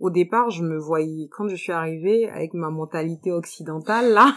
[0.00, 4.34] au départ, je me voyais quand je suis arrivée avec ma mentalité occidentale là.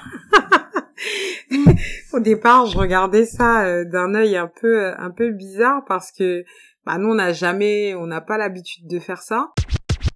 [2.14, 6.44] au départ, je regardais ça euh, d'un œil un peu un peu bizarre parce que
[6.86, 9.52] bah nous on n'a jamais on n'a pas l'habitude de faire ça.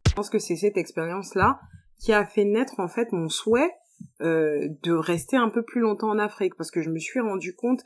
[0.10, 1.61] Je pense que c'est cette expérience là
[1.97, 3.71] qui a fait naître en fait mon souhait
[4.21, 7.55] euh, de rester un peu plus longtemps en Afrique parce que je me suis rendu
[7.55, 7.83] compte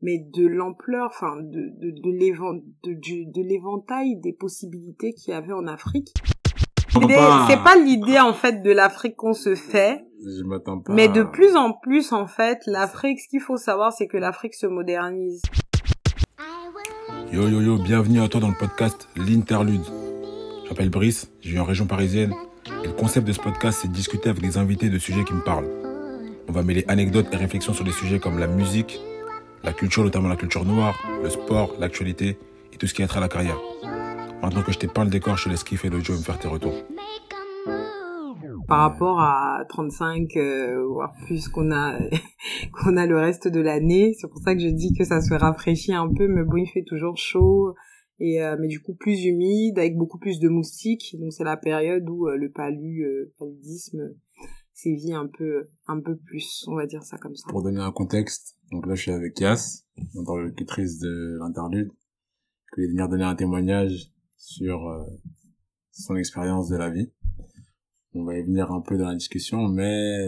[0.00, 6.14] mais de l'ampleur enfin de l'éventail des possibilités qu'il y avait en Afrique
[6.92, 11.22] c'est pas l'idée en fait de l'Afrique qu'on se fait je m'attends pas mais de
[11.22, 15.42] plus en plus en fait l'Afrique ce qu'il faut savoir c'est que l'Afrique se modernise
[17.32, 19.84] yo yo yo bienvenue à toi dans le podcast l'interlude
[20.64, 22.34] je m'appelle Brice je vis en région parisienne
[22.82, 25.34] et le concept de ce podcast, c'est de discuter avec des invités de sujets qui
[25.34, 25.68] me parlent.
[26.48, 29.00] On va mêler anecdotes et réflexions sur des sujets comme la musique,
[29.62, 32.38] la culture, notamment la culture noire, le sport, l'actualité
[32.72, 33.58] et tout ce qui est trait à la carrière.
[34.42, 36.22] Maintenant que je t'ai peint le décor, je te laisse kiffer le jeu et me
[36.22, 36.74] faire tes retours.
[38.66, 41.98] Par rapport à 35, euh, voire plus qu'on a,
[42.72, 45.34] qu'on a le reste de l'année, c'est pour ça que je dis que ça se
[45.34, 47.74] rafraîchit un peu, mais bon, il fait toujours chaud
[48.20, 51.56] et euh, mais du coup plus humide avec beaucoup plus de moustiques donc c'est la
[51.56, 54.14] période où euh, le palu euh, paludisme
[54.74, 57.92] sévit un peu un peu plus on va dire ça comme ça pour donner un
[57.92, 61.90] contexte donc là je suis avec Yass interlocutrice de l'interlude
[62.74, 65.06] qui va venir donner un témoignage sur
[65.92, 67.12] son expérience de la vie.
[68.14, 70.26] On va y venir un peu dans la discussion mais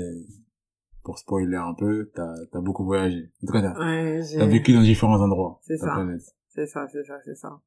[1.03, 3.31] pour spoiler un peu t'as as beaucoup voyagé.
[3.43, 6.07] En tout cas t'as ouais, vécu dans différents endroits c'est ça.
[6.49, 7.61] c'est ça c'est ça c'est ça.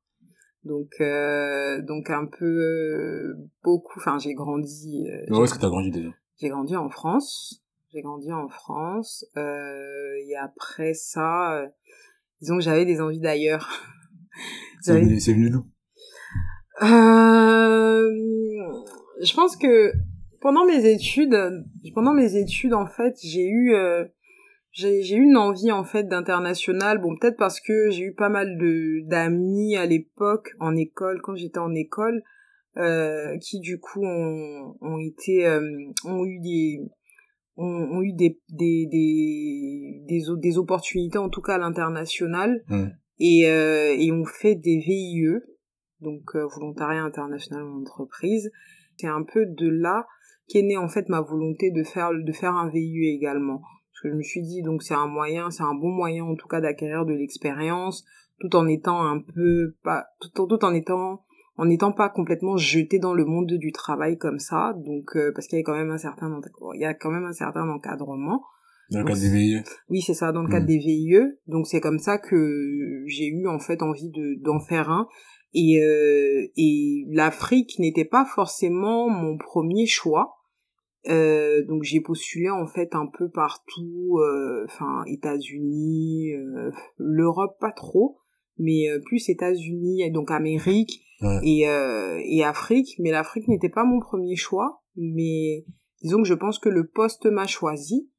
[0.64, 5.70] Donc euh, donc un peu euh, beaucoup enfin j'ai grandi euh, où est-ce que t'as
[5.70, 6.10] grandi déjà?
[6.38, 7.62] j'ai grandi en France.
[7.94, 11.68] J'ai grandi en France euh, et après ça euh,
[12.42, 13.70] disons que j'avais des envies d'ailleurs.
[14.82, 15.66] C'est venu, venu d'où?
[16.82, 18.10] Euh,
[19.22, 19.94] je pense que
[20.42, 23.74] pendant mes études pendant mes études en fait j'ai eu
[24.76, 27.00] j'ai eu une envie en fait d'international.
[27.00, 31.36] Bon peut-être parce que j'ai eu pas mal de d'amis à l'époque en école quand
[31.36, 32.22] j'étais en école
[32.78, 35.62] euh, qui du coup ont, ont été euh,
[36.04, 36.82] ont eu des
[37.56, 42.62] ont, ont eu des des des des, des opportunités en tout cas à l'international.
[42.68, 42.86] Mmh.
[43.20, 45.40] et euh, et ont fait des VIE
[46.02, 48.52] donc euh, volontariat international en entreprise
[48.98, 50.06] c'est un peu de là
[50.48, 53.62] qu'est née en fait ma volonté de faire de faire un VIE également
[53.96, 56.36] parce que je me suis dit, donc c'est un moyen, c'est un bon moyen en
[56.36, 58.04] tout cas d'acquérir de l'expérience,
[58.42, 61.24] tout en étant un peu, pas, tout, tout en étant,
[61.56, 65.48] en n'étant pas complètement jeté dans le monde du travail comme ça, donc euh, parce
[65.48, 66.42] qu'il y a quand même un certain,
[66.74, 68.44] il y a quand même un certain encadrement.
[68.92, 69.64] Dans le cadre des VIE.
[69.90, 70.68] Oui, c'est ça, dans le cadre mmh.
[70.68, 71.18] des VIE.
[71.48, 75.08] Donc c'est comme ça que j'ai eu en fait envie de d'en faire un.
[75.54, 80.36] Et euh, et l'Afrique n'était pas forcément mon premier choix.
[81.08, 87.72] Euh, donc j'ai postulé en fait un peu partout, euh, enfin États-Unis, euh, l'Europe pas
[87.72, 88.18] trop,
[88.58, 91.02] mais plus États-Unis et donc Amérique
[91.44, 92.96] et et Afrique.
[93.00, 95.66] Mais l'Afrique n'était pas mon premier choix, mais
[96.02, 98.10] disons que je pense que le poste m'a choisi.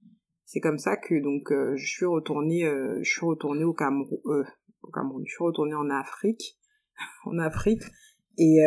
[0.44, 2.70] C'est comme ça que donc je suis retournée,
[3.03, 4.20] je suis retournée au Cameroun,
[4.82, 6.56] au Cameroun, je suis retournée en Afrique,
[7.25, 7.83] en Afrique
[8.39, 8.61] et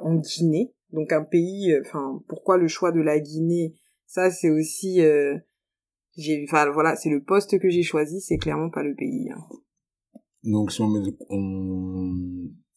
[0.00, 3.74] en Guinée donc un pays, euh, enfin, pourquoi le choix de la Guinée?
[4.06, 5.38] Ça, c'est aussi, euh,
[6.16, 9.30] j'ai, enfin voilà, c'est le poste que j'ai choisi, c'est clairement pas le pays.
[9.30, 9.40] Hein.
[10.44, 11.00] Donc si on, met,
[11.30, 12.12] on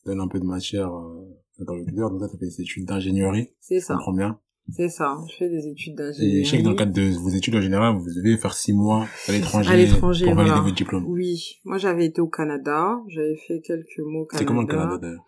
[0.06, 1.28] donne un peu de matière euh,
[1.60, 3.54] dans le leader, donc ça, tu fait des études d'ingénierie.
[3.60, 3.96] C'est ça.
[3.96, 4.40] comprends bien.
[4.70, 6.40] C'est ça, je fais des études d'ingénierie.
[6.40, 8.54] Et je sais que dans le cadre de vos études en général, vous devez faire
[8.54, 10.62] six mois à l'étranger, à l'étranger pour valider voilà.
[10.64, 11.06] votre diplôme.
[11.08, 14.40] Oui, moi j'avais été au Canada, j'avais fait quelques mots au Canada.
[14.40, 15.26] C'est comment le Canada d'ailleurs?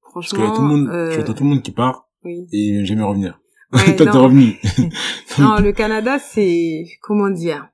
[0.00, 1.22] Franchement, Parce que tout le monde, euh...
[1.22, 2.46] tout le monde qui part, oui.
[2.50, 3.38] et il jamais revenir.
[3.72, 4.58] Ouais, Toi, t'es revenu.
[5.38, 7.68] non, le Canada, c'est comment dire?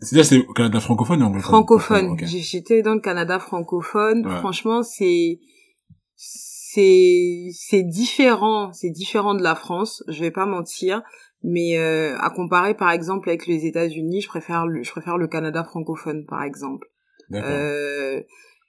[0.00, 2.10] C'est-à-dire, c'est au Canada francophone ou anglophone Francophone.
[2.10, 2.24] Ok.
[2.26, 4.26] J'ai- J'étais dans le Canada francophone.
[4.26, 4.36] Ouais.
[4.38, 5.38] Franchement, c'est
[6.74, 10.02] c'est c'est différent, c'est différent de la France.
[10.08, 11.02] Je vais pas mentir,
[11.42, 15.28] mais euh, à comparer par exemple avec les États-Unis, je préfère le je préfère le
[15.28, 16.88] Canada francophone par exemple.
[17.34, 18.20] Euh,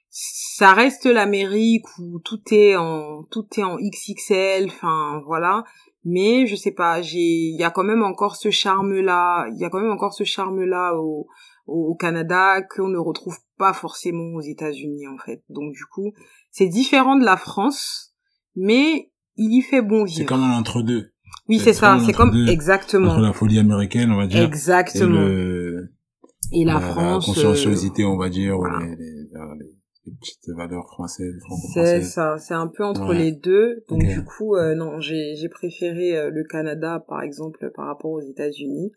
[0.08, 5.64] ça reste l'Amérique où tout est en tout est en XXL, enfin voilà.
[6.04, 9.58] Mais je sais pas, j'ai il y a quand même encore ce charme là, il
[9.58, 11.26] y a quand même encore ce charme là au
[11.66, 15.42] au Canada qu'on ne retrouve pas forcément aux États-Unis en fait.
[15.48, 16.12] Donc du coup,
[16.56, 18.14] c'est différent de la France,
[18.54, 20.18] mais il y fait bon vivre.
[20.18, 21.10] C'est comme un entre-deux.
[21.48, 23.10] oui, c'est ça, c'est comme exactement.
[23.10, 24.44] Entre la folie américaine, on va dire.
[24.44, 25.20] Exactement.
[25.20, 25.92] Et, le,
[26.52, 28.78] Et la France euh, conscienciosité, on va dire, ou voilà.
[28.86, 29.22] les, les,
[29.58, 29.74] les-
[30.06, 31.40] les petites valeurs françaises.
[31.72, 33.84] C'est ça, c'est un peu entre les deux.
[33.88, 38.10] Donc du coup, euh, non, j'ai j'ai préféré euh, le Canada par exemple par rapport
[38.12, 38.92] aux États-Unis.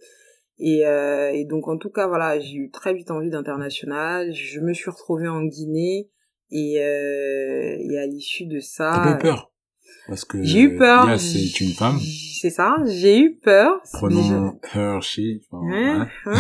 [0.59, 4.33] Et, euh, et donc en tout cas voilà, j'ai eu très vite envie d'international.
[4.33, 6.09] Je me suis retrouvée en Guinée
[6.51, 8.91] et euh, et à l'issue de ça.
[8.93, 9.51] T'as pas eu peur?
[10.07, 11.19] Parce que j'ai eu peur.
[11.19, 11.99] c'est une femme.
[12.41, 13.81] C'est ça, j'ai eu peur.
[13.93, 15.41] Prenons her, she.
[15.51, 16.07] Enfin,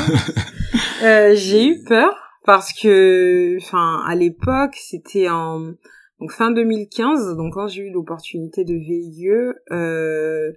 [1.03, 2.15] euh, j'ai eu peur
[2.45, 5.73] parce que, enfin, à l'époque, c'était en
[6.19, 9.29] donc fin 2015, donc quand j'ai eu l'opportunité de VIE,
[9.71, 10.51] euh,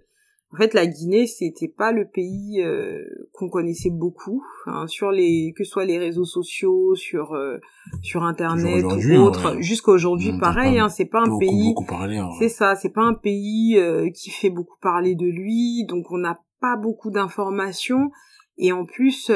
[0.53, 5.53] en fait, la Guinée, c'était pas le pays euh, qu'on connaissait beaucoup, hein, sur les
[5.57, 7.59] que ce soit les réseaux sociaux, sur euh,
[8.03, 9.61] sur internet ou autre.
[9.61, 11.75] Jusqu'à aujourd'hui, pareil, hein, c'est pas un pays.
[12.41, 16.19] C'est ça, c'est pas un pays euh, qui fait beaucoup parler de lui, donc on
[16.19, 18.11] n'a pas beaucoup d'informations.
[18.63, 19.31] Et en plus,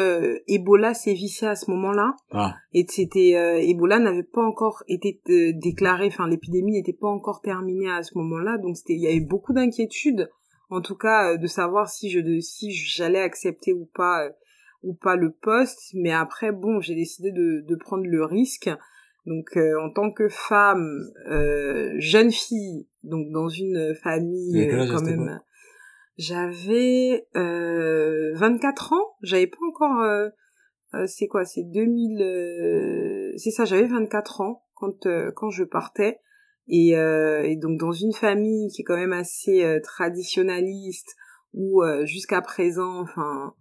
[0.49, 2.15] Ebola sévissait à ce moment-là.
[2.33, 2.57] Ah.
[2.75, 3.31] Et c'était
[3.71, 5.19] Ebola n'avait pas encore été
[5.55, 9.21] déclaré, enfin l'épidémie n'était pas encore terminée à ce moment-là, donc c'était il y avait
[9.21, 10.29] beaucoup d'inquiétudes
[10.75, 14.31] en tout cas euh, de savoir si je si j'allais accepter ou pas euh,
[14.83, 15.93] ou pas le poste.
[15.95, 18.71] Mais après bon j'ai décidé de, de prendre le risque.
[19.27, 21.01] Donc euh, en tant que femme
[21.97, 25.41] jeune fille donc dans une famille quand même
[26.19, 29.17] j'avais 24 ans.
[29.23, 30.31] J'avais pas encore
[31.07, 31.45] c'est quoi?
[31.47, 36.19] C'est 2000 c'est ça j'avais 24 ans quand quand je partais
[36.69, 41.15] et, euh, et, donc dans une famille qui est quand même assez euh, traditionnaliste
[41.53, 43.55] où euh, jusqu'à présent enfin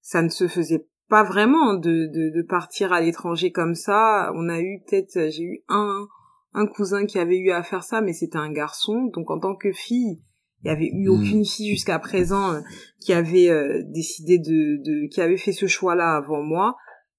[0.00, 4.30] ça ne se faisait pas vraiment de, de, de partir à l'étranger comme ça.
[4.34, 6.06] On a eu peut-être j'ai eu un
[6.54, 9.10] un cousin qui avait eu à faire ça mais c'était un garçon.
[9.14, 10.22] Donc en tant que fille
[10.62, 11.12] il y avait eu hmm.
[11.12, 12.60] aucune fille jusqu'à présent
[13.00, 13.50] qui avait
[13.84, 16.76] décidé de, de qui avait fait ce choix là avant moi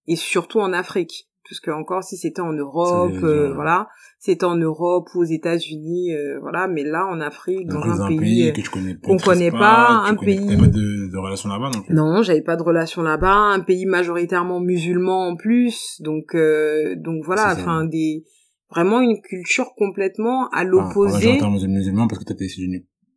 [0.07, 3.87] et surtout en Afrique puisque encore si c'était en Europe, euh, voilà,
[4.19, 8.53] c'était en Europe ou aux États-Unis, euh, voilà, mais là en Afrique, dans, un, pays,
[8.53, 10.55] que connais qu'on connaît pas, un pays.
[10.55, 14.59] pas de, de relation là-bas non Non, j'avais pas de relation là-bas, un pays majoritairement
[14.59, 18.25] musulman en plus, donc euh, donc voilà, enfin des
[18.69, 21.13] vraiment une culture complètement à l'opposé.
[21.13, 22.61] Majoritairement musulman parce que t'étais issu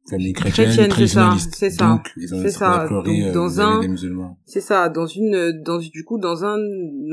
[0.09, 2.89] famille chrétienne, c'est ça, c'est ça, c'est ça.
[2.89, 3.81] Donc, dans un,
[4.45, 6.59] c'est ça, dans une, dans du coup, dans un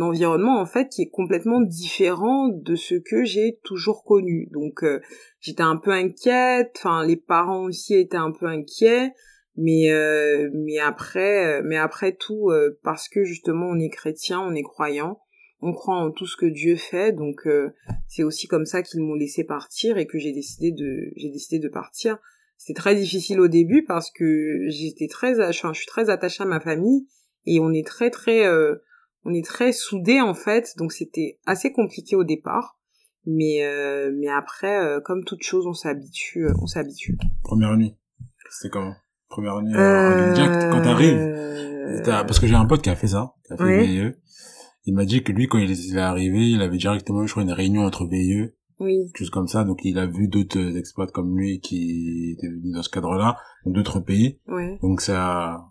[0.02, 4.50] environnement en fait qui est complètement différent de ce que j'ai toujours connu.
[4.52, 5.02] Donc, euh,
[5.40, 6.72] j'étais un peu inquiète.
[6.78, 9.14] Enfin, les parents aussi étaient un peu inquiets.
[9.56, 12.50] Mais euh, mais après, euh, mais après tout,
[12.82, 15.20] parce que justement on est chrétien, on est croyant,
[15.60, 17.12] on croit en tout ce que Dieu fait.
[17.12, 17.48] Donc,
[18.08, 21.60] c'est aussi comme ça qu'ils m'ont laissé partir et que j'ai décidé de, j'ai décidé
[21.60, 22.18] de partir
[22.60, 26.60] c'était très difficile au début parce que j'étais très, je suis très attachée à ma
[26.60, 27.08] famille
[27.46, 28.76] et on est très très, euh,
[29.24, 32.78] on est très soudés en fait, donc c'était assez compliqué au départ.
[33.26, 37.18] Mais euh, mais après, euh, comme toute chose, on s'habitue, on s'habitue.
[37.44, 37.96] Première nuit,
[38.50, 38.94] c'était comment
[39.30, 40.34] Première nuit euh...
[40.70, 44.16] quand t'arrives, parce que j'ai un pote qui a fait ça, qui a fait VIE.
[44.86, 47.52] Il m'a dit que lui, quand il est arrivé, il avait directement, je crois, une
[47.52, 49.12] réunion entre VIE oui.
[49.16, 49.64] Chose comme ça.
[49.64, 54.00] Donc, il a vu d'autres exploits comme lui qui étaient venus dans ce cadre-là, d'autres
[54.00, 54.40] pays.
[54.81, 55.66] Donc, ça,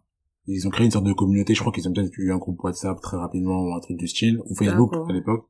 [0.46, 1.54] ils ont créé une sorte de communauté.
[1.54, 4.08] Je crois qu'ils ont peut-être eu un groupe WhatsApp très rapidement ou un truc du
[4.08, 5.46] style, ou Facebook à l'époque.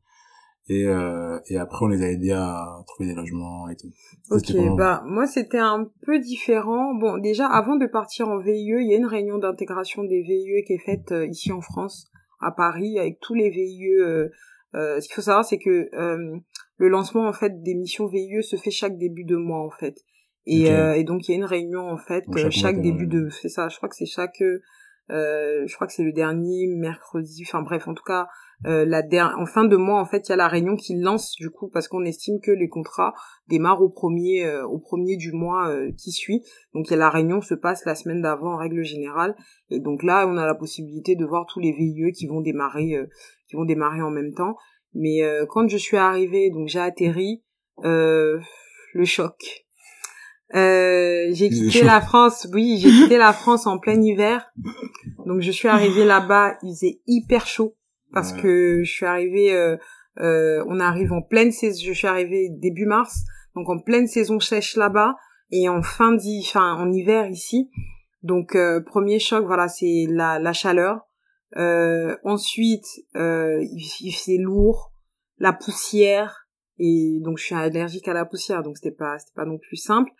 [0.71, 3.89] Et, euh, et après, on les a aidés à trouver des logements et tout.
[4.31, 6.95] Ok, bah, moi, c'était un peu différent.
[6.95, 10.65] Bon, déjà, avant de partir en VIE, il y a une réunion d'intégration des VIE
[10.67, 12.11] qui est faite euh, ici en France,
[12.41, 13.95] à Paris, avec tous les VIE.
[13.99, 14.29] Euh,
[14.75, 16.39] ce qu'il faut savoir, c'est que euh,
[16.77, 19.97] le lancement en fait des missions VIE se fait chaque début de mois en fait.
[20.47, 23.51] Et, euh, et donc il y a une réunion en fait chaque, début de c'est
[23.51, 24.43] ça, je crois que c'est chaque
[25.11, 28.29] euh, je crois que c'est le dernier mercredi, enfin bref, en tout cas
[28.67, 29.03] euh, la
[29.39, 31.69] en fin de mois en fait il y a la réunion qui lance du coup
[31.69, 33.15] parce qu'on estime que les contrats
[33.47, 36.43] démarrent au premier euh, au premier du mois qui suit.
[36.75, 39.35] Donc il y a la réunion se passe la semaine d'avant en règle générale.
[39.71, 42.97] Et donc là on a la possibilité de voir tous les VIE qui vont démarrer
[43.49, 44.57] qui vont démarrer en même temps
[44.95, 47.43] mais euh, quand je suis arrivée, donc j'ai atterri,
[47.85, 48.39] euh,
[48.95, 49.65] le choc.
[50.55, 54.51] Euh, j'ai quitté la France, oui, j'ai quitté la France en plein hiver.
[55.27, 57.75] Donc je suis arrivée là-bas, il faisait hyper chaud
[58.13, 59.77] parce que je suis arrivée, euh,
[60.21, 63.25] euh, on arrive en pleine saison, je suis arrivée début mars,
[63.55, 65.15] donc en pleine saison sèche là-bas
[65.51, 67.71] et en fin enfin en hiver ici.
[68.23, 71.08] Donc euh, premier choc, voilà, c'est la, la chaleur.
[71.57, 72.87] Euh, ensuite,
[73.17, 74.93] euh, il, fait lourd,
[75.39, 79.47] la poussière, et donc je suis allergique à la poussière, donc c'était pas c'était pas
[79.47, 80.11] non plus simple.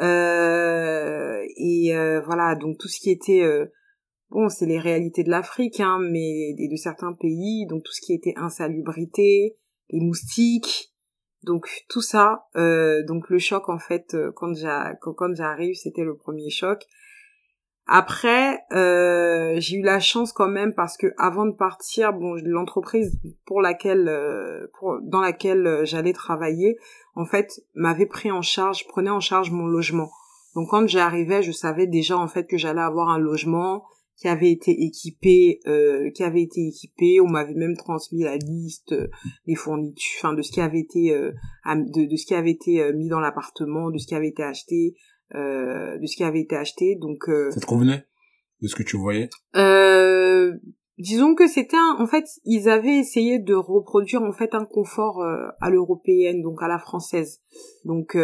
[0.00, 3.66] Euh, et euh, voilà, donc tout ce qui était euh,
[4.30, 8.12] bon, c'est les réalités de l'Afrique, hein, mais de certains pays, donc tout ce qui
[8.12, 9.56] était insalubrité,
[9.90, 10.92] les moustiques,
[11.42, 16.50] Donc tout ça, euh, donc le choc en fait euh, quand j'arrive, c'était le premier
[16.50, 16.84] choc.
[17.88, 23.16] Après, euh, j'ai eu la chance quand même parce que avant de partir, bon, l'entreprise
[23.44, 26.78] pour laquelle, euh, pour, dans laquelle euh, j'allais travailler,
[27.14, 30.10] en fait, m'avait pris en charge, prenait en charge mon logement.
[30.56, 33.84] Donc quand j'arrivais, je savais déjà en fait que j'allais avoir un logement
[34.16, 37.20] qui avait été équipé, euh, qui avait été équipé.
[37.20, 38.96] On m'avait même transmis la liste
[39.46, 43.08] des fournitures, enfin de ce qui avait été, de, de, ce qui avait été mis
[43.08, 44.96] dans l'appartement, de ce qui avait été acheté,
[45.34, 46.96] euh, de ce qui avait été acheté.
[46.96, 48.04] Donc euh, ça te convenait
[48.62, 49.28] de ce que tu voyais?
[49.56, 50.52] Euh,
[50.98, 55.20] Disons que c'était un, en fait, ils avaient essayé de reproduire en fait un confort
[55.20, 57.42] euh, à l'européenne, donc à la française.
[57.84, 58.16] Donc,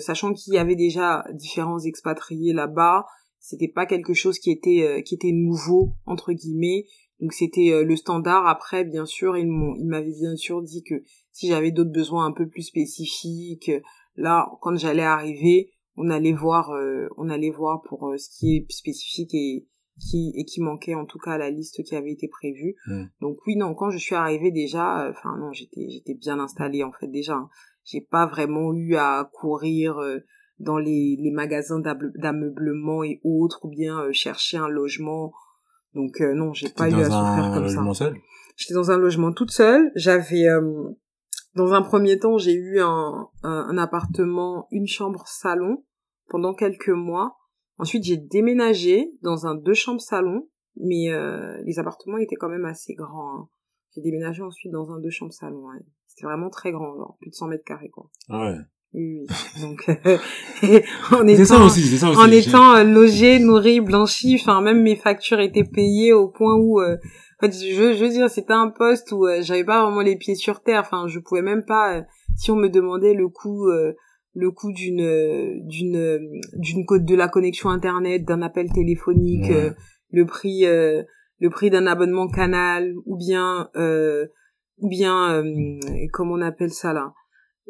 [0.00, 3.06] sachant qu'il y avait déjà différents expatriés là-bas,
[3.38, 6.86] c'était pas quelque chose qui était qui était nouveau entre guillemets.
[7.20, 8.48] Donc c'était le standard.
[8.48, 12.26] Après, bien sûr, ils m'ont, ils m'avaient bien sûr dit que si j'avais d'autres besoins
[12.26, 13.70] un peu plus spécifiques,
[14.16, 18.56] là, quand j'allais arriver, on allait voir euh, on allait voir pour euh, ce qui
[18.56, 19.66] est spécifique et
[19.98, 22.76] qui et qui manquait en tout cas à la liste qui avait été prévue.
[22.86, 23.04] Mmh.
[23.20, 26.84] donc oui non quand je suis arrivée déjà euh, enfin non j'étais j'étais bien installée
[26.84, 27.48] en fait déjà hein.
[27.84, 29.98] j'ai pas vraiment eu à courir
[30.58, 35.32] dans les, les magasins d'ameublement et autres ou bien chercher un logement.
[35.94, 38.12] Donc non j'ai pas eu à souffrir comme ça.
[38.56, 39.92] j'étais dans un logement toute seule.
[39.94, 40.46] J'avais
[41.56, 45.84] dans un premier temps, j'ai eu un, un, appartement, une chambre salon
[46.28, 47.36] pendant quelques mois.
[47.78, 52.66] Ensuite, j'ai déménagé dans un deux chambres salon, mais euh, les appartements étaient quand même
[52.66, 53.38] assez grands.
[53.38, 53.48] Hein.
[53.94, 55.66] J'ai déménagé ensuite dans un deux chambres salon.
[56.06, 58.10] C'était vraiment très grand, genre plus de 100 mètres carrés quoi.
[58.28, 58.58] Ah ouais.
[58.94, 59.26] Oui,
[59.60, 60.18] Donc, euh,
[61.10, 66.12] en étant, aussi, en étant euh, logé, nourri, blanchi, enfin même mes factures étaient payées
[66.12, 66.96] au point où euh,
[67.38, 70.16] en fait, je, je veux dire, c'était un poste où euh, j'avais pas vraiment les
[70.16, 70.80] pieds sur terre.
[70.80, 72.02] Enfin, je pouvais même pas, euh,
[72.34, 73.92] si on me demandait le coût, euh,
[74.34, 79.50] le coût d'une, d'une, d'une de la connexion internet, d'un appel téléphonique,
[80.10, 83.70] le prix, le prix d'un abonnement canal, ou bien,
[84.78, 85.42] ou bien,
[86.12, 87.14] comment on appelle ça là?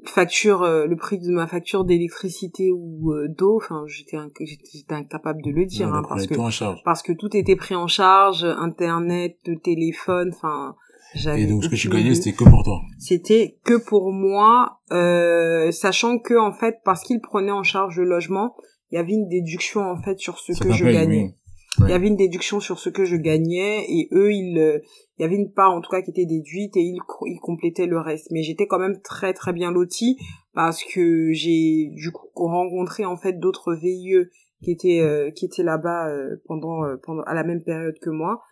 [0.04, 5.42] Facture euh, le prix de ma facture d'électricité ou euh, d'eau enfin j'étais j'étais incapable
[5.42, 10.32] de le dire hein, parce que parce que tout était pris en charge internet téléphone
[10.34, 10.76] enfin
[11.14, 12.80] j'avais et donc ce que tu gagnais c'était que pour toi.
[12.98, 18.04] C'était que pour moi euh, sachant que en fait parce qu'ils prenaient en charge le
[18.04, 18.54] logement
[18.90, 21.34] il y avait une déduction en fait sur ce que je gagnais
[21.80, 24.78] il y avait une déduction sur ce que je gagnais et eux, ils, euh,
[25.18, 27.86] il y avait une part en tout cas qui était déduite et ils, ils complétaient
[27.86, 28.28] le reste.
[28.30, 30.16] Mais j'étais quand même très très bien lotie
[30.54, 34.26] parce que j'ai du coup rencontré en fait d'autres VIE
[34.62, 38.42] qui étaient euh, qui étaient là-bas euh, pendant pendant à la même période que moi.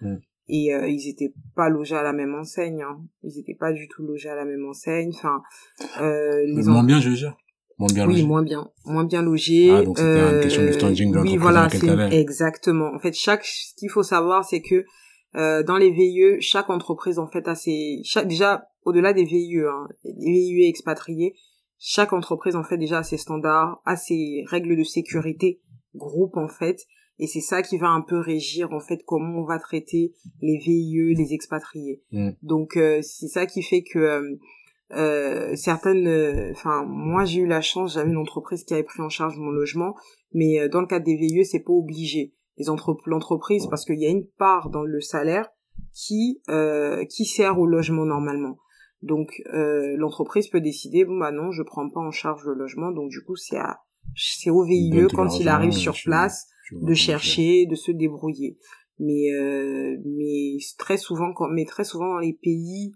[0.47, 2.83] Et ils étaient pas logés à la même enseigne.
[2.83, 3.01] Hein.
[3.23, 5.11] Ils étaient pas du tout logés à la même enseigne.
[5.15, 5.41] Enfin,
[6.03, 7.35] euh, les moins bien, je veux dire.
[7.79, 9.71] Moins bien oui, moins bien, moins bien logé.
[9.71, 12.93] Ah, donc c'était une question du standing de Oui, voilà, c'est exactement.
[12.95, 14.85] En fait, chaque, ce qu'il faut savoir, c'est que
[15.37, 19.63] euh, dans les VIE, chaque entreprise en fait a ses, chaque, déjà au-delà des VIE,
[19.67, 21.35] hein, les VIE expatriés,
[21.79, 25.61] chaque entreprise en fait déjà a ses standards, a ses règles de sécurité
[25.97, 26.87] groupe en fait,
[27.19, 30.59] et c'est ça qui va un peu régir en fait comment on va traiter les
[30.59, 32.03] VIE, les expatriés.
[32.13, 32.31] Mm.
[32.43, 34.37] Donc euh, c'est ça qui fait que euh,
[34.93, 39.01] euh, certaines, euh, enfin moi j'ai eu la chance, j'avais une entreprise qui avait pris
[39.01, 39.95] en charge mon logement,
[40.33, 42.35] mais euh, dans le cadre des VIE c'est pas obligé.
[42.59, 42.67] Les
[43.07, 45.49] l'entreprise parce qu'il y a une part dans le salaire
[45.93, 46.41] qui
[47.11, 48.59] qui sert au logement normalement.
[49.03, 53.11] Donc l'entreprise peut décider bon bah non je prends pas en charge le logement donc
[53.11, 53.81] du coup c'est à
[54.15, 58.57] c'est au VIE quand il arrive sur place de chercher, de se débrouiller.
[59.01, 59.31] Mais
[60.05, 62.93] mais très souvent mais très souvent dans les pays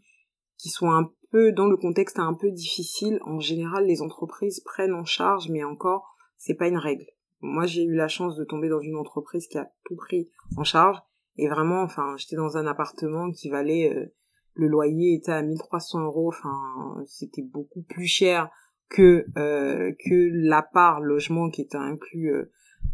[0.57, 4.94] qui sont un peu dans le contexte un peu difficile, en général les entreprises prennent
[4.94, 7.06] en charge, mais encore c'est pas une règle.
[7.40, 10.64] Moi j'ai eu la chance de tomber dans une entreprise qui a tout pris en
[10.64, 10.99] charge.
[11.37, 14.12] Et vraiment, enfin j'étais dans un appartement qui valait euh,
[14.54, 18.50] le loyer était à 1300 euros, enfin c'était beaucoup plus cher
[18.88, 22.32] que euh, que la part logement qui était inclus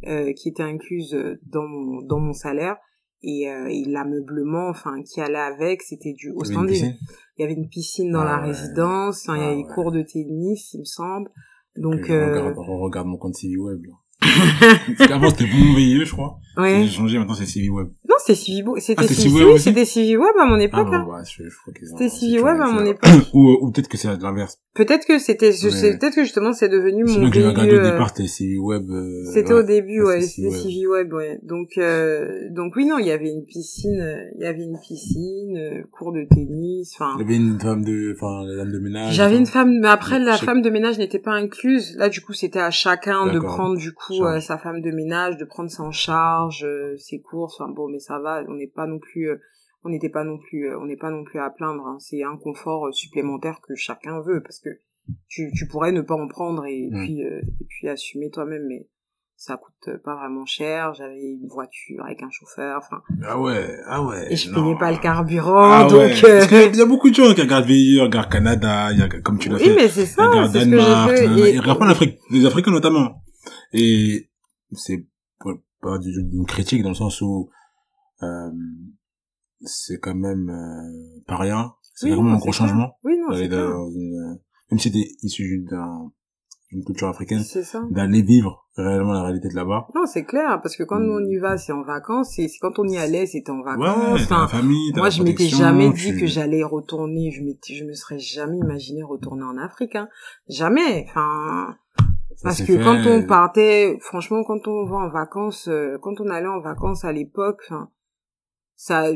[0.06, 2.76] euh, qui était incluse dans mon dans mon salaire
[3.24, 6.94] et, euh, et l'ameublement enfin qui allait avec c'était du au standing.
[7.38, 9.90] il y avait une piscine dans la ah résidence il y avait des ah cours
[9.90, 11.30] de tennis il me semble.
[11.76, 12.54] Donc euh...
[12.56, 13.82] on, regarde, mon compte CV web
[15.08, 16.82] là avant c'était bon VIE je crois ouais.
[16.84, 19.50] j'ai changé maintenant c'est CV web non c'était Civi, c'était Ah, c'était Civi, Civi oui,
[19.52, 20.88] aussi c'était Civi Web à mon Ah, époque.
[20.90, 23.06] bon, je, je crois qu'ils ont- C'était c'est Civi toujours Web la à mon époque.
[23.10, 23.30] chose.
[23.34, 24.58] ou, ou peut-être que c'est l'inverse.
[24.74, 25.98] Peut-être que c'était, Ouais.
[25.98, 28.88] peut-être que justement c'est devenu mon que j'ai regardé au euh, départ, c'était Civi Web.
[28.90, 29.60] euh, C'était ouais.
[29.60, 30.62] au début, Ouais, ouais, c'est c'était Civi Web.
[30.62, 31.38] Civi Web, ouais.
[31.42, 34.78] Donc, euh, donc oui, non, il y avait une piscine, euh, il y avait une
[34.78, 37.12] piscine, euh, cours de tennis, enfin.
[37.18, 39.12] Il y avait une femme de, enfin, la dame de ménage.
[39.14, 41.94] J'avais une femme, mais après la femme de ménage n'était pas incluse.
[41.98, 44.24] Là, du coup, c'était à chacun de prendre du coup.
[44.34, 47.60] Euh, sa femme de ménage, de prendre ça en charge, euh, ses courses.
[47.60, 49.36] Enfin bon, mais ça va, on n'est pas non plus, euh,
[49.84, 51.86] on n'était pas non plus, on n'est pas non plus à plaindre.
[51.86, 51.96] hein.
[52.00, 54.70] C'est un confort supplémentaire que chacun veut parce que
[55.28, 57.04] tu, tu pourrais ne pas en prendre et Mm.
[57.04, 58.88] puis euh, et puis assumer toi-même, mais
[59.36, 60.94] ça coûte pas vraiment cher.
[60.94, 64.32] J'avais une voiture avec un chauffeur, enfin, Ah ouais, ah ouais.
[64.32, 64.62] et je non.
[64.64, 65.98] payais pas le carburant, Ah donc.
[65.98, 66.24] ouais.
[66.24, 69.02] euh, y il y a beaucoup de gens qui regardent VIE, regardent Canada, il y
[69.02, 69.74] a, comme tu l'as oui, fait.
[69.74, 71.52] mais c'est ça, regardent c'est ce que j'ai fait.
[71.52, 73.16] Ils regardent pas l'Afrique, les Africains notamment.
[73.74, 74.30] Et
[74.72, 75.06] c'est
[75.82, 77.50] pas- du- d'une critique dans le sens où
[78.22, 78.50] euh,
[79.60, 81.74] c'est quand même euh, pas rien.
[81.94, 82.96] C'est vraiment un gros changement.
[83.04, 84.38] Oui, non, c'est une,
[84.70, 86.10] même si t'es issu d'un-
[86.72, 87.42] d'une culture africaine,
[87.90, 89.86] d'aller vivre réellement la réalité de là-bas.
[89.94, 91.04] Non, c'est clair, parce que quand Mm.
[91.04, 93.58] nous on y va, c'est en vacances, et c'est quand on y allait, c'était en
[93.58, 94.26] Ouais, vacances.
[94.28, 97.74] t'as Enfin, la famille, moi, la je m'étais jamais dit que j'allais retourner, je m'étais,
[97.74, 100.08] je me serais jamais imaginé retourner en Afrique, hein.
[100.48, 101.06] Jamais.
[101.10, 101.76] Enfin,
[102.42, 102.82] parce que fait.
[102.82, 107.04] quand on partait, franchement, quand on va en vacances, euh, quand on allait en vacances
[107.04, 107.62] à l'époque,
[108.76, 109.08] ça,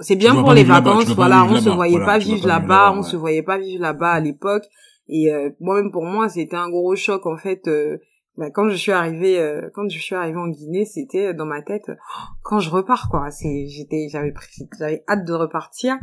[0.00, 3.42] c'est bien pour les vacances, voilà, on se voyait pas vivre là-bas, on se voyait
[3.42, 4.64] pas vivre là-bas à l'époque,
[5.08, 7.66] et euh, moi-même pour moi, c'était un gros choc en fait.
[7.68, 7.98] euh,
[8.36, 11.46] bah, quand je suis arrivée, euh, quand je suis arrivée en Guinée, c'était euh, dans
[11.46, 13.30] ma tête, oh, quand je repars quoi.
[13.30, 14.34] C'est, j'étais, j'avais
[14.78, 15.96] j'avais hâte de repartir,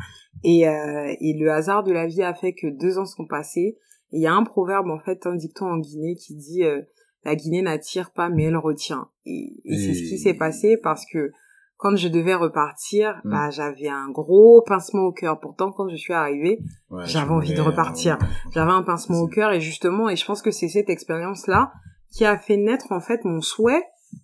[0.43, 3.77] et euh, et le hasard de la vie a fait que deux ans sont passés.
[4.13, 6.81] Et il y a un proverbe en fait, un dicton en Guinée qui dit euh,
[7.25, 9.09] la Guinée n'attire pas mais elle retient.
[9.25, 11.31] Et, et c'est ce qui s'est passé parce que
[11.77, 13.29] quand je devais repartir, Mm.
[13.31, 15.39] bah j'avais un gros pincement au cœur.
[15.41, 18.17] Pourtant quand je suis arrivée, Ouais, j'avais envie de repartir.
[18.21, 21.47] euh, j'avais un pincement au cœur et justement et je pense que c'est cette expérience
[21.47, 21.73] là
[22.11, 23.83] qui a fait naître en fait mon souhait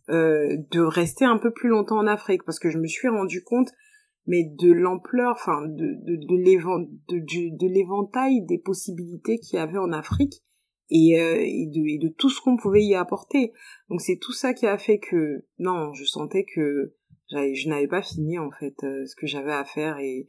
[0.09, 3.43] euh, de rester un peu plus longtemps en Afrique parce que je me suis rendu
[3.43, 3.69] compte
[4.29, 10.43] mais de l'ampleur enfin de de de l'éventail des possibilités qu'il y avait en Afrique
[10.91, 13.51] et, euh, et de et de tout ce qu'on pouvait y apporter.
[13.89, 16.93] Donc c'est tout ça qui a fait que non je sentais que
[17.31, 20.27] je n'avais pas fini en fait euh, ce que j'avais à faire et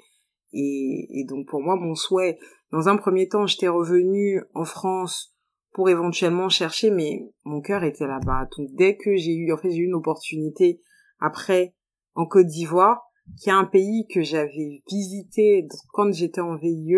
[0.54, 2.38] et, et donc pour moi mon souhait
[2.72, 5.36] dans un premier temps j'étais revenue en France
[5.72, 8.48] pour éventuellement chercher mais mon cœur était là-bas.
[8.56, 10.80] Donc dès que j'ai eu en fait j'ai eu une opportunité
[11.18, 11.74] après
[12.14, 16.94] en Côte d'Ivoire qui est un pays que j'avais visité quand j'étais en VIE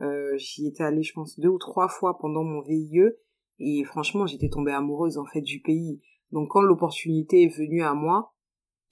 [0.00, 3.02] euh, j'y étais allée je pense deux ou trois fois pendant mon VIE
[3.58, 6.00] et franchement j'étais tombée amoureuse en fait du pays
[6.32, 8.32] donc quand l'opportunité est venue à moi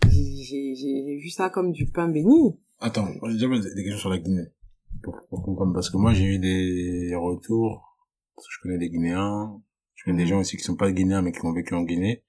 [0.08, 4.48] j'ai vu ça comme du pain béni Attends, j'ai déjà des questions sur la Guinée.
[5.04, 5.72] Pour, pour comprendre.
[5.72, 7.96] Parce que moi, j'ai eu des retours.
[8.34, 9.62] Parce que je connais des Guinéens.
[9.94, 12.24] Je connais des gens aussi qui sont pas Guinéens, mais qui ont vécu en Guinée.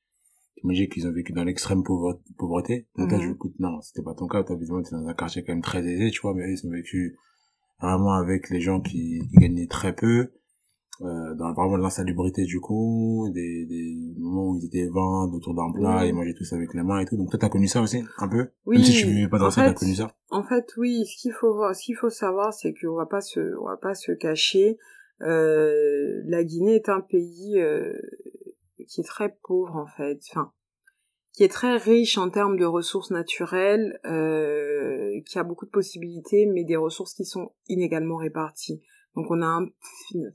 [0.63, 2.87] Dit qu'ils ont vécu dans l'extrême pauvre- pauvreté.
[2.97, 3.23] Donc là, Mhm.
[3.23, 4.43] je écoute, non, c'était pas ton cas.
[4.43, 6.71] T'as visiblement, t'es dans un quartier quand même très aisé, tu vois, mais ils ont
[6.71, 7.17] vécu
[7.81, 10.31] vraiment avec les gens qui, qui gagnaient très peu.
[11.01, 15.71] Euh, dans vraiment l'insalubrité du coup, des, des moments où ils étaient 20 autour d'un
[15.73, 16.07] plat, Mhm.
[16.07, 17.17] ils mangeaient tous avec les mains et tout.
[17.17, 18.47] Donc toi, t'as connu ça aussi, un peu?
[18.65, 20.15] Oui, Même si tu vivais pas dans ça, t'as connu ça?
[20.29, 23.21] En fait, oui, ce qu'il faut voir, ce qu'il faut savoir, c'est qu'on va pas
[23.21, 24.77] se, on va pas se cacher.
[25.21, 27.91] Euh, la Guinée est un pays euh,
[28.87, 30.51] qui est très pauvre en fait, enfin,
[31.31, 36.45] qui est très riche en termes de ressources naturelles, euh, qui a beaucoup de possibilités,
[36.45, 38.81] mais des ressources qui sont inégalement réparties.
[39.15, 39.67] Donc, on a un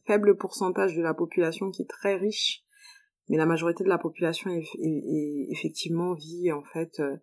[0.07, 2.65] faible pourcentage de la population qui est très riche,
[3.29, 4.51] mais la majorité de la population
[5.51, 7.01] effectivement vit en fait.
[7.01, 7.17] euh,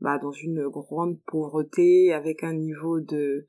[0.00, 3.48] bah, dans une grande pauvreté avec un niveau de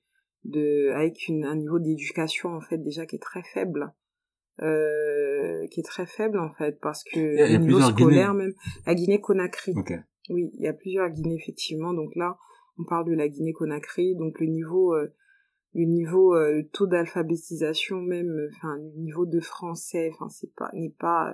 [0.96, 3.94] avec un niveau d'éducation en fait déjà qui est très faible
[4.62, 7.90] euh, qui est très faible en fait parce que y a- il y a plusieurs
[7.92, 8.54] scolaire même
[8.86, 9.74] la Guinée Conakry.
[10.30, 11.94] Oui il y a plusieurs Guinées effectivement.
[11.94, 12.38] Donc là
[12.78, 14.16] on parle de la Guinée Conakry.
[14.16, 15.08] Donc le niveau euh,
[15.74, 20.70] le niveau euh, taux d'alphabétisation même euh, enfin le niveau de français enfin c'est pas
[20.74, 21.34] n'est pas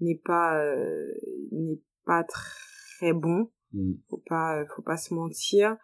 [0.00, 1.06] n'est pas euh,
[1.52, 3.50] n'est pas très bon.
[3.72, 3.94] Mm.
[4.08, 5.76] faut pas faut pas se mentir.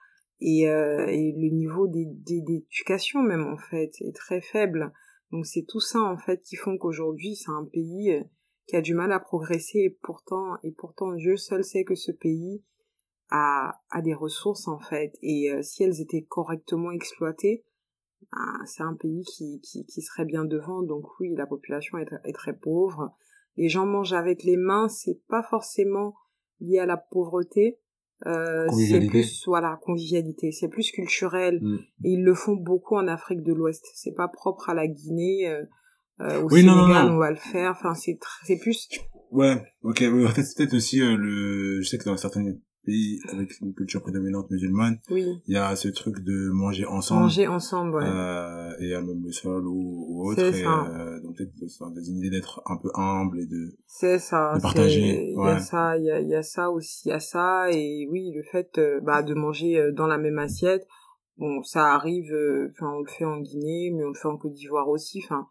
[0.44, 4.92] Et, et le niveau d'éducation même en fait est très faible
[5.32, 8.22] donc c'est tout ça en fait qui font qu'aujourd'hui c'est un pays euh,
[8.66, 12.12] qui a du mal à progresser et pourtant et pourtant Dieu seul sait que ce
[12.12, 12.62] pays
[13.30, 15.12] a a des ressources en fait.
[15.22, 17.64] Et euh, si elles étaient correctement exploitées
[18.30, 20.82] ben, c'est un pays qui, qui qui serait bien devant.
[20.82, 23.16] Donc oui la population est, est très pauvre.
[23.56, 24.88] Les gens mangent avec les mains.
[24.88, 26.14] C'est pas forcément
[26.60, 27.80] lié à la pauvreté
[28.26, 30.52] euh, c'est plus voilà convivialité.
[30.52, 31.58] C'est plus culturel.
[31.60, 31.78] Mm.
[32.04, 33.84] et ils le font beaucoup en Afrique de l'Ouest.
[33.94, 35.64] C'est pas propre à la Guinée euh,
[36.20, 37.72] euh au oui, Sénégal on va le faire.
[37.72, 38.88] Enfin c'est c'est plus
[39.30, 43.20] ouais ok en fait c'est peut-être aussi euh, le je sais que dans certaines pays
[43.30, 45.24] avec une culture prédominante musulmane, oui.
[45.46, 47.22] il y a ce truc de manger ensemble.
[47.22, 48.04] Manger ensemble, ouais.
[48.04, 50.42] Euh, et même le sol ou, ou autre.
[50.42, 54.62] Et, euh, donc peut-être des idées d'être un peu humble et de, c'est ça, de
[54.62, 55.30] partager.
[55.30, 57.70] Il y a ça, il y a, y a ça aussi, il y a ça.
[57.70, 60.86] Et oui, le fait euh, bah, de manger euh, dans la même assiette,
[61.36, 62.34] bon, ça arrive,
[62.72, 65.22] enfin, on le fait en Guinée, mais on le fait en Côte d'Ivoire aussi.
[65.24, 65.46] Enfin,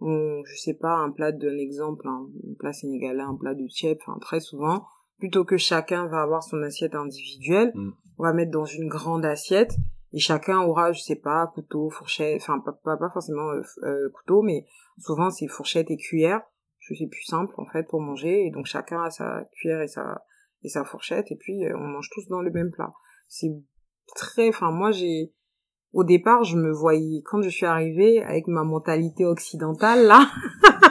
[0.00, 2.26] on, je sais pas, un plat d'un exemple, un
[2.58, 4.84] plat sénégalais, un plat de tchèp, enfin, très souvent
[5.18, 7.92] plutôt que chacun va avoir son assiette individuelle, mm.
[8.18, 9.76] on va mettre dans une grande assiette
[10.14, 14.42] et chacun aura, je sais pas, couteau, fourchette, enfin pas, pas, forcément euh, euh, couteau,
[14.42, 14.64] mais
[14.98, 16.40] souvent c'est fourchette et cuillère.
[16.80, 20.22] C'est plus simple en fait pour manger et donc chacun a sa cuillère et sa
[20.62, 22.92] et sa fourchette et puis euh, on mange tous dans le même plat.
[23.28, 23.50] C'est
[24.14, 25.32] très, enfin moi j'ai
[25.92, 30.28] au départ je me voyais quand je suis arrivée avec ma mentalité occidentale là.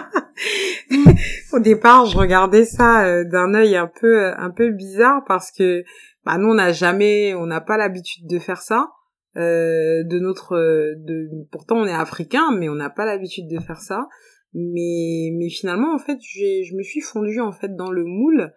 [1.53, 5.83] Au départ, je regardais ça euh, d'un œil un peu un peu bizarre parce que
[6.25, 8.89] bah nous on n'a jamais, on n'a pas l'habitude de faire ça.
[9.35, 10.55] Euh, de notre,
[10.95, 14.07] de, pourtant on est africain, mais on n'a pas l'habitude de faire ça.
[14.53, 18.53] Mais mais finalement en fait, je me suis fondue en fait dans le moule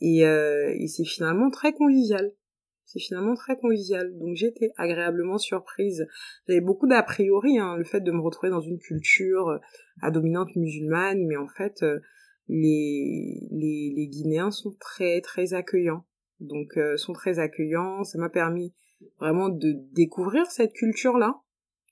[0.00, 2.30] et, euh, et c'est finalement très convivial
[2.88, 4.16] c'est finalement très convivial.
[4.18, 6.06] Donc j'étais agréablement surprise.
[6.48, 9.58] J'avais beaucoup d'a priori, hein, le fait de me retrouver dans une culture euh,
[10.00, 12.00] à dominante musulmane, mais en fait, euh,
[12.48, 16.04] les, les, les Guinéens sont très très accueillants.
[16.40, 18.04] Donc euh, sont très accueillants.
[18.04, 18.72] Ça m'a permis
[19.20, 21.34] vraiment de découvrir cette culture-là.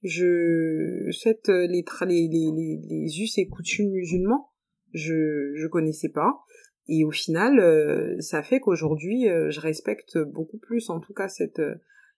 [0.03, 4.51] Je cette les, les, les, les us et coutumes musulmans,
[4.93, 6.41] je je connaissais pas.
[6.89, 11.29] Et au final, euh, ça fait qu'aujourd'hui, euh, je respecte beaucoup plus, en tout cas,
[11.29, 11.61] cette,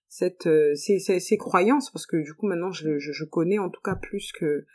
[0.07, 3.57] cette, euh, ces, ces, ces, croyances, parce que du coup, maintenant, je, je, je, connais
[3.57, 4.65] en tout cas plus que,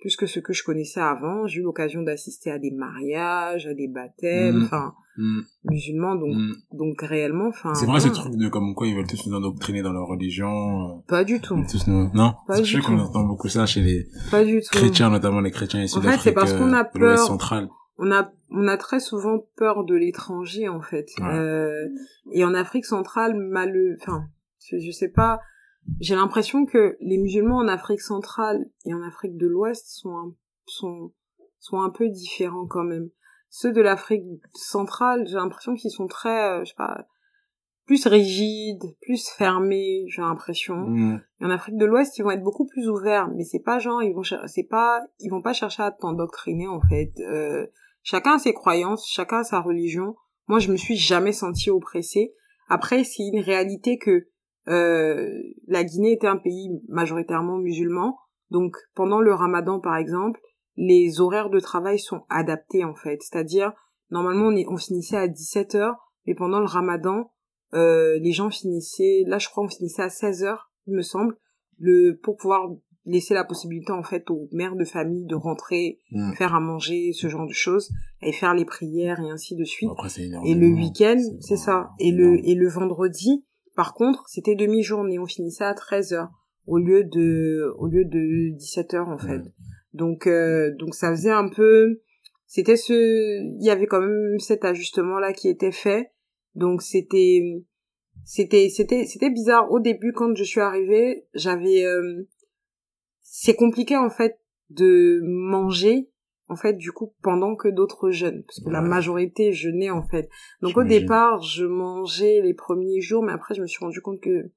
[0.00, 1.46] plus que ce que je connaissais avant.
[1.46, 4.64] J'ai eu l'occasion d'assister à des mariages, à des baptêmes, mmh.
[4.64, 5.40] enfin, mmh.
[5.70, 6.54] musulmans, donc, mmh.
[6.72, 7.74] donc réellement, enfin.
[7.74, 11.04] C'est vrai ce truc de comme quoi ils veulent tous nous endoctriner dans leur religion.
[11.06, 11.64] Pas du tout.
[11.70, 12.10] Tous nous...
[12.12, 12.34] Non?
[12.48, 14.68] Pas du je sais qu'on entend beaucoup ça chez les Pas du tout.
[14.72, 17.18] chrétiens, notamment les chrétiens ici en fait, c'est parce qu'on a peur.
[17.18, 21.88] central on a on a très souvent peur de l'étranger en fait euh,
[22.32, 24.26] et en Afrique centrale mal enfin
[24.58, 25.40] je, je sais pas
[26.00, 30.34] j'ai l'impression que les musulmans en Afrique centrale et en Afrique de l'Ouest sont un,
[30.66, 31.12] sont
[31.58, 33.10] sont un peu différents quand même
[33.48, 37.06] ceux de l'Afrique centrale j'ai l'impression qu'ils sont très euh, je sais pas
[37.86, 40.76] plus rigides, plus fermés, j'ai l'impression.
[40.76, 41.20] Mm.
[41.42, 44.14] en Afrique de l'Ouest, ils vont être beaucoup plus ouverts, mais c'est pas genre ils
[44.14, 47.12] vont c'est pas ils vont pas chercher à t'endoctriner en fait.
[47.20, 47.66] Euh,
[48.04, 50.14] Chacun a ses croyances, chacun a sa religion.
[50.46, 52.34] Moi, je me suis jamais sentie oppressée.
[52.68, 54.28] Après, c'est une réalité que
[54.68, 55.30] euh,
[55.66, 58.18] la Guinée était un pays majoritairement musulman.
[58.50, 60.38] Donc, pendant le ramadan, par exemple,
[60.76, 63.22] les horaires de travail sont adaptés, en fait.
[63.22, 63.72] C'est-à-dire,
[64.10, 67.32] normalement, on, finissait à 17 heures, mais pendant le ramadan,
[67.72, 71.38] euh, les gens finissaient, là, je crois, on finissait à 16 heures, il me semble,
[71.78, 72.68] le, pour pouvoir
[73.06, 76.32] laisser la possibilité en fait aux mères de famille de rentrer, mm.
[76.34, 77.90] faire à manger, ce genre de choses,
[78.22, 79.90] et faire les prières et ainsi de suite.
[80.44, 81.90] et le week-end, c'est ça.
[81.98, 83.44] Et le et le vendredi,
[83.76, 86.30] par contre, c'était demi-journée, on finissait à 13 heures
[86.66, 89.42] au lieu de au lieu de 17 heures en fait.
[89.92, 92.00] Donc euh, donc ça faisait un peu
[92.46, 96.10] c'était ce il y avait quand même cet ajustement là qui était fait.
[96.54, 97.64] Donc c'était
[98.24, 102.26] c'était c'était c'était bizarre au début quand je suis arrivée, j'avais euh,
[103.36, 104.38] c'est compliqué en fait
[104.70, 106.08] de manger
[106.46, 108.44] en fait du coup pendant que d'autres jeûnent.
[108.44, 110.28] Parce que la majorité jeûnait en fait.
[110.62, 114.20] Donc au départ je mangeais les premiers jours mais après je me suis rendu compte
[114.20, 114.52] que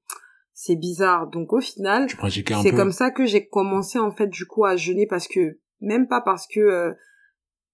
[0.52, 1.26] c'est bizarre.
[1.26, 2.06] Donc au final
[2.62, 5.08] c'est comme ça que j'ai commencé en fait du coup à jeûner.
[5.08, 6.92] Parce que même pas parce que euh,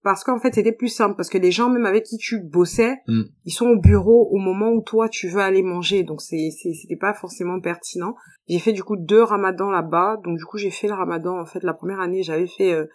[0.05, 2.99] parce qu'en fait c'était plus simple parce que les gens même avec qui tu bossais
[3.09, 3.23] mm.
[3.47, 6.05] ils sont au bureau au moment où toi tu veux aller manger.
[6.05, 8.15] Donc c'est c'était pas forcément pertinent.
[8.47, 10.19] J'ai fait du coup deux ramadans là-bas.
[10.23, 12.87] Donc du coup j'ai fait le ramadan en fait la première année j'avais fait euh,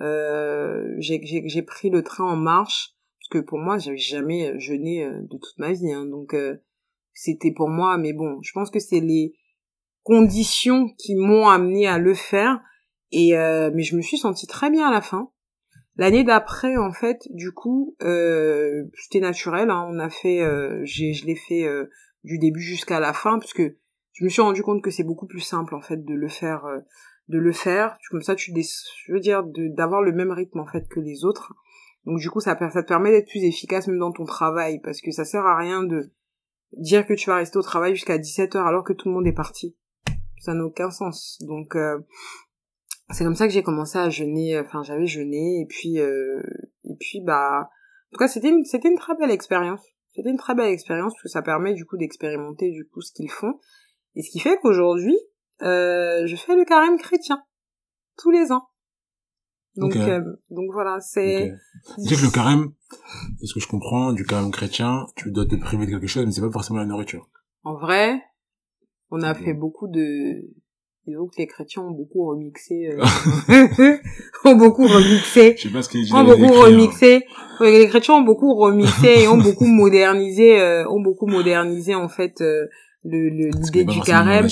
[0.00, 2.96] euh, j'ai j'ai pris le train en marche.
[3.20, 6.34] Parce que pour moi j'avais jamais euh, jeûné euh, de toute ma vie hein, donc
[6.34, 6.56] euh,
[7.12, 9.34] c'était pour moi mais bon je pense que c'est les
[10.02, 12.60] conditions qui m'ont amené à le faire.
[13.12, 15.30] Et mais je me suis sentie très bien à la fin
[15.96, 19.70] L'année d'après, en fait, du coup, euh, c'était naturel.
[19.70, 21.86] Hein, on a fait, euh, je l'ai fait euh,
[22.22, 23.76] du début jusqu'à la fin, parce que
[24.12, 26.64] je me suis rendu compte que c'est beaucoup plus simple en fait de le faire,
[26.64, 26.80] euh,
[27.28, 27.98] de le faire.
[28.10, 31.52] Comme ça, tu, je veux dire, d'avoir le même rythme en fait que les autres.
[32.06, 35.00] Donc du coup, ça, ça te permet d'être plus efficace même dans ton travail, parce
[35.00, 36.10] que ça sert à rien de
[36.72, 39.26] dire que tu vas rester au travail jusqu'à 17 heures alors que tout le monde
[39.26, 39.76] est parti.
[40.38, 41.38] Ça n'a aucun sens.
[41.42, 41.98] Donc, euh,
[43.10, 44.58] c'est comme ça que j'ai commencé à jeûner.
[44.58, 46.42] Enfin, j'avais jeûné et puis, euh,
[46.84, 49.82] et puis, bah, en tout cas, c'était une, c'était une très belle expérience.
[50.14, 53.12] C'était une très belle expérience parce que ça permet du coup d'expérimenter du coup ce
[53.12, 53.58] qu'ils font.
[54.14, 55.16] Et ce qui fait qu'aujourd'hui,
[55.62, 57.42] euh, je fais le carême chrétien
[58.16, 58.66] tous les ans.
[59.76, 61.52] Donc, euh, donc voilà, c'est.
[61.98, 62.16] Okay.
[62.16, 62.72] que le carême,
[63.42, 66.32] est-ce que je comprends, du carême chrétien, tu dois te priver de quelque chose, mais
[66.32, 67.28] c'est pas forcément la nourriture.
[67.62, 68.22] En vrai,
[69.10, 70.50] on a fait beaucoup de.
[71.06, 72.88] Disons que les chrétiens ont beaucoup remixé.
[72.88, 73.02] Euh...
[74.44, 75.54] ont beaucoup remixé.
[75.56, 77.24] Je sais pas ce qu'ils Ont beaucoup remixé.
[77.60, 82.08] Ouais, les chrétiens ont beaucoup remixé et ont beaucoup modernisé, euh, ont beaucoup modernisé en
[82.08, 82.40] fait.
[82.40, 82.66] Euh,
[83.08, 84.48] le l'idée du carême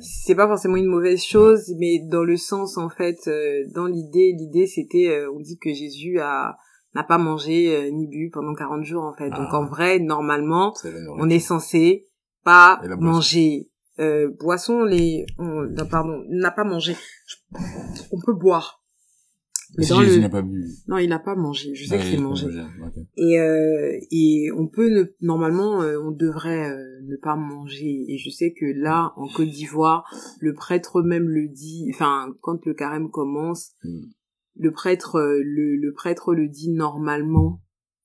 [0.00, 4.34] c'est pas forcément une mauvaise chose mais dans le sens en fait euh, dans l'idée
[4.38, 6.56] l'idée c'était euh, on dit que Jésus a
[6.94, 9.68] n'a pas mangé euh, ni bu pendant 40 jours en fait donc en Ah.
[9.68, 10.72] vrai normalement
[11.18, 12.06] on est censé
[12.44, 13.68] pas manger
[14.00, 16.94] euh, boisson les on, non, pardon n'a pas mangé.
[18.12, 18.82] On peut boire.
[19.76, 20.64] Mais si dans Jésus le n'a pas bu.
[20.86, 21.74] non il n'a pas mangé.
[21.74, 22.46] Je sais Ah, qu'il a mangé.
[23.18, 28.04] Et euh, et on peut ne, normalement euh, on devrait euh, ne pas manger.
[28.08, 30.04] Et je sais que là en Côte d'Ivoire
[30.40, 34.06] le prêtre même le dit enfin quand le carême commence Hmm.
[34.56, 37.60] le prêtre euh, le, le prêtre le dit normalement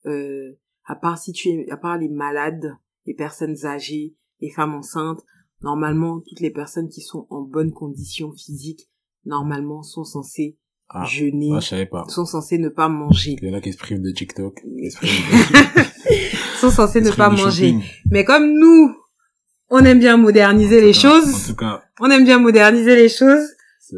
[0.06, 0.52] euh,
[0.84, 2.76] à part si tu es à part les malades
[3.06, 5.24] les personnes âgées les femmes enceintes
[5.62, 8.88] normalement toutes les personnes qui sont en bonne condition physique
[9.24, 11.04] normalement sont censées Ah.
[11.06, 12.04] jeûner Ah, je savais pas.
[12.08, 14.90] sont censées ne pas manger Il y en a qui se privent de TikTok, qui
[14.90, 17.82] se de, sont censées qui ne pas manger shopping.
[18.10, 18.94] Mais comme nous,
[19.70, 23.08] on aime bien moderniser les cas- choses, En tout cas, on aime bien moderniser les
[23.08, 23.46] choses.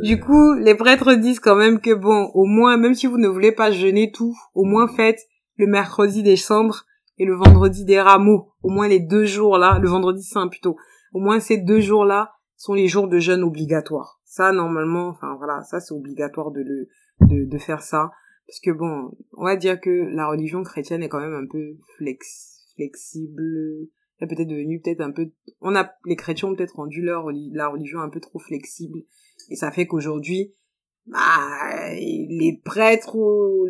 [0.02, 3.28] Du coup, les prêtres disent quand même que bon, au moins, même si vous ne
[3.28, 5.20] voulez pas jeûner tout, au moins faites
[5.56, 6.84] le mercredi des cendres
[7.18, 8.50] et le vendredi des rameaux.
[8.62, 10.76] Au moins les deux jours là, le vendredi saint plutôt.
[11.16, 14.20] Au moins ces deux jours là sont les jours de jeûne obligatoires.
[14.26, 18.10] Ça, normalement, enfin voilà, ça c'est obligatoire de le, de, faire ça.
[18.46, 21.78] Parce que bon, on va dire que la religion chrétienne est quand même un peu
[21.96, 23.88] flex, flexible.
[24.18, 25.30] Elle est peut-être devenue peut-être un peu,
[25.62, 28.98] on a, les chrétiens ont peut-être rendu leur, la religion un peu trop flexible.
[29.48, 30.54] Et ça fait qu'aujourd'hui,
[31.06, 33.16] bah, les prêtres,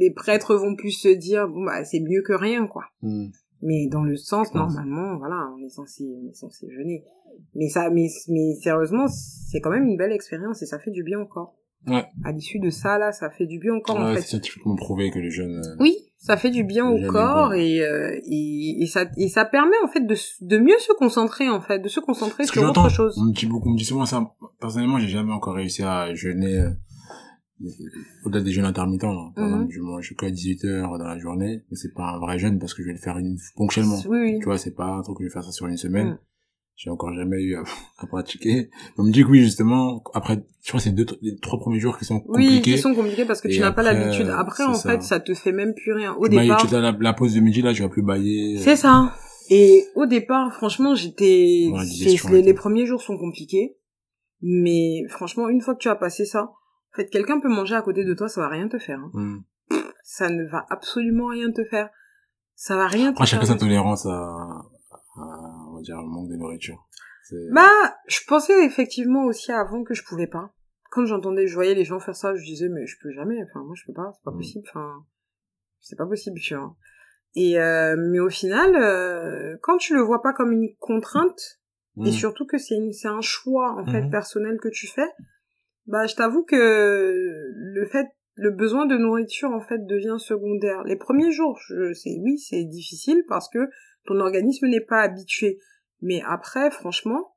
[0.01, 2.87] les prêtres vont plus se dire, bon, bah, c'est mieux que rien, quoi.
[3.03, 3.29] Hmm.
[3.63, 7.05] Mais dans le sens, normalement, voilà, on est censé, on est censé jeûner.
[7.55, 11.03] Mais ça, mais, mais sérieusement, c'est quand même une belle expérience et ça fait du
[11.03, 11.55] bien au corps.
[11.87, 12.05] Ouais.
[12.25, 14.23] À l'issue de ça, là, ça fait du bien au corps, en Ouais, fait.
[14.23, 17.81] c'est scientifiquement prouvé que les jeunes, euh, Oui, ça fait du bien au corps et,
[17.81, 21.61] euh, et, et ça, et ça permet, en fait, de, de mieux se concentrer, en
[21.61, 23.17] fait, de se concentrer Ce que sur autre chose.
[23.21, 24.33] on me dit beaucoup, on me dit souvent ça.
[24.61, 26.71] Personnellement, j'ai jamais encore réussi à jeûner euh,
[28.25, 29.13] au-delà des jeûnes intermittents.
[29.13, 29.31] Là.
[29.35, 29.55] Par Mhm.
[29.55, 32.39] exemple, je mange que à 18 heures dans la journée, mais c'est pas un vrai
[32.39, 33.99] jeûne parce que je vais le faire une, ponctuellement.
[34.09, 34.39] Oui, oui.
[34.39, 36.09] Tu vois, c'est pas un truc que je vais faire ça sur une semaine.
[36.11, 36.19] Mm.
[36.79, 37.63] J'ai encore jamais eu à,
[37.99, 38.69] à pratiquer.
[38.99, 41.97] On me dit que oui, justement, après, crois que c'est deux, les trois premiers jours
[41.99, 42.73] qui sont Oui, compliqués.
[42.73, 44.29] qui sont compliqués parce que tu n'as pas l'habitude.
[44.29, 44.91] Après, en ça.
[44.93, 46.13] fait, ça te fait même plus rien.
[46.15, 48.03] Au Tu bailles- départ, tu as la, la pause de midi, là, tu vas plus
[48.03, 48.59] bailler.
[48.59, 49.15] c'est ça.
[49.49, 51.71] Et au départ, franchement, j'étais,
[52.43, 53.77] les, premiers jours sont compliqués.
[54.43, 56.51] Mais franchement, une fois que tu as passé ça,
[56.97, 58.99] en fait, quelqu'un peut manger à côté de toi, ça va rien te faire.
[59.01, 59.11] hein.
[59.13, 59.39] Hmm.
[60.03, 61.91] Ça ne va absolument rien te faire.
[62.55, 63.41] Ça va rien te Après, faire.
[63.41, 66.87] chacun sa tolérance à, à, on va dire, le manque de nourriture.
[67.53, 67.69] Bah,
[68.07, 70.55] je pensais effectivement aussi avant que je pouvais pas.
[70.91, 73.37] Quand j'entendais, je voyais les gens faire ça, je disais mais je peux jamais.
[73.43, 74.37] Enfin, moi je peux pas, c'est pas Mm.
[74.37, 74.65] possible.
[74.71, 75.05] Enfin,
[75.81, 76.75] c'est pas possible, tu vois.
[77.35, 81.61] Et euh, mais au final, euh, quand tu le vois pas comme une contrainte
[82.05, 82.13] et Hmm.
[82.13, 85.09] surtout que c'est un choix en fait personnel que tu fais,
[85.87, 86.55] bah je t'avoue que
[87.55, 90.85] le fait le besoin de nourriture en fait devient secondaire.
[90.85, 93.71] Les premiers jours, je c'est oui, c'est difficile parce que
[94.05, 95.59] ton organisme n'est pas habitué.
[96.03, 97.35] Mais après, franchement,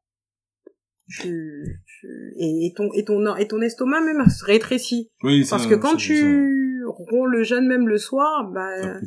[1.07, 5.67] tu, tu- et, ton et ton et ton estomac même se rétrécit Oui, ça, parce
[5.67, 8.99] que quand tu romps le jeûne même le soir, bah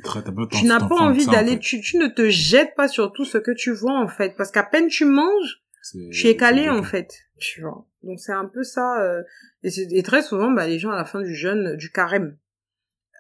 [0.49, 1.59] pas tu n'as pas envie en d'aller, fait.
[1.59, 4.51] tu, tu ne te jettes pas sur tout ce que tu vois en fait, parce
[4.51, 5.63] qu'à peine tu manges,
[6.11, 7.87] tu es calé en fait, tu vois.
[8.03, 9.23] Donc c'est un peu ça, euh,
[9.63, 12.37] et, très souvent, bah, les gens à la fin du jeûne, du carême,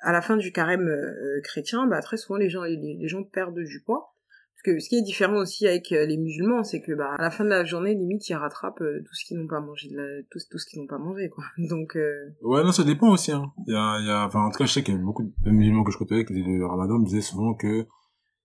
[0.03, 3.23] à la fin du carême euh, chrétien, bah, très souvent les gens, les, les gens
[3.23, 4.09] perdent du poids.
[4.55, 7.23] Parce que ce qui est différent aussi avec euh, les musulmans, c'est que bah, à
[7.23, 9.97] la fin de la journée, limite, ils rattrapent tout ce qu'ils n'ont pas mangé, de
[9.97, 11.45] la- tout, tout ce qu'ils n'ont pas mangé, quoi.
[11.59, 11.97] Donc
[12.43, 13.53] Ouais, non, ça dépend aussi, hein.
[13.67, 15.25] Il y a, il y a, en tout cas, je sais qu'il y a beaucoup
[15.25, 17.87] de musulmans que je côtoyais qui faisaient le ramadan me disaient souvent que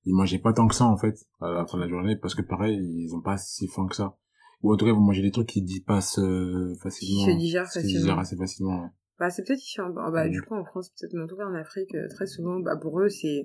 [0.06, 2.34] ils mangeaient pas tant que ça, en fait, à la fin de la journée, parce
[2.34, 4.15] que pareil, ils ont pas si faim que ça.
[4.63, 7.26] Ou en tout cas, vous mangez des trucs qui dépassent euh, facilement.
[7.26, 8.00] Se digèrent facilement.
[8.00, 8.89] digèrent assez facilement, ouais.
[9.20, 10.32] Bah, c'est peut-être ici, en- ah bah, Mm.
[10.32, 12.76] du coup, en France, peut-être, mais en tout cas, en Afrique, euh, très souvent, bah,
[12.76, 13.43] pour eux, c'est,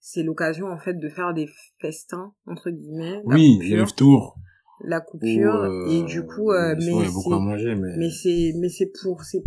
[0.00, 1.48] c'est l'occasion en fait de faire des
[1.80, 3.22] festins entre guillemets.
[3.24, 4.36] Oui, les tours.
[4.84, 7.30] La coupure et du coup, mais c'est
[7.96, 9.42] mais c'est mais c'est pour c'est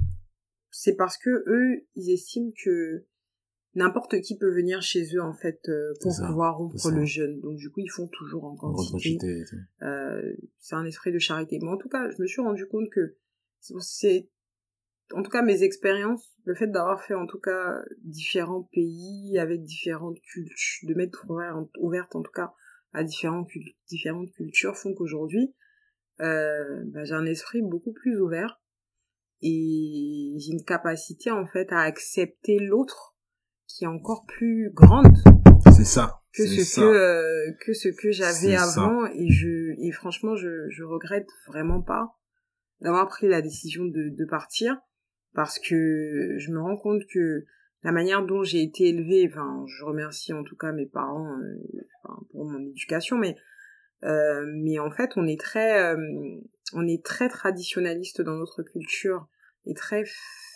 [0.71, 3.05] c'est parce que eux ils estiment que
[3.79, 7.39] n'importe qui peut venir chez eux en fait euh, pour pouvoir rompre le jeûne.
[7.39, 9.43] Donc du coup ils font toujours en quantité.
[9.81, 11.59] Euh, c'est un esprit de charité.
[11.61, 13.15] Mais en tout cas, je me suis rendu compte que
[13.79, 14.29] c'est
[15.13, 19.63] en tout cas mes expériences, le fait d'avoir fait en tout cas différents pays avec
[19.63, 21.25] différentes cultures, de mettre
[21.79, 22.53] ouvertes en tout cas
[22.93, 23.49] à différentes,
[23.87, 25.53] différentes cultures font qu'aujourd'hui
[26.21, 28.61] euh, bah, j'ai un esprit beaucoup plus ouvert
[29.41, 33.15] et j'ai une capacité en fait à accepter l'autre
[33.69, 35.15] qui est encore plus grande.
[35.71, 36.21] C'est ça.
[36.33, 40.83] Que ce que euh, que ce que j'avais avant et je et franchement je je
[40.83, 42.15] regrette vraiment pas
[42.81, 44.77] d'avoir pris la décision de de partir
[45.33, 47.45] parce que je me rends compte que
[47.83, 52.11] la manière dont j'ai été élevée, enfin, je remercie en tout cas mes parents euh,
[52.31, 53.37] pour mon éducation, mais
[54.03, 55.95] euh, mais en fait, on est très,
[56.73, 59.27] on est très traditionnaliste dans notre culture
[59.65, 60.03] et très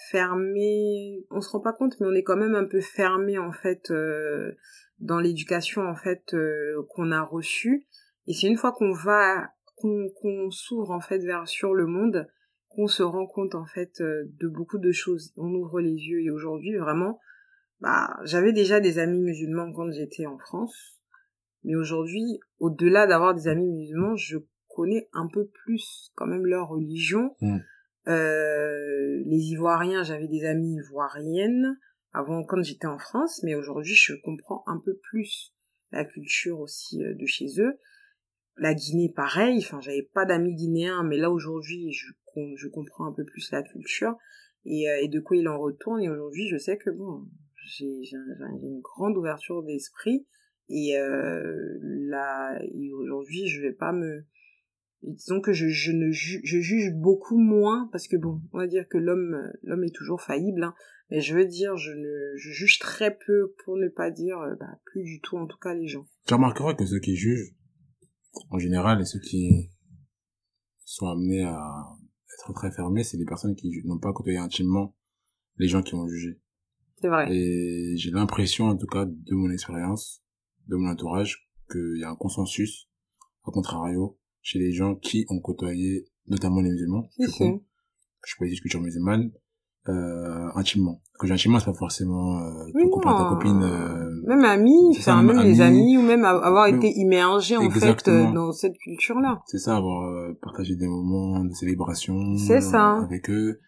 [0.09, 1.25] fermé.
[1.29, 3.91] On se rend pas compte, mais on est quand même un peu fermé en fait
[3.91, 4.51] euh,
[4.99, 7.85] dans l'éducation en fait euh, qu'on a reçue.
[8.27, 12.27] Et c'est une fois qu'on va, qu'on s'ouvre en fait vers sur le monde,
[12.69, 15.33] qu'on se rend compte en fait euh, de beaucoup de choses.
[15.37, 17.19] On ouvre les yeux et aujourd'hui vraiment,
[17.81, 20.99] bah j'avais déjà des amis musulmans quand j'étais en France,
[21.63, 24.37] mais aujourd'hui, au-delà d'avoir des amis musulmans, je
[24.67, 27.35] connais un peu plus quand même leur religion.
[27.41, 27.59] Mm.
[28.07, 31.77] Euh, les Ivoiriens, j'avais des amis ivoiriennes
[32.11, 35.53] avant quand j'étais en France, mais aujourd'hui je comprends un peu plus
[35.91, 37.79] la culture aussi euh, de chez eux.
[38.57, 39.59] La Guinée, pareil.
[39.59, 44.15] Enfin, j'avais pas d'amis guinéens, mais là aujourd'hui, je, comprends un peu plus la culture
[44.65, 46.01] et, euh, et de quoi il en retourne.
[46.01, 47.25] Et aujourd'hui, je sais que bon,
[47.65, 50.27] j'ai une grande ouverture d'esprit
[50.69, 52.59] et euh, là,
[52.93, 54.25] aujourd'hui, je vais pas me
[55.03, 58.87] disons que je, je ne je juge beaucoup moins parce que bon on va dire
[58.87, 60.73] que l'homme l'homme est toujours faillible hein,
[61.09, 64.55] mais je veux dire je ne je juge très peu pour ne pas dire euh,
[64.59, 66.07] bah, plus du tout en tout cas les gens.
[66.25, 67.53] Tu remarqueras que ceux qui jugent
[68.49, 69.71] en général et ceux qui
[70.85, 71.85] sont amenés à
[72.33, 74.95] être très fermés c'est les personnes qui n'ont pas côtoyé intimement
[75.57, 76.39] les gens qui vont juger
[77.01, 77.27] c'est vrai.
[77.35, 80.23] Et j'ai l'impression en tout cas de mon expérience
[80.67, 82.89] de mon entourage qu'il y a un consensus
[83.43, 87.09] au contrario chez les gens qui ont côtoyé notamment les musulmans.
[87.17, 89.31] je peux dire culture musulmane
[89.89, 91.01] euh, intimement.
[91.19, 93.61] Que j'ai intimement, c'est pas forcément euh, ton copain, ta copine.
[93.63, 98.31] Euh, même amis, enfin même les amis ou même avoir été immergé en fait euh,
[98.31, 99.41] dans cette culture-là.
[99.45, 102.37] C'est ça, avoir euh, partagé des moments de célébration.
[102.37, 102.97] C'est ça.
[103.03, 103.59] avec eux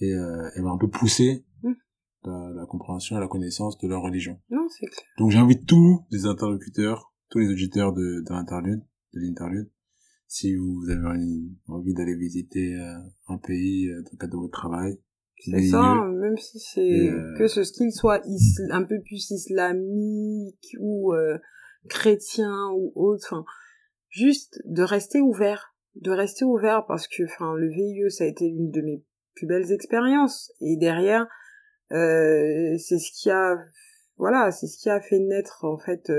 [0.00, 1.72] et, et avoir un peu poussé mmh.
[2.24, 4.38] la, la, compréhension et la connaissance de leur religion.
[4.50, 5.04] Non, c'est clair.
[5.18, 8.82] Donc j'invite tous les interlocuteurs, tous les auditeurs de, de l'interlude,
[9.14, 9.70] de l'interlude,
[10.28, 11.18] si vous avez
[11.68, 15.00] envie d'aller visiter euh, un pays euh, dans le cadre de votre travail.
[15.38, 18.22] C'est ça, même si c'est euh, que ce style soit
[18.70, 21.14] un peu plus islamique ou
[21.88, 23.44] chrétien ou autre, enfin,
[24.10, 28.48] juste de rester ouvert, de rester ouvert parce que, enfin, le VIE ça a été
[28.48, 29.04] l'une de mes
[29.36, 31.28] plus belles expériences et derrière,
[31.90, 33.56] c'est ce qui a,
[34.16, 36.10] voilà, c'est ce qui a fait naître en fait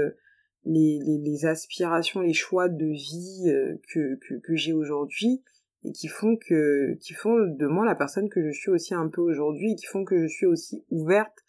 [0.65, 5.41] les, les, les, aspirations, les choix de vie euh, que, que, que j'ai aujourd'hui
[5.84, 9.08] et qui font que qui font de moi la personne que je suis aussi un
[9.08, 11.45] peu aujourd'hui et qui font que je suis aussi ouverte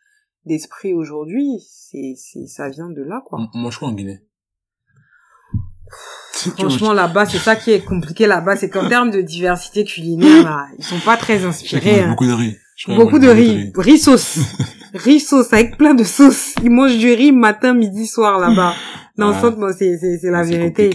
[0.47, 1.61] d'esprit aujourd'hui.
[1.69, 3.41] C'est c'est ça vient de là quoi.
[3.55, 4.21] Moi je crois en Guinée.
[6.33, 8.27] Franchement là-bas c'est ça qui est compliqué.
[8.27, 12.33] Là-bas c'est qu'en termes de diversité culinaire là ils sont pas très inspirés beaucoup de
[12.33, 12.57] riz
[12.89, 14.39] beaucoup de riz riz sauce
[14.95, 18.75] riz sauce avec plein de sauce ils mangent du riz matin midi soir là-bas
[19.21, 19.57] non, ouais.
[19.57, 20.91] moi, c'est, c'est, c'est la vérité.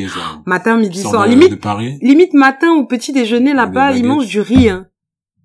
[0.47, 1.27] Matin, midi, soir.
[1.27, 1.63] limite,
[2.01, 4.87] limite matin au petit déjeuner là-bas, ils mangent du riz, hein.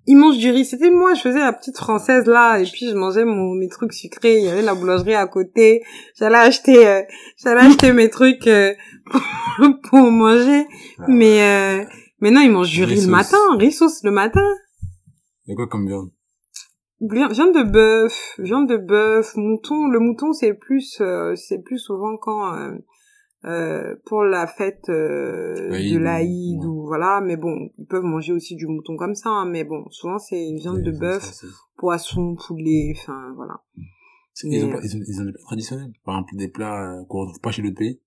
[0.07, 0.65] Ils mangent du riz.
[0.65, 3.93] C'était moi, je faisais la petite française là, et puis je mangeais mon, mes trucs
[3.93, 4.39] sucrés.
[4.39, 5.83] Il y avait la boulangerie à côté.
[6.17, 7.01] J'allais acheter, euh,
[7.37, 8.73] j'allais acheter mes trucs euh,
[9.83, 10.65] pour, manger.
[11.07, 11.85] Mais, euh,
[12.19, 14.47] mais non, ils mangent du riz, le matin, riz sauce le matin.
[15.47, 16.09] Et quoi comme viande?
[17.01, 19.87] Viande de bœuf, viande de bœuf, mouton.
[19.87, 22.77] Le mouton c'est plus, euh, c'est plus souvent quand euh,
[23.45, 27.21] euh, pour la fête de l'Aïd ou voilà.
[27.21, 29.29] Mais bon, ils peuvent manger aussi du mouton comme ça.
[29.29, 31.43] Hein, mais bon, souvent c'est viande de bœuf,
[31.77, 33.61] poisson, poulet, enfin voilà.
[34.43, 37.41] Ils, ont, ils, ont, ils ont des plats traditionnels, par exemple des plats qu'on retrouve
[37.41, 37.99] pas chez d'autres pays.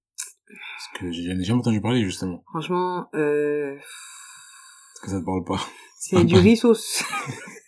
[0.47, 2.43] Parce que j'en ai jamais entendu parler justement.
[2.49, 3.75] Franchement, euh...
[3.75, 5.61] Est-ce que ça te parle pas
[5.99, 7.05] C'est du riz sauce.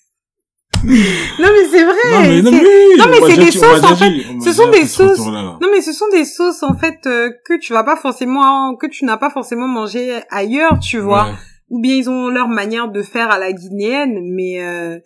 [1.39, 1.95] non mais c'est vrai.
[2.13, 4.41] Non mais, non, c'est- mais, non, c'est des sauces, en fait.
[4.45, 5.19] ce sont des sauces.
[5.61, 8.87] Non mais ce sont des sauces en fait euh, que tu vas pas forcément que
[8.87, 11.25] tu n'as pas forcément mangé ailleurs, tu vois.
[11.27, 11.35] Ouais.
[11.71, 14.99] Ou bien ils ont leur manière de faire à la guinéenne, mais euh,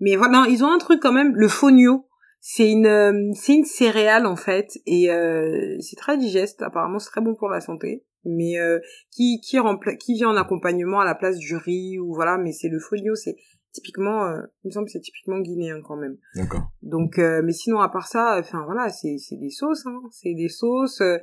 [0.00, 2.04] mais voilà, ils ont un truc quand même, le fonio.
[2.40, 7.10] C'est une euh, c'est une céréale en fait et euh, c'est très digeste, apparemment c'est
[7.10, 8.78] très bon pour la santé, mais euh,
[9.14, 12.52] qui qui rempla- qui vient en accompagnement à la place du riz ou voilà, mais
[12.52, 13.34] c'est le fonio, c'est
[13.72, 16.16] typiquement euh, il me semble que c'est typiquement guinéen quand même.
[16.34, 16.70] D'accord.
[16.82, 20.34] Donc, euh, mais sinon, à part ça, enfin voilà, c'est c'est des sauces, hein, c'est
[20.34, 21.00] des sauces.
[21.00, 21.18] euh,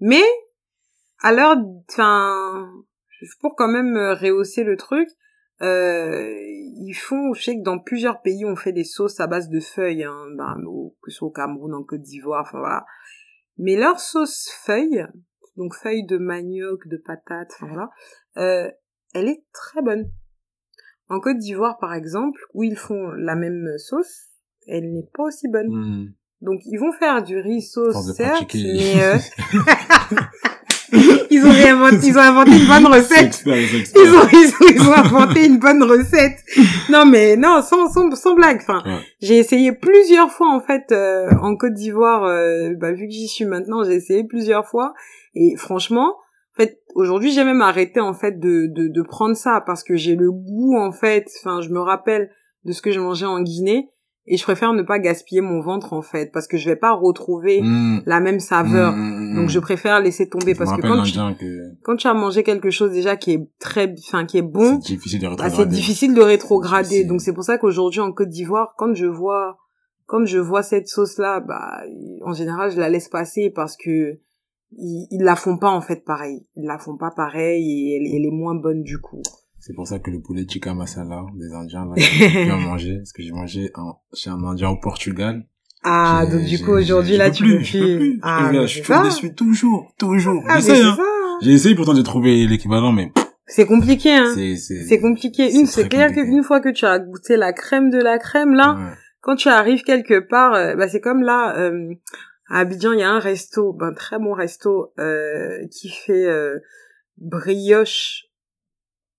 [0.00, 0.22] mais
[1.22, 1.56] à l'heure,
[1.90, 2.70] enfin,
[3.40, 5.08] pour quand même euh, rehausser le truc,
[5.62, 6.34] euh,
[6.78, 9.60] ils font, je sais que dans plusieurs pays, on fait des sauces à base de
[9.60, 12.84] feuilles, hein, ben, au, que ce soit au Cameroun, en Côte d'Ivoire, enfin voilà.
[13.56, 15.06] Mais leur sauce feuille,
[15.56, 17.90] donc feuille de manioc, de patates, enfin voilà,
[18.36, 18.70] euh,
[19.14, 20.10] elle est très bonne.
[21.08, 24.28] En Côte d'Ivoire, par exemple, où ils font la même sauce,
[24.66, 25.68] elle n'est pas aussi bonne.
[25.68, 26.12] Hmm.
[26.42, 29.16] Donc ils vont faire du riz sauce, certes, mais euh,
[31.30, 33.26] ils ont réinventé, ils ont inventé une bonne recette.
[33.26, 34.02] expert, c'est expert.
[34.04, 36.38] Ils ont, ils ont, ils ont inventé une bonne recette.
[36.90, 38.58] Non mais non, sans, sans, sans blague.
[38.60, 39.00] Enfin, Ouais.
[39.20, 42.24] j'ai essayé plusieurs fois en fait euh, en Côte d'Ivoire.
[42.24, 44.94] euh, bah, vu que j'y suis maintenant, j'ai essayé plusieurs fois.
[45.34, 46.14] Et franchement,
[46.56, 49.96] en fait, aujourd'hui, j'ai même arrêté en fait de, de, de prendre ça parce que
[49.96, 51.26] j'ai le goût en fait.
[51.40, 52.30] Enfin, je me rappelle
[52.64, 53.90] de ce que je mangeais en Guinée
[54.26, 56.92] et je préfère ne pas gaspiller mon ventre en fait parce que je vais pas
[56.92, 58.00] retrouver Hmm.
[58.06, 58.92] la même saveur.
[58.92, 59.36] Hmm, hmm.
[59.36, 62.42] Donc je préfère laisser tomber Je parce que quand tu, que quand tu as mangé
[62.42, 65.56] quelque chose déjà qui est très, enfin qui est bon, c'est difficile de bah, rétrograder.
[65.62, 66.82] c'est difficile de rétrograder.
[66.88, 67.08] Difficile.
[67.08, 69.58] Donc c'est pour ça qu'aujourd'hui en Côte d'Ivoire, quand je vois,
[70.06, 71.82] quand je vois cette sauce là, bah
[72.24, 74.18] en général je la laisse passer parce que
[74.78, 76.46] ils, ils la font pas en fait pareil.
[76.56, 79.22] Ils la font pas pareil et elle, elle est moins bonne du coup.
[79.58, 82.98] C'est pour ça que le poulet tikka masala des Indiens, là, j'ai manger.
[82.98, 85.44] Parce que j'ai mangé en- chez un Indien au Portugal.
[85.88, 88.18] Ah donc du coup aujourd'hui là tu peux je peux plus.
[88.22, 89.02] Ah Je, mais je suis ça.
[89.04, 90.42] déçu toujours, toujours.
[90.48, 90.96] Ah J'essaie, hein.
[91.42, 93.12] J'ai essayé pourtant de trouver l'équivalent, mais
[93.46, 94.32] C'est compliqué hein.
[94.34, 95.50] c'est, c'est, C'est compliqué.
[95.50, 98.54] c'est Une, c'est clair qu'une fois que tu as goûté la crème de la crème,
[98.54, 98.94] là, Ouais.
[99.20, 101.94] quand tu arrives quelque part, euh, bah c'est comme là, euh,
[102.48, 106.58] à Abidjan, il y a un resto, ben très bon resto, euh, qui fait euh,
[107.16, 108.26] brioche,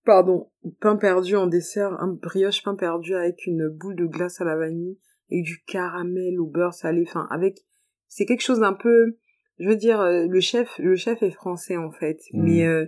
[0.06, 0.50] pardon,
[0.80, 4.56] pain perdu en dessert, un brioche pain perdu avec une boule de glace à la
[4.56, 4.98] vanille
[5.30, 7.60] et du caramel au beurre salé, enfin avec,
[8.08, 9.18] c'est quelque chose d'un peu,
[9.60, 12.44] je veux dire, euh, le chef, le chef est français en fait, Mhm.
[12.44, 12.86] mais euh,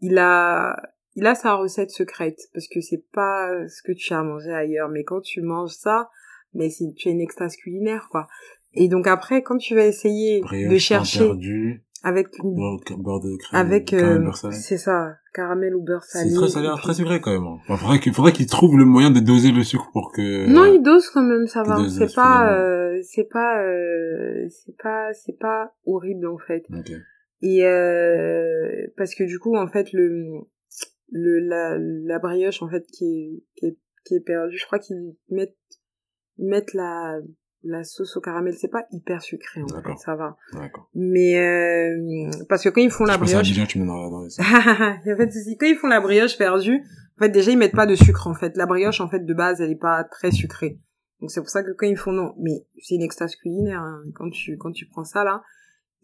[0.00, 0.76] il a,
[1.14, 4.88] il a sa recette secrète parce que c'est pas ce que tu as mangé ailleurs,
[4.88, 6.10] mais quand tu manges ça,
[6.54, 8.26] mais c'est tu as une extase culinaire quoi.
[8.80, 13.36] Et donc après quand tu vas essayer Brioche, de chercher perdu, avec une- beurre, de
[13.38, 16.30] crème, avec caramel, euh, c'est ça, caramel ou beurre salé.
[16.30, 17.42] C'est très salé, très sucré quand même.
[17.46, 17.58] hein.
[17.64, 20.46] Enfin, faudrait qu'il faudrait qu'il trouve le moyen de doser le sucre pour que.
[20.48, 21.76] Non, il dose quand même, ça va.
[21.76, 22.50] dose C'est pas, suffisamment.
[22.52, 26.64] euh, c'est pas, euh, c'est pas, c'est pas horrible en fait.
[26.72, 26.92] Ok.
[27.42, 30.40] Et euh, parce que du coup, en fait, le,
[31.10, 34.78] le la, la brioche en fait qui est qui est, qui est perdue, je crois
[34.78, 35.56] qu'ils mettent
[36.38, 37.18] ils mettent la
[37.68, 40.36] la sauce au caramel, c'est pas hyper sucré en fait, ça va.
[40.94, 45.56] Mais euh, parce que quand ils font la brioche, il y a pas de souci.
[45.56, 46.82] Quand ils font la brioche perdue,
[47.18, 48.56] en fait, déjà, ils mettent pas de sucre, en fait.
[48.56, 50.78] La brioche, en fait, de base, elle est pas très sucrée.
[51.20, 52.32] Donc, c'est pour ça que quand ils font, non.
[52.38, 55.42] Mais c'est une extase culinaire, hein, quand tu, quand tu prends ça, là.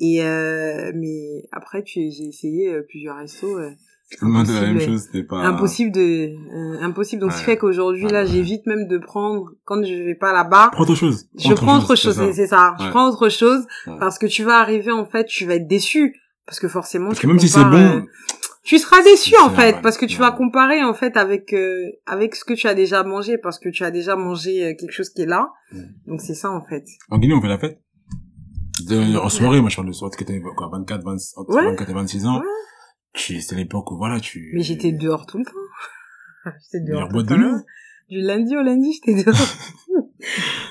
[0.00, 3.70] Et, euh, mais après, tu, j'ai essayé euh, plusieurs restos, euh,
[4.18, 4.92] Tout le monde la même Impossible.
[4.92, 5.38] chose, c'était pas.
[5.38, 7.20] impossible de, euh, impossible.
[7.22, 7.46] Donc, ce qui Ouais.
[7.54, 8.26] fait qu'aujourd'hui, là, Ouais.
[8.26, 11.26] j'évite même de prendre, quand je vais pas là-bas, Prends autre chose.
[11.36, 12.74] je prends autre chose, c'est ça.
[12.80, 13.66] Je prends autre chose,
[13.98, 16.14] parce que tu vas arriver, en fait, tu vas être déçu.
[16.46, 18.06] Parce que forcément, Parce tu que même si c'est compares, euh, bon,
[18.64, 21.86] tu seras déçu en fait normal, parce que tu vas comparer en fait avec euh,
[22.04, 24.92] avec ce que tu as déjà mangé parce que tu as déjà mangé euh, quelque
[24.92, 25.48] chose qui est là.
[26.06, 26.84] Donc c'est ça en fait.
[27.10, 27.80] en Guinée, on fait la fête.
[28.86, 31.64] De, en soirée, moi, je parle de soirée, que t'avais quoi, 24, 20, entre Ouais.
[31.64, 32.40] 24 et 26 ans.
[32.40, 32.46] Ouais.
[33.14, 34.50] Tu, c'était l'époque où, voilà, tu...
[34.54, 36.50] Mais j'étais dehors tout le temps.
[36.64, 37.64] j'étais dehors tout le de temps.
[38.10, 39.36] Du lundi au lundi, j'étais dehors.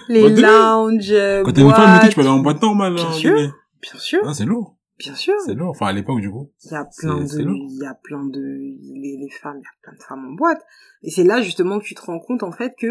[0.10, 3.06] Les de lounges, euh, Quand t'es une femme, tu peux aller en boîte normale, Bien
[3.08, 3.36] en sûr.
[3.36, 4.78] Bien sûr, Non, c'est lourd.
[5.00, 5.34] bien sûr.
[5.46, 5.70] C'est lourd.
[5.72, 6.50] Enfin, à l'époque, du coup.
[6.66, 9.66] Il y a plein de, il y a plein de, les, les femmes, il y
[9.66, 10.62] a plein de femmes en boîte.
[11.02, 12.88] Et c'est là justement que tu te rends compte en fait que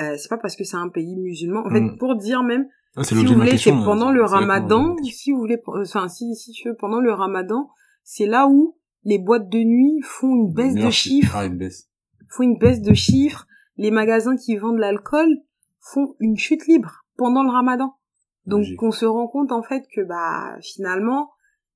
[0.00, 1.62] euh, c'est pas parce que c'est un pays musulman.
[1.66, 1.98] En fait, Mm.
[1.98, 6.08] pour dire même Ah, si vous voulez, c'est pendant le ramadan, si vous voulez, enfin,
[6.08, 7.68] si, si tu veux, pendant le ramadan,
[8.04, 8.76] c'est là où
[9.08, 11.88] les boîtes de nuit font une baisse de chiffres, Ah, une baisse.
[12.28, 13.46] font une baisse de chiffres,
[13.76, 15.28] les magasins qui vendent l'alcool
[15.80, 17.94] font une chute libre pendant le ramadan.
[18.46, 18.82] Donc, Logique.
[18.82, 21.30] on se rend compte, en fait, que, bah, finalement,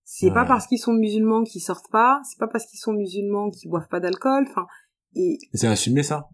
[0.05, 0.35] c'est Ouais.
[0.35, 3.71] pas parce qu'ils sont musulmans qu'ils sortent pas, c'est pas parce qu'ils sont musulmans qu'ils
[3.71, 4.67] boivent pas d'alcool, enfin,
[5.15, 6.29] et Et c'est assumé, ça?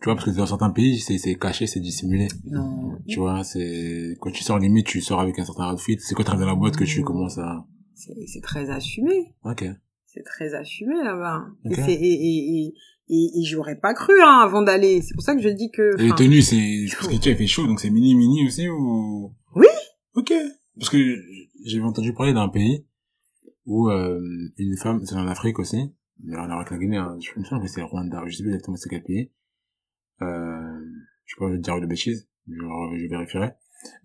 [0.00, 2.28] Tu vois, parce que dans certains pays, c'est, c'est caché, c'est dissimulé.
[2.46, 2.92] Non.
[3.06, 5.98] Tu vois, c'est, quand tu sors limite, tu sors avec un certain outfit.
[6.00, 7.66] C'est quand tu arrives dans la boîte que tu commences à...
[7.94, 9.34] C'est, c'est très assumé.
[9.44, 9.64] Ok.
[10.12, 11.46] C'est très assumé là-bas.
[11.64, 12.74] Et, et, et,
[13.08, 15.02] et, et, j'aurais pas cru hein, avant d'aller.
[15.02, 16.00] C'est pour ça que je dis que.
[16.00, 18.68] Et les tenues, c'est, parce que tu il fait chaud, donc c'est mini mini aussi
[18.68, 19.32] ou?
[19.54, 19.66] Oui.
[20.14, 20.32] Ok.
[20.78, 20.98] Parce que
[21.64, 22.86] j'avais entendu parler d'un pays
[23.66, 24.20] où, euh,
[24.58, 25.92] une femme, c'est en Afrique aussi,
[26.24, 28.50] mais en avec la Guinée, hein, je me semble que c'est Rwanda, je sais plus
[28.50, 29.30] exactement c'est quel pays.
[30.22, 30.80] Euh,
[31.26, 33.52] je peux pas dire de bêtises, je, je vérifierai.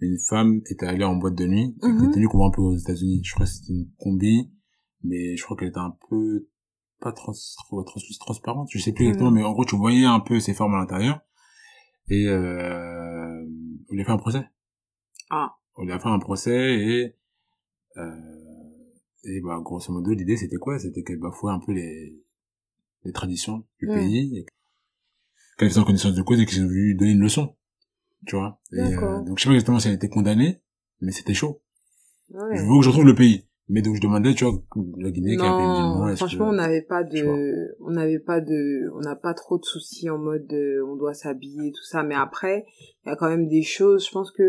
[0.01, 2.07] Mais une femme était allée en boîte de nuit, avec Mhm.
[2.07, 3.21] des tenues qu'on voit un peu aux États-Unis.
[3.23, 4.51] Je crois que c'était une combi,
[5.05, 6.47] mais je crois qu'elle était un peu,
[6.99, 7.33] pas trans,
[7.65, 9.37] trop, trans, transparente, je sais plus exactement, Mhm.
[9.37, 11.21] mais en gros, tu voyais un peu ses formes à l'intérieur.
[12.09, 13.43] Et, euh,
[13.89, 14.43] on lui a fait un procès.
[15.29, 15.55] Ah.
[15.75, 17.15] On lui a fait un procès et,
[17.97, 18.11] euh,
[19.23, 20.77] et bah, grosso modo, l'idée, c'était quoi?
[20.79, 22.21] C'était qu'elle bafouait un peu les,
[23.03, 23.93] les traditions du Mhm.
[23.93, 24.45] pays,
[25.57, 27.55] qu'elle était en connaissance de cause et qu'ils ont voulu lui donner une leçon.
[28.27, 28.59] Tu vois?
[28.71, 30.61] Et, euh, donc, je sais pas exactement si elle a été condamnée,
[31.01, 31.61] mais c'était chaud.
[32.29, 32.57] ouais.
[32.57, 33.47] Je veux que je retrouve le pays.
[33.67, 34.53] Mais donc, je demandais, tu vois,
[34.99, 38.39] la Guinée, qui est un pays Non, franchement, on n'avait pas de, on n'avait pas
[38.39, 42.03] de, on n'a pas trop de soucis en mode de, on doit s'habiller tout ça.
[42.03, 42.65] Mais après,
[43.05, 44.05] il y a quand même des choses.
[44.05, 44.43] Je pense que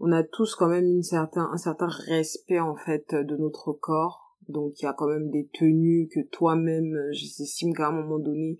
[0.00, 4.36] on a tous quand même une certain, un certain respect en fait de notre corps.
[4.48, 8.18] Donc il y a quand même des tenues que toi-même, euh, j'estime qu'à un moment
[8.18, 8.58] donné,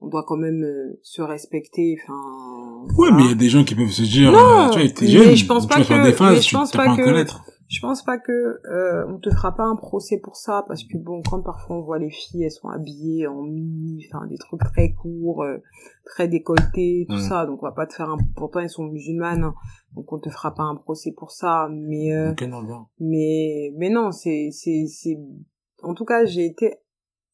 [0.00, 1.96] on doit quand même euh, se respecter.
[2.04, 2.84] Enfin.
[2.84, 3.16] Ouais, voilà.
[3.16, 5.04] mais il y a des gens qui peuvent se dire, Non, euh, tu vois, t'es
[5.06, 7.02] mais jeune, je pense pas vas faire que- des phases, mais je pense pas que-
[7.02, 7.42] connaître.
[7.72, 10.98] Je pense pas que euh, on te fera pas un procès pour ça parce que
[10.98, 14.60] bon quand parfois on voit les filles elles sont habillées en mini enfin des trucs
[14.60, 15.56] très courts euh,
[16.04, 17.28] très décolletés tout Mm.
[17.28, 17.46] ça.
[17.46, 19.54] Donc on va pas te faire un pourtant elles sont musulmanes hein,
[19.94, 24.12] donc on te fera pas un procès pour ça mais euh, non, mais mais non
[24.12, 25.16] c'est c'est c'est
[25.82, 26.74] en tout cas j'ai été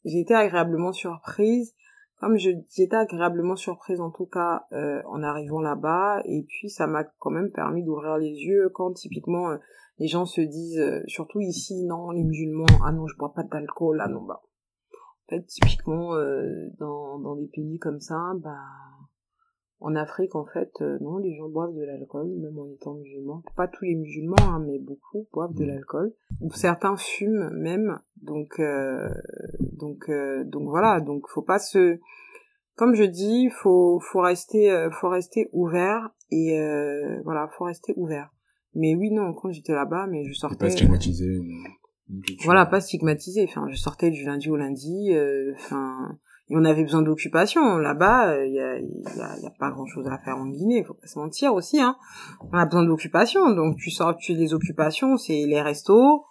[0.05, 1.75] j'ai été agréablement surprise.
[2.21, 6.23] Comme je j'étais agréablement surprise en tout cas euh, en arrivant là-bas.
[6.25, 9.57] Et puis ça m'a quand même permis d'ouvrir les yeux quand typiquement euh,
[9.99, 13.43] les gens se disent euh, surtout ici non les musulmans ah non je bois pas
[13.43, 18.59] d'alcool ah non bah en fait typiquement euh, dans dans des pays comme ça bah
[19.81, 23.43] en Afrique, en fait, euh, non, les gens boivent de l'alcool, même en étant musulmans.
[23.55, 25.69] Pas tous les musulmans, hein, mais beaucoup boivent de Mm.
[25.69, 26.13] l'alcool.
[26.41, 28.01] Ou Certains fument même.
[28.21, 29.09] Donc, euh,
[29.61, 31.01] donc, euh, donc voilà.
[31.01, 32.01] Donc, faut pas se,
[32.75, 37.95] comme je dis, faut, faut rester, euh, faut rester ouvert et euh, voilà, faut rester
[37.97, 38.31] ouvert.
[38.75, 40.67] Mais oui, non, quand j'étais là-bas, mais je sortais.
[40.67, 41.41] pas stigmatisé.
[42.27, 43.47] tu Voilà, pas stigmatisé.
[43.49, 45.13] Enfin, je sortais du lundi au lundi.
[45.13, 46.19] euh, Enfin,
[46.51, 47.77] et on avait besoin d'occupation.
[47.77, 50.83] Là-bas, il y a, y, a, y a pas grand-chose à faire en Guinée.
[50.85, 51.81] Faut pas se mentir aussi.
[51.81, 51.97] Hein.
[52.41, 53.51] On a besoin d'occupation.
[53.55, 56.25] Donc, tu sors, tu les occupations, c'est les restos,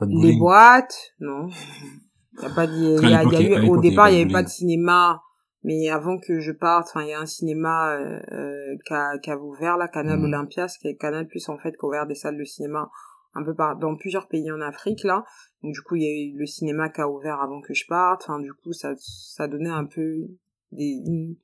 [0.00, 1.12] les boîtes.
[1.20, 1.48] Non,
[2.42, 4.42] y a pas de, y a, y a eu, au départ, il y avait pas
[4.42, 5.22] de cinéma.
[5.64, 9.18] Mais avant que je parte, enfin, il y a un cinéma euh, euh, qui a,
[9.18, 10.24] qui a ouvert là, Canal Mhm.
[10.26, 12.90] Olympia, ce qui est Canal Plus en fait, qui a ouvert des salles de cinéma
[13.34, 15.24] un peu par dans plusieurs pays en Afrique là.
[15.62, 17.86] Donc du coup, il y a eu le cinéma qui a ouvert avant que je
[17.86, 18.22] parte.
[18.24, 20.28] Enfin, du coup, ça ça donnait un peu
[20.72, 21.36] des une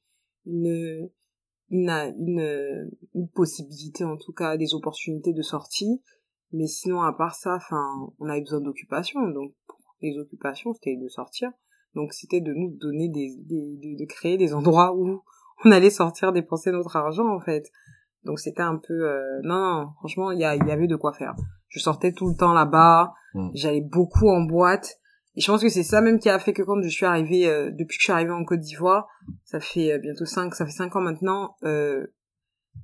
[0.46, 1.10] une
[1.70, 6.02] une, une, une possibilité en tout cas, des opportunités de sortie.
[6.52, 9.20] Mais sinon, à part ça, enfin, on avait besoin d'occupation.
[9.28, 9.54] Donc
[10.02, 11.50] les occupations, c'était de sortir.
[11.94, 15.22] Donc c'était de nous donner des, des de, de créer des endroits où
[15.64, 17.70] on allait sortir dépenser notre argent en fait.
[18.24, 21.34] Donc c'était un peu euh, non, non franchement il y, y avait de quoi faire.
[21.68, 23.50] Je sortais tout le temps là-bas, Mm.
[23.54, 24.98] j'allais beaucoup en boîte
[25.36, 27.48] et je pense que c'est ça même qui a fait que quand je suis arrivée
[27.48, 29.08] euh, depuis que je suis arrivée en Côte d'Ivoire,
[29.44, 32.06] ça fait euh, bientôt cinq ça fait cinq ans maintenant, euh,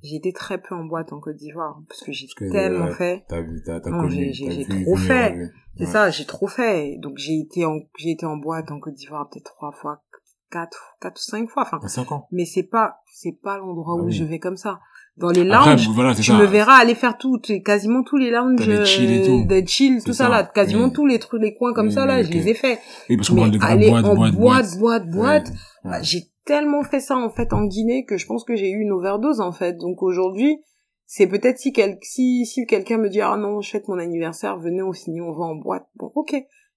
[0.02, 2.94] j'ai été très peu en boîte en Côte d'Ivoire parce que j'ai que, tellement ouais,
[2.94, 3.24] fait.
[3.28, 5.28] T'as vu, t'as, t'as j'ai- j'ai- trop fait.
[5.30, 5.54] revu.
[5.76, 5.90] C'est Ouais.
[5.90, 6.96] ça, j'ai trop fait.
[6.98, 10.02] Donc j'ai été en j'ai été en boîte en Côte d'Ivoire peut-être trois fois,
[10.50, 11.62] quatre, quatre ou cinq fois.
[11.66, 12.26] Enfin, 5 ans.
[12.32, 14.12] mais c'est pas c'est pas l'endroit Ah où oui.
[14.12, 14.80] je vais comme ça.
[15.16, 16.38] Dans les Après, lounges, voilà, c'est tu ça.
[16.38, 20.12] me verras aller faire tout, quasiment tous les lounges, les chill euh, de chill, tout
[20.14, 20.92] ça, ça, là, quasiment oui.
[20.94, 22.78] tous les trucs, les coins comme Oui, ça là, oui, je les ai faits.
[23.10, 25.90] Et parce qu'on Mais de aller boîtes, en boîtes, boîte, boîte, boîte, Ouais.
[25.90, 28.80] bah, j'ai tellement fait ça en fait en Guinée que je pense que j'ai eu
[28.80, 29.76] une overdose en fait.
[29.76, 30.60] Donc aujourd'hui,
[31.06, 34.58] c'est peut-être si quel si si quelqu'un me dit ah non, je fête mon anniversaire,
[34.58, 35.88] venez on finit, on va en boîte.
[35.96, 36.34] Bon, OK,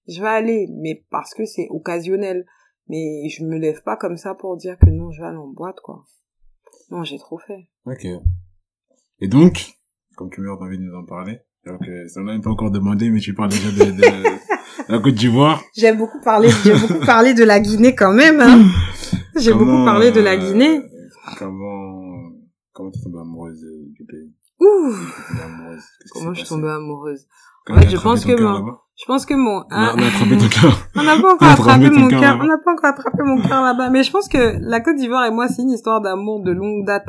[0.08, 2.46] je vais aller, mais parce que c'est occasionnel.
[2.88, 5.48] Mais je me lève pas comme ça pour dire que non, je vais aller en
[5.48, 6.04] boîte quoi.
[6.90, 7.68] Non, j'ai trop fait.
[7.86, 8.06] Ok.
[9.20, 9.72] Et donc,
[10.16, 12.70] comme tu meurs envie de nous en parler, alors que ça n'a même pas encore
[12.70, 14.02] demandé, mais tu parles déjà de, de
[14.92, 15.62] la Côte d'Ivoire.
[15.74, 18.40] J'aime beaucoup parler, j'ai beaucoup parlé de la Guinée quand même.
[18.40, 18.66] Hein.
[19.36, 20.82] J'ai beaucoup parlé de la euh, Guinée.
[21.38, 22.30] Comment,
[22.72, 24.32] comment t'es tombée amoureuse euh, du pays?
[24.60, 24.94] Ouh,
[26.12, 27.26] comment je suis tombée amoureuse?
[27.68, 28.80] Il a je pense que là-bas?
[28.96, 29.64] Je pense que mon...
[29.70, 30.88] On a, on a attrapé ton cœur.
[30.94, 32.38] On n'a pas encore attrapé mon cœur.
[32.40, 33.90] On n'a pas encore attrapé mon cœur là-bas.
[33.90, 36.86] Mais je pense que la Côte d'Ivoire et moi, c'est une histoire d'amour de longue
[36.86, 37.08] date.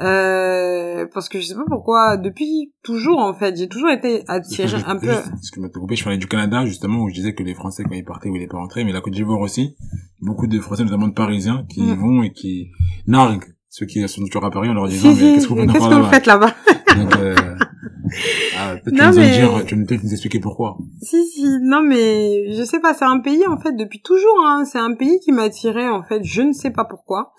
[0.00, 4.82] Euh, parce que je sais pas pourquoi, depuis toujours en fait, j'ai toujours été attirée
[4.86, 5.10] un peu.
[5.38, 7.84] Excuse-moi de te couper, je parlais du Canada, justement, où je disais que les Français,
[7.84, 9.76] quand ils partaient, ils voulaient pas rentrer, mais la Côte d'Ivoire aussi,
[10.20, 12.00] beaucoup de Français, notamment de Parisiens, qui y Mm.
[12.00, 12.70] vont et qui
[13.06, 15.88] narguent ceux qui sont toujours à Paris en leur disant, mais qu'est-ce que vous encore
[15.90, 16.54] que vous faites là-bas?
[16.96, 17.34] Donc, euh,
[18.58, 20.76] ah, peut-être tu Non, nous vas mais- dire, tu peut-être nous expliquer pourquoi?
[21.02, 24.64] Si, si, non mais je sais pas, c'est un pays en fait depuis toujours, hein,
[24.70, 27.32] c'est un pays qui m'a attiré en fait, je ne sais pas pourquoi.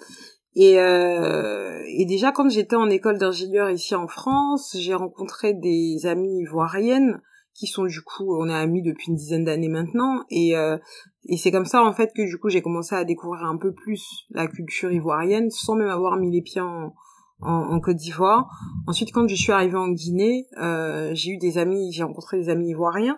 [0.55, 6.05] Et, euh, et déjà quand j'étais en école d'ingénieur ici en France, j'ai rencontré des
[6.05, 7.21] amies ivoiriennes
[7.53, 10.77] qui sont du coup, on est amis depuis une dizaine d'années maintenant, et, euh,
[11.25, 13.73] et c'est comme ça en fait que du coup j'ai commencé à découvrir un peu
[13.73, 16.93] plus la culture ivoirienne sans même avoir mis les pieds en,
[17.41, 18.49] en, Côte d'Ivoire.
[18.87, 22.49] Ensuite, quand je suis arrivée en Guinée, euh, j'ai eu des amis, j'ai rencontré des
[22.49, 23.17] amis ivoiriens.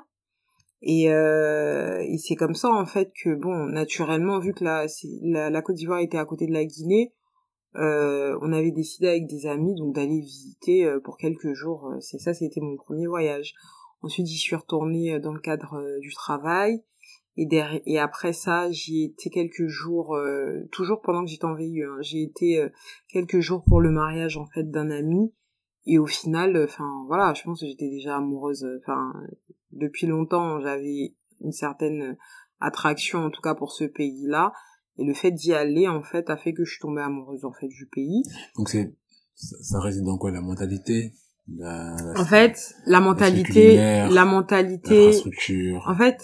[0.82, 4.86] Et, euh, et c'est comme ça en fait que bon, naturellement, vu que la,
[5.50, 7.14] la Côte d'Ivoire était à côté de la Guinée,
[7.78, 11.88] euh, on avait décidé avec des amis donc d'aller visiter euh, pour quelques jours.
[11.88, 13.54] Euh, C'est ça, c'était mon premier voyage.
[14.02, 16.84] Ensuite, j'y suis retournée euh, dans le cadre du travail.
[17.38, 21.56] Et, derrière, et après ça, j'y étais quelques jours, euh, toujours pendant que j'étais en
[21.56, 21.82] VIE.
[21.84, 22.70] hein, j'ai été euh,
[23.10, 25.34] quelques jours pour le mariage en fait d'un ami.
[25.86, 28.66] Et au final, enfin voilà, je pense que j'étais déjà amoureuse.
[28.82, 29.14] Enfin,
[29.72, 32.18] depuis longtemps, j'avais une certaine
[32.60, 34.54] attraction en tout cas pour ce pays-là.
[34.98, 37.52] Et le fait d'y aller, en fait, a fait que je suis tombée amoureuse, en
[37.52, 38.24] fait, du pays.
[38.58, 38.96] Donc c'est,
[39.36, 40.32] ça, ça réside dans quoi?
[40.32, 41.12] La mentalité?
[41.48, 45.84] La, la- En fait, la mentalité, la mentalité, l'infrastructure.
[45.88, 46.18] en fait,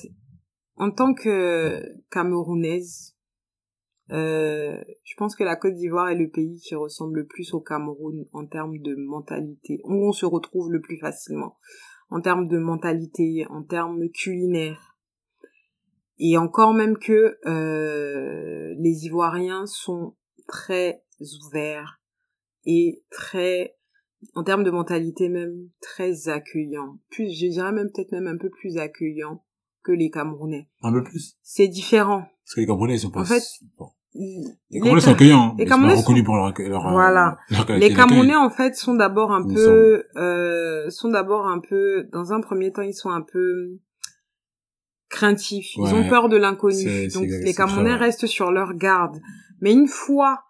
[0.77, 3.15] en tant que Camerounaise,
[4.11, 7.61] euh, je pense que la Côte d'Ivoire est le pays qui ressemble le plus au
[7.61, 11.57] Cameroun en termes de mentalité, où on se retrouve le plus facilement,
[12.09, 14.90] en termes de mentalité, en termes culinaires.
[16.23, 20.15] Et encore même que euh, les Ivoiriens sont
[20.47, 21.03] très
[21.47, 21.99] ouverts
[22.65, 23.75] et très,
[24.35, 26.99] en termes de mentalité même, très accueillants.
[27.09, 29.43] Plus, je dirais même peut-être même un peu plus accueillants
[29.83, 30.69] que les Camerounais.
[30.83, 31.37] Un peu plus.
[31.41, 32.21] C'est différent.
[32.45, 33.21] Parce que les Camerounais, ils sont pas...
[33.21, 33.41] En fait,
[33.79, 33.87] bon.
[34.13, 36.85] Les, Les Camerounais sont accueillants, les ils sont Camerounais pas reconnus sont- pour leur, leur,
[36.87, 37.37] euh, Voilà.
[37.49, 37.93] leur les.
[37.93, 42.71] Camerounais en fait sont d'abord un peu, euh, sont d'abord un peu, dans un premier
[42.73, 43.79] temps ils sont un peu
[45.11, 45.75] craintifs.
[45.75, 47.07] Ils ont peur de l'inconnu.
[47.09, 49.19] Donc les Camerounais restent sur leur garde.
[49.59, 50.43] Mais une fois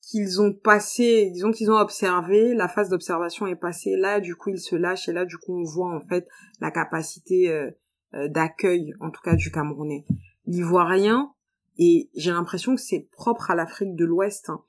[0.00, 4.48] qu'ils ont passé, disons qu'ils ont observé, la phase d'observation est passée, là du coup
[4.48, 6.26] ils se lâchent et là du coup on voit en fait
[6.60, 7.70] la capacité euh,
[8.14, 10.06] euh, d'accueil en tout cas du Camerounais.
[10.46, 11.30] L'ivoirien,
[11.76, 14.62] et j'ai l'impression que c'est propre à l'Afrique de l'Ouest, hein,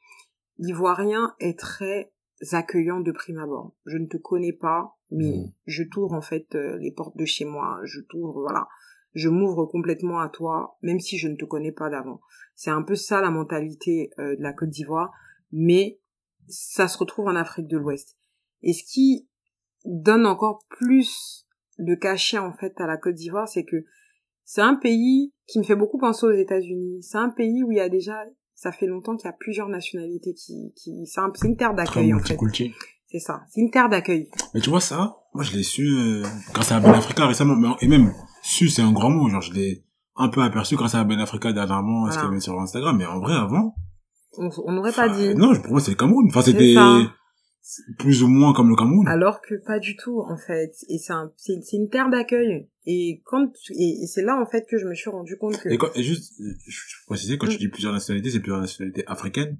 [0.58, 2.12] l'ivoirien est très
[2.52, 3.74] accueillant de prime abord.
[3.86, 5.52] Je ne te connais pas, mais Mm.
[5.66, 8.68] je t'ouvre en fait euh, les portes de chez moi, je t'ouvre, voilà.
[9.14, 12.22] Je m'ouvre complètement à toi, même si je ne te connais pas d'avant.
[12.56, 15.12] C'est un peu ça la mentalité euh, de la Côte d'Ivoire,
[15.52, 16.00] mais
[16.48, 18.18] ça se retrouve en Afrique de l'Ouest.
[18.62, 19.28] Et ce qui
[19.86, 21.48] donne encore plus
[21.78, 23.78] de cachet en fait à la Côte d'Ivoire, c'est que
[24.44, 27.02] c'est un pays qui me fait beaucoup penser aux États-Unis.
[27.04, 29.70] C'est un pays où il y a déjà, ça fait longtemps qu'il y a plusieurs
[29.70, 32.36] nationalités qui, qui, c'est un- une terre d'accueil en fait.
[33.12, 34.30] C'est ça, c'est une terre d'accueil.
[34.54, 37.88] Mais tu vois ça, moi je l'ai su euh, grâce à Ben Africa récemment, et
[37.88, 39.84] même su c'est un grand mot, genre je l'ai
[40.16, 42.22] un peu aperçu grâce à Ben Africa dernièrement, ce Voilà.
[42.22, 43.74] qu'il y avait sur Instagram, mais en vrai avant,
[44.38, 45.34] On n'aurait pas dit.
[45.36, 46.76] non, pour moi c'est le Cameroun, enfin c'était
[48.00, 49.08] plus ou moins comme le Cameroun.
[49.08, 50.72] Alors que pas du tout, en fait.
[50.88, 52.68] Et c'est un, c'est, c'est une terre d'accueil.
[52.86, 55.60] Et quand, tu- et, et c'est là, en fait, que je me suis rendu compte
[55.60, 57.52] que, Et, quand, et juste, je je précisais, quand Mm.
[57.52, 59.60] tu dis plusieurs nationalités, c'est plusieurs nationalités africaines,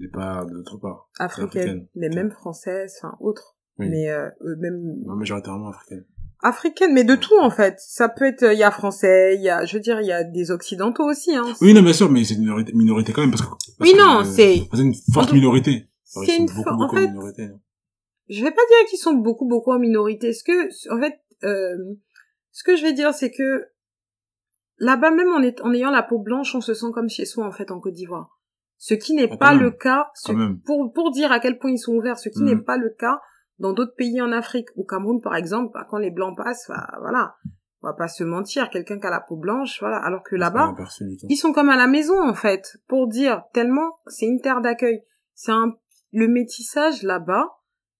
[0.00, 1.08] et pas d'autre part.
[1.18, 1.88] africaine, africaine.
[1.94, 3.56] mais même française, enfin, autre.
[3.78, 3.88] Oui.
[3.90, 6.04] Mais, euh, euh, même, Non, majoritairement africaine.
[6.42, 7.76] africaine, mais de tout, en fait.
[7.78, 10.12] Ça peut être, il y a français, il y a, je veux dire, il y
[10.12, 11.44] a des occidentaux aussi, hein.
[11.60, 13.48] Oui, non, bien sûr, mais c'est une minorité, minorité quand même, parce que...
[13.48, 15.88] parce Oui, non, euh, c'est- C'est une forte en minorité.
[16.04, 17.42] C'est une beaucoup, fo- en fait, minorité.
[17.44, 17.60] hein.
[18.30, 20.32] je vais pas dire qu'ils sont beaucoup beaucoup en minorité.
[20.32, 21.76] Ce que, en fait, euh,
[22.52, 23.66] ce que je vais dire, c'est que
[24.78, 27.46] là-bas même en, est- en ayant la peau blanche, on se sent comme chez soi
[27.46, 28.35] en fait en Côte d'Ivoire.
[28.78, 29.62] Ce qui n'est Oh, pas même.
[29.62, 30.08] le cas.
[30.14, 30.32] ce-
[30.64, 33.20] pour pour dire à quel point ils sont ouverts, ce qui n'est pas le cas
[33.58, 34.68] dans d'autres pays en Afrique.
[34.76, 37.36] Au Cameroun, par exemple, bah, quand les blancs passent, bah, voilà,
[37.82, 39.96] on va pas se mentir, quelqu'un qui a la peau blanche, voilà.
[39.98, 40.74] Alors que là-bas,
[41.30, 45.02] ils sont comme à la maison en fait, pour dire tellement c'est une terre d'accueil.
[45.34, 45.74] C'est un
[46.12, 47.44] le métissage là-bas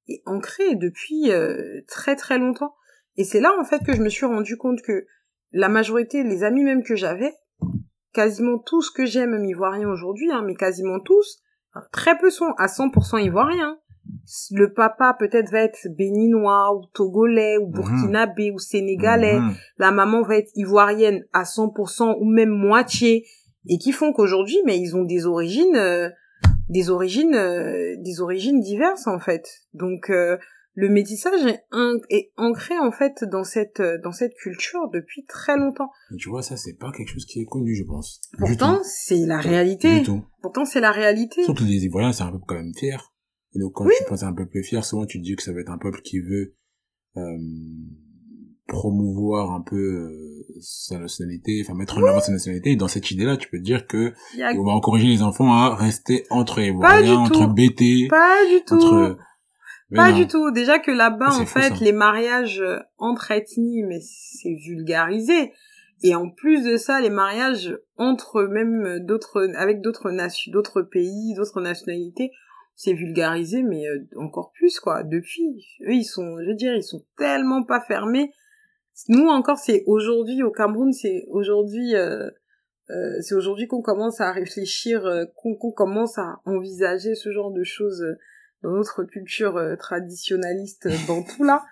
[0.09, 2.75] est ancré depuis euh, très très longtemps.
[3.17, 5.07] Et c'est là en fait que je me suis rendu compte que
[5.53, 7.33] la majorité, les amis même que j'avais,
[8.17, 11.39] quasiment tous ce que j'aime même ivoiriens aujourd'hui, hein, mais quasiment tous,
[11.77, 13.79] euh, très peu sont à 100% ivoiriens.
[14.53, 17.73] le papa peut-être va être béninois ou togolais ou Mhm.
[17.73, 19.55] burkinabé ou sénégalais, Mhm.
[19.79, 23.27] la maman va être ivoirienne à 100% ou même moitié
[23.69, 26.09] et qui font qu'aujourd'hui mais ils ont des origines euh,
[26.69, 29.45] des origines euh, des origines diverses en fait.
[29.75, 30.39] Donc euh,
[30.79, 31.65] le métissage est,
[32.11, 35.91] est ancré en fait dans cette dans cette culture depuis très longtemps.
[36.11, 38.21] Mais tu vois, ça, c'est pas quelque chose qui est connu, je pense.
[38.39, 40.01] Pourtant, c'est la réalité.
[40.01, 40.23] Du tout.
[40.43, 41.43] Pourtant, c'est la réalité.
[41.45, 43.13] Surtout les Ivoiriens, c'est un peuple quand même fier.
[43.55, 43.95] Et donc, quand Oui.
[43.97, 45.79] tu penses à un peuple fier, souvent tu te dis que ça va être un
[45.79, 46.55] peuple qui veut
[47.17, 47.39] euh,
[48.67, 52.73] promouvoir un peu euh, sa nationalité, enfin mettre en avant sa nationalité.
[52.73, 54.13] Et dans cette idée-là, tu peux te dire que
[54.43, 57.47] a on va encourager les enfants à rester entre Ivoiriens, entre.
[57.47, 58.75] BT, pas du tout.
[58.75, 59.19] entre...
[59.91, 60.17] Mais Pas non.
[60.17, 60.51] du tout.
[60.51, 65.53] Déjà que là-bas, en fait, les mariages euh, entre ethnies, mais c'est vulgarisé.
[66.03, 70.83] Et en plus de ça, les mariages entre même euh, d'autres, avec d'autres nations, d'autres
[70.83, 72.33] pays, d'autres nationalités,
[72.77, 75.03] c'est vulgarisé, mais euh, encore plus, quoi.
[75.03, 78.33] Depuis, eux, ils sont, je veux dire, ils sont tellement pas fermés.
[79.09, 82.31] Nous encore, c'est aujourd'hui au Cameroun, c'est aujourd'hui, euh,
[82.91, 85.03] euh, c'est aujourd'hui qu'on commence à réfléchir,
[85.35, 88.05] qu'on commence à envisager ce genre de choses
[88.63, 91.63] dans notre culture euh, traditionnaliste euh, dans tout là.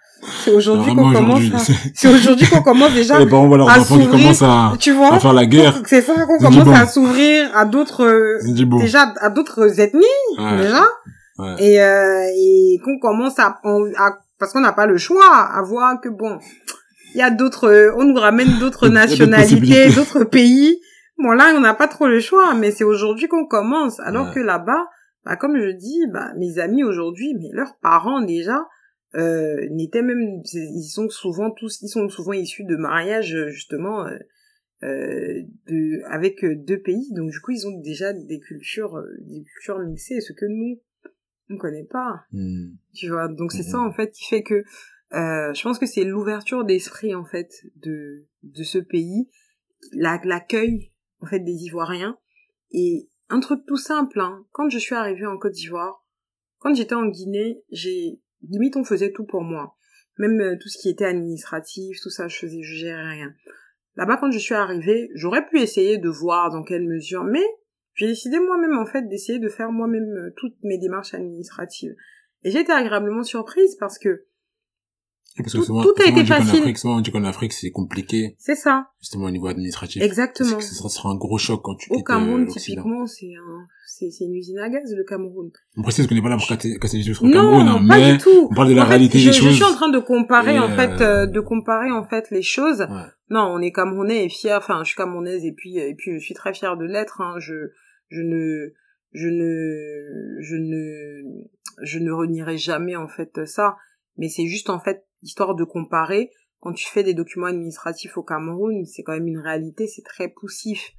[0.44, 1.58] C'est aujourd'hui qu'on commence aujourd'hui, à...
[1.94, 4.42] c'est- aujourd'hui qu'on commence déjà, les parents voient leurs à s'ouvrir.
[4.42, 5.74] à, tu vois à faire la guerre.
[5.86, 6.72] C'est ça qu'on commence bon.
[6.74, 8.38] à s'ouvrir à d'autres,
[8.80, 10.02] déjà à d'autres ethnies
[10.38, 10.56] Ouais.
[10.58, 10.84] déjà,
[11.36, 11.56] Ouais.
[11.58, 13.58] et euh, et qu'on commence à,
[13.98, 16.38] à parce qu'on n'a pas le choix à voir que bon,
[17.14, 20.78] il y a d'autres, euh, on nous ramène d'autres nationalités, d'autres pays.
[21.18, 23.98] Bon là, on n'a pas trop le choix, mais c'est aujourd'hui qu'on commence.
[24.00, 24.34] Alors Ouais.
[24.34, 24.86] que là-bas,
[25.24, 28.66] bah, comme je dis, bah, mes amis aujourd'hui, mais leurs parents déjà
[29.14, 34.06] euh, n'étaient même, ils sont souvent tous, ils sont souvent issus de mariages euh, justement
[34.06, 34.18] euh,
[34.82, 37.12] euh, de avec euh, deux pays.
[37.12, 40.80] Donc du coup, ils ont déjà des cultures, des cultures mixées, ce que nous
[41.50, 42.70] on connaît pas Hmm.
[42.94, 44.54] tu vois donc c'est ça en fait qui fait que
[45.12, 49.28] euh, je pense que c'est l'ouverture d'esprit en fait de de ce pays
[49.92, 52.16] la- l'accueil en fait des ivoiriens
[52.70, 56.04] et un truc tout simple hein, quand je suis arrivée en Côte d'Ivoire
[56.58, 59.76] quand j'étais en Guinée j'ai limite on faisait tout pour moi.
[60.18, 63.34] Même euh, tout ce qui était administratif tout ça je faisais je gérais rien.
[63.96, 67.44] Là-bas quand je suis arrivée j'aurais pu essayer de voir dans quelle mesure mais
[67.94, 71.94] j'ai décidé moi-même en fait d'essayer de faire moi-même euh, toutes mes démarches administratives.
[72.42, 74.26] Et j'ai été agréablement surprise parce que
[75.36, 76.60] Parce que Tout- souvent, tout a souvent, été facile.
[76.60, 78.86] Afrique, souvent on dit qu'en Afrique c'est compliqué, c'est ça.
[79.00, 80.00] justement au niveau administratif.
[80.02, 80.56] Exactement.
[80.58, 82.82] Que Ça sera un gros choc quand tu Au quittes euh, Cameroun, l'Occident.
[82.82, 85.50] typiquement, c'est un, c'est, c'est une usine à gaz, le Cameroun.
[85.76, 87.66] On précise qu'on n'est pas là pour casser, casser les yeux sur le Non, Cameroun,
[87.68, 88.48] hein, pas mais du tout.
[88.50, 89.54] on parle de la En réalité je, des je choses.
[89.54, 92.42] suis en train de comparer, Et, en fait, euh, euh, de comparer, en fait, les
[92.42, 92.80] choses.
[92.82, 93.06] Ouais.
[93.30, 94.52] Non, on est camerounais et fiers.
[94.54, 97.20] Enfin, je suis camerounaise et puis, et puis je suis très fière de l'être.
[97.20, 97.34] Hein.
[97.40, 97.54] Je,
[98.10, 98.72] je ne,
[99.12, 101.42] je ne, je ne,
[101.82, 103.76] je ne renierai jamais en fait ça.
[104.16, 106.30] Mais c'est juste en fait histoire de comparer.
[106.60, 110.28] Quand tu fais des documents administratifs au Cameroun, c'est quand même une réalité, c'est très
[110.28, 110.92] poussif.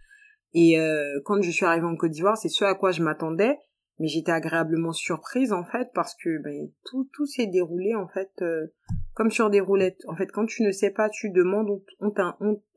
[0.54, 3.58] Et euh, quand je suis arrivée en Côte d'Ivoire, c'est ce à quoi je m'attendais,
[4.00, 8.32] mais j'étais agréablement surprise en fait parce que ben, tout tout s'est déroulé en fait
[8.42, 8.68] euh,
[9.14, 10.02] comme sur des roulettes.
[10.08, 12.14] En fait, quand tu ne sais pas, tu demandes, on,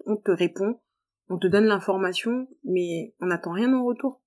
[0.07, 0.81] on te répond,
[1.29, 4.23] on te donne l'information, mais on n'attend rien en retour.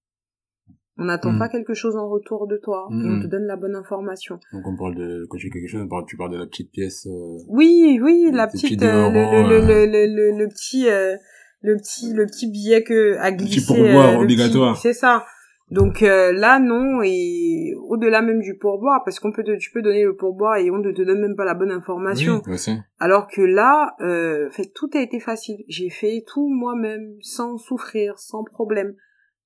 [0.98, 1.40] On n'attend Mm.
[1.40, 3.22] pas quelque chose en retour de toi, et Mm, on mm.
[3.24, 4.40] te donne la bonne information.
[4.54, 6.46] Donc on parle de, quand tu dis quelque chose, on parle- tu parles de la
[6.46, 9.86] petite pièce, euh, Oui, oui, la petite, euh, le, le, euh.
[9.86, 11.16] le, le, le, le petit, euh,
[11.62, 13.74] le petit, le petit billet que à petit glisser.
[13.74, 14.74] pourboire euh, le obligatoire.
[14.74, 15.26] petit- C'est ça.
[15.70, 20.04] Donc là non et au-delà même du pourboire parce qu'on peut te, tu peux donner
[20.04, 22.42] le pourboire et on ne te donne même pas la bonne information.
[22.46, 22.72] Oui, aussi.
[23.00, 25.64] Alors que là, euh, fait tout a été facile.
[25.70, 28.96] J'ai fait tout moi-même sans souffrir, sans problème.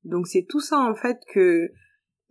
[0.05, 1.69] Donc c'est tout ça en fait que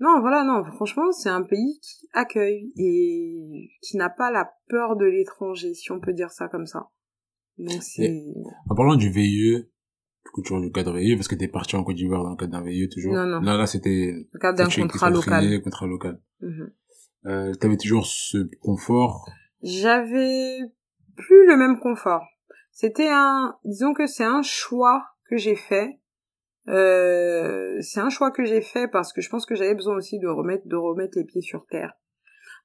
[0.00, 4.96] non, voilà, non, franchement, c'est un pays qui accueille et qui n'a pas la peur
[4.96, 6.90] de l'étranger, si on peut dire ça comme ça.
[7.58, 8.24] Donc c'est
[8.68, 11.84] En parlant du VIE, du coup, toujours du cadre VIE, parce que t'es parti en
[11.84, 13.14] Côte d'Ivoire dans le cadre d'un VIE toujours.
[13.14, 13.40] Non, non.
[13.40, 15.62] Là, là, c'était, le cadre d'un tu contrat local.
[15.62, 16.20] contrat local.
[16.40, 16.72] Mhm.
[17.26, 19.28] Euh, t'avais toujours ce confort?
[19.62, 20.58] J'avais
[21.16, 22.26] plus le même confort.
[22.72, 26.00] C'était un, disons que c'est un choix que j'ai fait.
[26.68, 30.18] Euh, c'est un choix que j'ai fait parce que je pense que j'avais besoin aussi
[30.18, 31.92] de remettre, de remettre les pieds sur terre.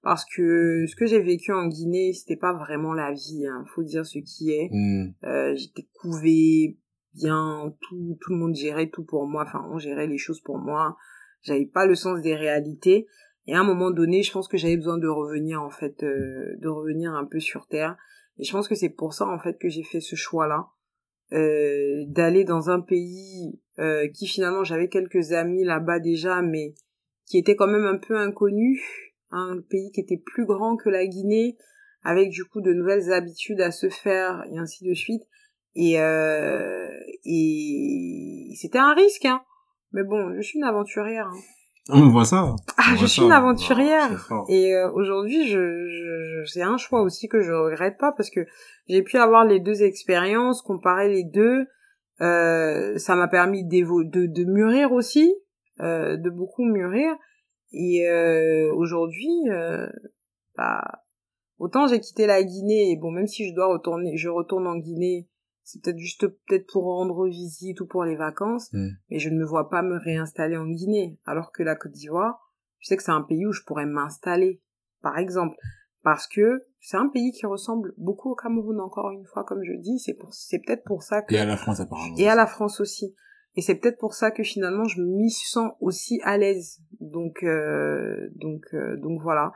[0.01, 3.83] Parce que ce que j'ai vécu en Guinée, c'était pas vraiment la vie, hein, faut
[3.83, 4.69] dire ce qui est.
[4.71, 5.11] Hmm.
[5.25, 6.77] Euh, j'étais couvée
[7.13, 10.57] bien, tout, tout le monde gérait tout pour moi, enfin on gérait les choses pour
[10.57, 10.95] moi.
[11.41, 13.07] J'avais pas le sens des réalités.
[13.45, 16.55] Et à un moment donné, je pense que j'avais besoin de revenir en fait, euh,
[16.59, 17.97] de revenir un peu sur terre.
[18.37, 20.67] Et je pense que c'est pour ça en fait que j'ai fait ce choix-là,
[21.33, 26.73] euh, d'aller dans un pays euh, qui finalement j'avais quelques amis là-bas déjà, mais
[27.25, 28.81] qui était quand même un peu inconnu.
[29.31, 31.55] un pays qui était plus grand que la Guinée,
[32.03, 35.23] avec du coup de nouvelles habitudes à se faire et ainsi de suite.
[35.75, 36.89] Et euh,
[37.25, 39.41] et c'était un risque, hein.
[39.91, 41.27] Mais bon, je suis une aventurière.
[41.27, 41.39] Hein.
[41.91, 42.55] On voit ça.
[42.77, 44.29] Ah, je suis une aventurière.
[44.47, 48.41] et euh, aujourd'hui, je, je, c'est un choix aussi que je regrette pas parce que
[48.87, 51.65] j'ai pu avoir les deux expériences, comparer les deux.
[52.21, 55.33] Euh, ça m'a permis de, de mûrir aussi,
[55.79, 57.15] euh, de beaucoup mûrir.
[57.71, 59.87] Et euh, aujourd'hui, euh,
[60.57, 61.03] bah,
[61.59, 64.77] autant j'ai quitté la Guinée, et bon, même si je dois retourner, je retourne en
[64.77, 65.27] Guinée
[65.69, 68.89] c'est peut-être juste peut-être pour rendre visite ou pour les vacances, mm.
[69.09, 71.19] mais je ne me vois pas me réinstaller en Guinée.
[71.25, 74.61] Alors que la Côte d'Ivoire, je sais que c'est un pays où je pourrais m'installer,
[75.03, 75.55] par exemple,
[76.01, 79.73] parce que c'est un pays qui ressemble beaucoup au Cameroun, encore une fois, comme je
[79.79, 81.35] dis, c'est pour, c'est peut-être pour ça que...
[81.35, 82.15] Et à la France, apparemment.
[82.17, 83.15] Et à la France aussi.
[83.55, 86.79] Et c'est peut-être pour ça que finalement, je m'y sens aussi à l'aise.
[86.99, 89.51] Donc, euh, donc, euh, donc voilà.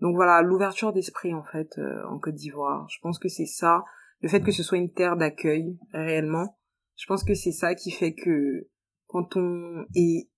[0.00, 2.88] Donc voilà, l'ouverture d'esprit, en fait, euh, en Côte d'Ivoire.
[2.88, 3.84] Je pense que c'est ça
[4.22, 6.56] le fait que ce soit une terre d'accueil réellement,
[6.96, 8.68] je pense que c'est ça qui fait que
[9.06, 10.28] quand on est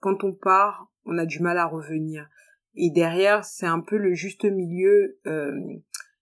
[0.00, 2.28] quand on part, on a du mal à revenir.
[2.76, 5.18] Et derrière, c'est un peu le juste milieu.
[5.26, 5.52] Euh,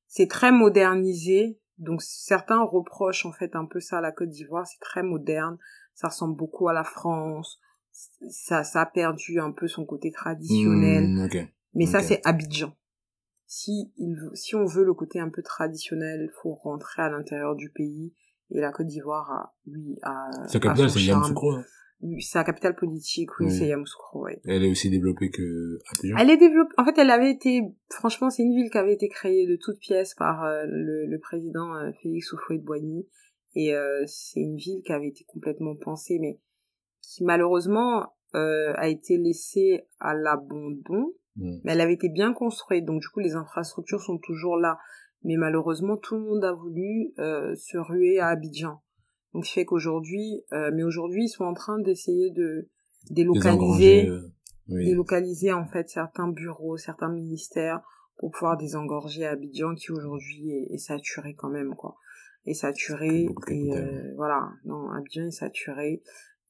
[0.07, 4.67] c'est très modernisé, donc certains reprochent en fait un peu ça à la Côte d'Ivoire.
[4.67, 5.59] C'est très moderne,
[5.95, 7.61] ça ressemble beaucoup à la France.
[7.91, 11.09] Ça, ça a perdu un peu son côté traditionnel.
[11.09, 12.73] Mmh, Mais ça, c'est Abidjan
[13.55, 17.55] si, il, si on veut le côté un peu traditionnel, il faut rentrer à l'intérieur
[17.55, 18.13] du pays.
[18.51, 20.29] Et la Côte d'Ivoire a, oui, a.
[20.49, 21.59] Sa capitale, c'est Yamoussoukro.
[22.21, 24.33] Sa capitale politique, oui, c'est Yamoussoukro, oui.
[24.45, 26.17] Elle est aussi développée que Abidjan.
[26.19, 26.75] Elle est développée.
[26.77, 27.63] En fait, elle avait été.
[27.91, 31.19] Franchement, c'est une ville qui avait été créée de toutes pièces par euh, le, le,
[31.19, 33.07] président euh, Félix Houphouët-Boigny.
[33.55, 36.39] Et euh, c'est une ville qui avait été complètement pensée, mais
[37.01, 41.15] qui malheureusement a été laissée à l'abandon.
[41.37, 44.79] Mais elle avait été bien construite, donc du coup les infrastructures sont toujours là.
[45.25, 48.83] Mais malheureusement, tout le monde a voulu euh, se ruer à Abidjan.
[49.35, 52.69] Donc, ce fait qu'aujourd'hui, euh, mais aujourd'hui, ils sont en train d'essayer de
[53.11, 54.33] délocaliser, euh,
[54.69, 57.83] délocaliser en fait certains bureaux, certains ministères
[58.17, 61.97] pour pouvoir désengorger Abidjan qui aujourd'hui est, saturé quand même quoi,
[62.47, 63.71] est saturé et
[64.17, 66.01] voilà, non Abidjan est saturé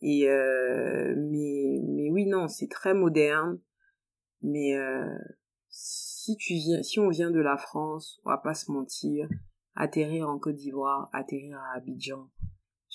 [0.03, 3.59] et mais mais oui non c'est très moderne
[4.45, 5.09] mais euh,
[5.71, 9.27] si tu viens, si on vient de la France, on va pas se mentir,
[9.75, 12.29] atterrir en Côte d'Ivoire, atterrir à Abidjan,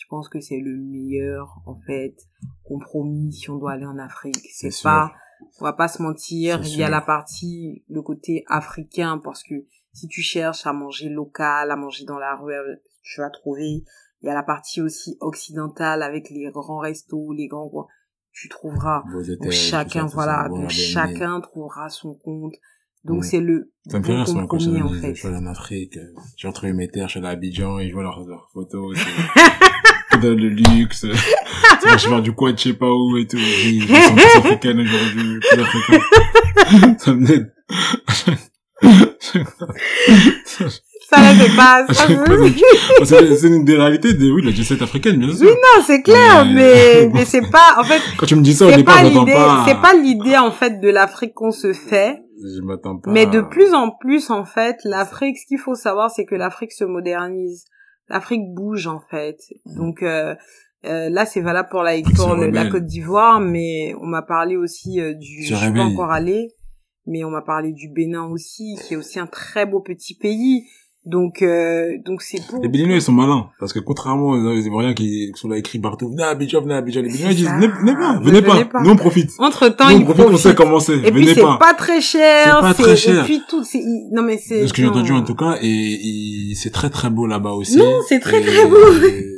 [0.10, 2.16] pense que c'est le meilleur en fait.
[2.64, 4.48] Compromis si on doit aller en Afrique.
[4.54, 5.12] C'est pas,
[5.60, 9.56] on va pas se mentir, il y a la partie, le côté africain parce que
[9.94, 12.54] si tu cherches à manger local, à manger dans la rue,
[13.04, 13.84] tu vas trouver.
[14.22, 17.88] Il y a la partie aussi occidentale avec les grands restos, les grands
[18.32, 19.04] tu trouveras
[19.50, 22.54] chacun voilà chacun trouvera son compte.
[23.06, 25.14] Donc c'est le ça me fait rire sur compromis, en fait.
[25.16, 28.04] je suis allé en Afrique euh, j'ai retrouvé mes terres chez l'Abidjan et je vois
[28.04, 28.98] leurs, leurs photos
[30.20, 31.06] dans le luxe.
[31.98, 33.38] Je vais du coin de je sais pas où et tout.
[33.38, 36.00] Ils sont plus africaines aujourd'hui plus
[37.00, 37.52] ça me aide
[41.10, 41.86] ça là c'est pas
[43.04, 45.48] c'est une des réalités de oui la jet africaine bien sûr.
[45.48, 48.68] Oui non c'est clair mais mais, c'est pas en fait quand tu me dis ça
[48.68, 49.66] au départ pas pas.
[49.68, 52.22] c'est pas l'idée en fait de l'Afrique qu'on se fait.
[52.42, 53.12] Je m'attends pas.
[53.12, 56.72] Mais de plus en plus en fait l'Afrique ce qu'il faut savoir c'est que l'Afrique
[56.72, 57.66] se modernise
[58.10, 60.36] l'Afrique bouge en fait donc euh,
[60.86, 65.02] euh, là, c'est valable pour la, pour la Côte d'Ivoire, mais on m'a parlé aussi
[65.02, 65.44] euh, du.
[65.44, 66.56] Je suis pas encore allé,
[67.06, 70.68] mais on m'a parlé du Bénin aussi, qui est aussi un très beau petit pays.
[71.06, 72.62] Donc, euh, donc c'est pour...
[72.62, 73.50] Les Béninois, ils sont malins.
[73.60, 76.78] Parce que contrairement aux Ivoiriens qui sont là écrits partout, venez à Abidjan, venez à
[76.78, 77.02] Abidjan.
[77.02, 78.82] Les Béninois, ils disent, venez, venez pas, venez, pas.
[78.84, 79.32] Nous, on profite.
[79.40, 80.26] Entre temps, ils profitent.
[80.30, 80.98] On sait comment c'est.
[80.98, 81.74] Et puis, c'est pas.
[81.78, 82.56] très cher.
[82.56, 83.24] C'est pas très cher.
[83.24, 83.82] Et puis, tout, c'est,
[84.12, 84.68] non, mais c'est...
[84.68, 87.78] ce que j'ai entendu, en tout cas, et, c'est très très beau là-bas aussi.
[87.78, 88.78] Non, c'est très très beau.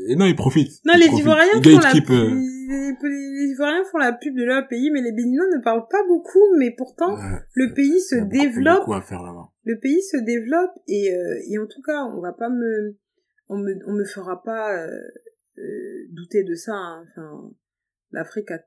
[0.09, 0.81] Et, non, ils profitent.
[0.85, 5.11] Non, les Ivoiriens font la les, Ivoiriens font la pub de leur pays, mais les
[5.11, 7.17] Béninois ne parlent pas beaucoup, mais pourtant,
[7.53, 8.79] le pays se développe.
[8.79, 12.19] Beaucoup à faire là-bas le pays se développe et, euh, et en tout cas, on
[12.19, 12.97] va pas me,
[13.47, 15.01] on me, on me fera pas euh,
[15.59, 16.73] euh, douter de ça.
[16.73, 17.05] Hein.
[17.09, 17.51] Enfin,
[18.11, 18.59] l'Afrique a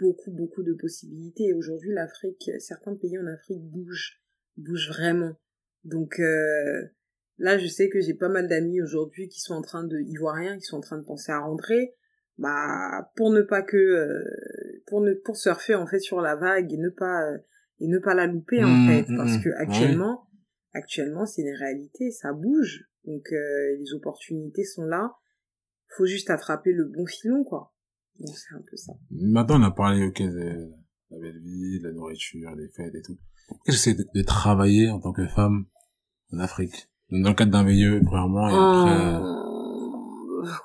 [0.00, 1.54] beaucoup, beaucoup de possibilités.
[1.54, 4.20] Aujourd'hui, l'Afrique, certains pays en Afrique bougent,
[4.56, 5.36] bougent vraiment.
[5.84, 6.18] Donc
[7.38, 10.56] là, je sais que j'ai pas mal d'amis aujourd'hui qui sont en train de ivoiriens,
[10.56, 11.94] qui sont en train de penser à rentrer.
[12.38, 14.24] Bah, pour ne pas que,
[14.86, 17.22] pour ne, pour surfer en fait sur la vague et ne pas
[17.80, 19.42] et ne pas la louper en mmh, fait mmh, parce mmh.
[19.42, 20.23] que actuellement
[20.74, 22.84] actuellement c'est une réalité ça bouge.
[23.04, 25.14] Donc euh, les opportunités sont là.
[25.96, 27.74] Faut juste attraper le bon filon quoi.
[28.18, 28.92] Donc c'est un peu ça.
[29.10, 30.70] Maintenant on a parlé ok de
[31.10, 33.18] la belle vie de la nourriture des fêtes et tout.
[33.64, 35.66] Qu'est-ce que c'est de travailler en tant que femme
[36.32, 36.88] en Afrique?
[37.10, 39.20] Dans le cadre d'un VIE, premièrement, et après...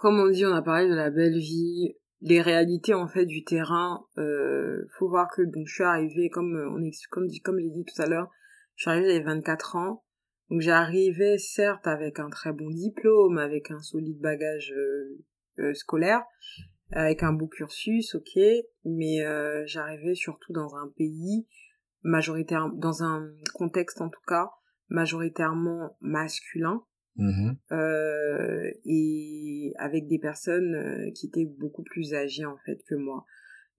[0.01, 3.43] Comme on dit, on a parlé de la belle vie, les réalités en fait du
[3.43, 4.05] terrain.
[4.18, 7.70] Euh, faut voir que donc je suis arrivée comme on est, comme dit comme j'ai
[7.70, 8.30] dit tout à l'heure,
[8.80, 10.03] je suis arrivée j'avais 24 ans.
[10.49, 15.19] Donc j'arrivais certes avec un très bon diplôme, avec un solide bagage euh,
[15.59, 16.23] euh, scolaire,
[16.91, 18.39] avec un beau cursus, ok,
[18.86, 21.45] mais euh, j'arrivais surtout dans un pays
[22.03, 24.49] majoritaire, dans un contexte en tout cas
[24.88, 26.82] majoritairement masculin,
[27.17, 27.57] mm-hmm.
[27.73, 33.25] euh, et avec des personnes qui étaient beaucoup plus âgées en fait que moi.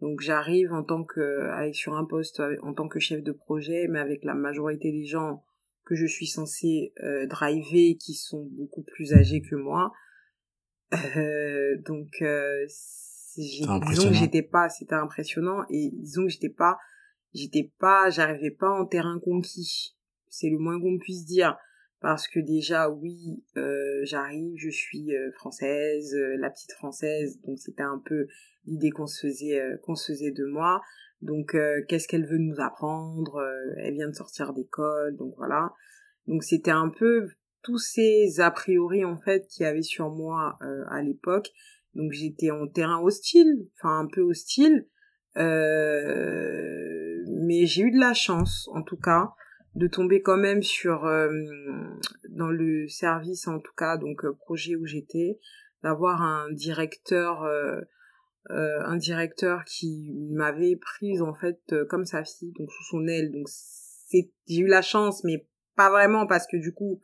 [0.00, 3.86] Donc j'arrive en tant que avec sur un poste en tant que chef de projet,
[3.88, 5.44] mais avec la majorité des gens
[5.84, 9.92] que je suis censée euh, driver qui sont beaucoup plus âgés que moi.
[11.16, 12.66] Euh, donc euh,
[13.36, 15.64] disons que j'étais pas c'était impressionnant.
[15.68, 16.78] Et disons que j'étais pas
[17.34, 19.96] j'étais pas j'arrivais pas en terrain conquis.
[20.28, 21.56] C'est le moins qu'on puisse dire
[22.00, 27.58] parce que déjà oui euh, j'arrive je suis euh, française euh, la petite française donc
[27.58, 28.26] c'était un peu
[28.66, 30.80] l'idée qu'on se faisait qu'on se faisait de moi.
[31.22, 31.54] Donc
[31.88, 33.42] qu'est-ce qu'elle veut nous apprendre
[33.76, 35.74] elle vient de sortir d'école donc voilà.
[36.26, 37.28] Donc c'était un peu
[37.62, 41.50] tous ces a priori en fait qu'il y avait sur moi euh, à l'époque.
[41.94, 44.86] Donc j'étais en terrain hostile, enfin un peu hostile,
[45.36, 49.32] euh, mais j'ai eu de la chance en tout cas
[49.74, 51.28] de tomber quand même sur euh,
[52.28, 55.38] dans le service en tout cas donc projet où j'étais
[55.82, 57.46] d'avoir un directeur
[58.48, 63.46] un directeur qui m'avait prise en fait comme sa fille donc sous son aile donc
[63.48, 65.46] c'est j'ai eu la chance mais
[65.76, 67.00] pas vraiment parce que du coup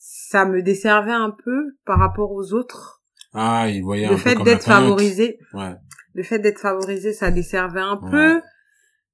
[0.00, 3.02] ça me desservait un peu par rapport aux autres.
[3.34, 5.38] Ah, il voyait le fait d'être favorisé.
[5.52, 5.74] Ouais.
[6.14, 8.40] Le fait d'être favorisé, ça desservait un peu.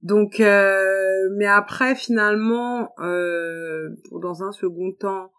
[0.07, 3.89] Donc, euh, mais après, finalement, euh,
[4.23, 5.33] dans un second temps,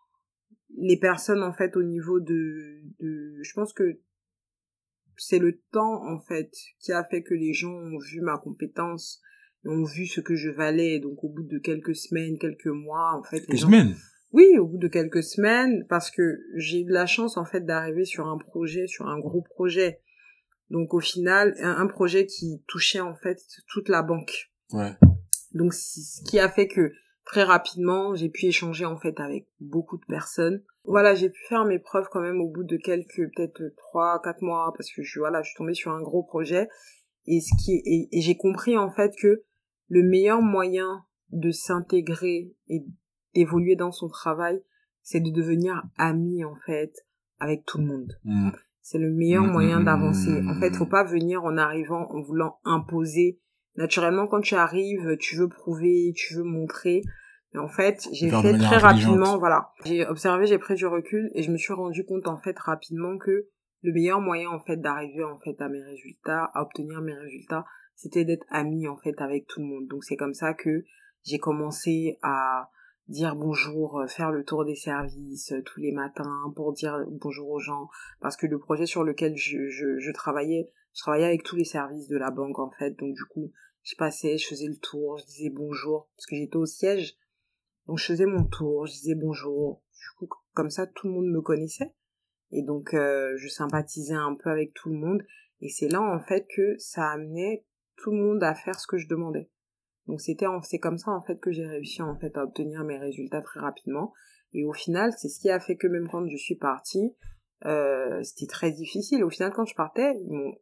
[0.78, 4.01] les personnes en fait au niveau de, de, je pense que
[5.15, 9.22] c'est le temps en fait qui a fait que les gens ont vu ma compétence,
[9.63, 10.99] ont vu ce que je valais.
[10.99, 13.68] Donc, au bout de quelques semaines, quelques mois, en fait, les gens...
[13.68, 13.95] semaines?
[14.34, 17.61] Oui, au bout de quelques semaines, parce que j'ai eu de la chance en fait
[17.61, 20.01] d'arriver sur un projet, sur un gros projet.
[20.70, 23.39] Donc au final, un, projet qui touchait en fait
[23.70, 24.51] toute la banque.
[24.72, 24.93] Ouais.
[25.53, 26.91] Donc ce qui a fait que
[27.26, 30.63] très rapidement, j'ai pu échanger en fait avec beaucoup de personnes.
[30.84, 34.41] Voilà, j'ai pu faire mes preuves quand même au bout de quelques peut-être trois, quatre
[34.41, 36.70] mois parce que je voilà, je suis tombée sur un gros projet
[37.26, 39.43] et ce qui et j'ai compris en fait que
[39.89, 42.86] le meilleur moyen de s'intégrer et
[43.34, 44.61] évoluer dans son travail,
[45.01, 46.93] c'est de devenir ami en fait
[47.39, 48.13] avec tout le monde.
[48.24, 48.49] Mm.
[48.82, 50.41] C'est le meilleur mm, moyen mm, d'avancer.
[50.47, 53.39] En fait, faut pas venir en arrivant en voulant imposer.
[53.78, 57.03] Naturellement, quand tu arrives, tu veux prouver, tu veux montrer.
[57.53, 59.69] Mais en fait, j'ai fait très rapidement, voilà.
[59.86, 63.17] J'ai observé, j'ai pris du recul et je me suis rendu compte en fait rapidement
[63.17, 63.47] que
[63.84, 67.65] le meilleur moyen en fait d'arriver en fait à mes résultats, à obtenir mes résultats,
[67.95, 69.88] c'était d'être ami en fait avec tout le monde.
[69.88, 70.84] Donc c'est comme ça que
[71.23, 72.69] j'ai commencé à
[73.07, 77.49] dire bonjour, euh, faire le tour des services euh, tous les matins pour dire bonjour
[77.49, 77.88] aux gens,
[78.19, 81.63] parce que le projet sur lequel je, je, je travaillais, je travaillais avec tous les
[81.63, 83.51] services de la banque en fait, donc du coup,
[83.88, 87.16] je passais, je faisais le tour, je disais bonjour, parce que j'étais au siège,
[87.86, 91.28] donc je faisais mon tour, je disais bonjour, du coup, comme ça, tout le monde
[91.28, 91.94] me connaissait,
[92.52, 95.24] et donc euh, je sympathisais un peu avec tout le monde,
[95.62, 97.66] et c'est là en fait que ça amenait
[97.96, 99.50] tout le monde à faire ce que je demandais.
[100.08, 102.98] Donc c'était c'est comme ça en fait que j'ai réussi en fait à obtenir mes
[102.98, 104.14] résultats très rapidement.
[104.54, 107.16] Et au final, c'est ce qui a fait que même quand je suis partie,
[107.66, 109.24] euh, c'était très difficile.
[109.24, 110.14] Au final, quand je partais,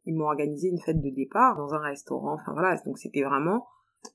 [0.06, 2.36] ils m'ont organisé une fête de départ dans un restaurant.
[2.36, 3.66] Enfin voilà, donc c'était vraiment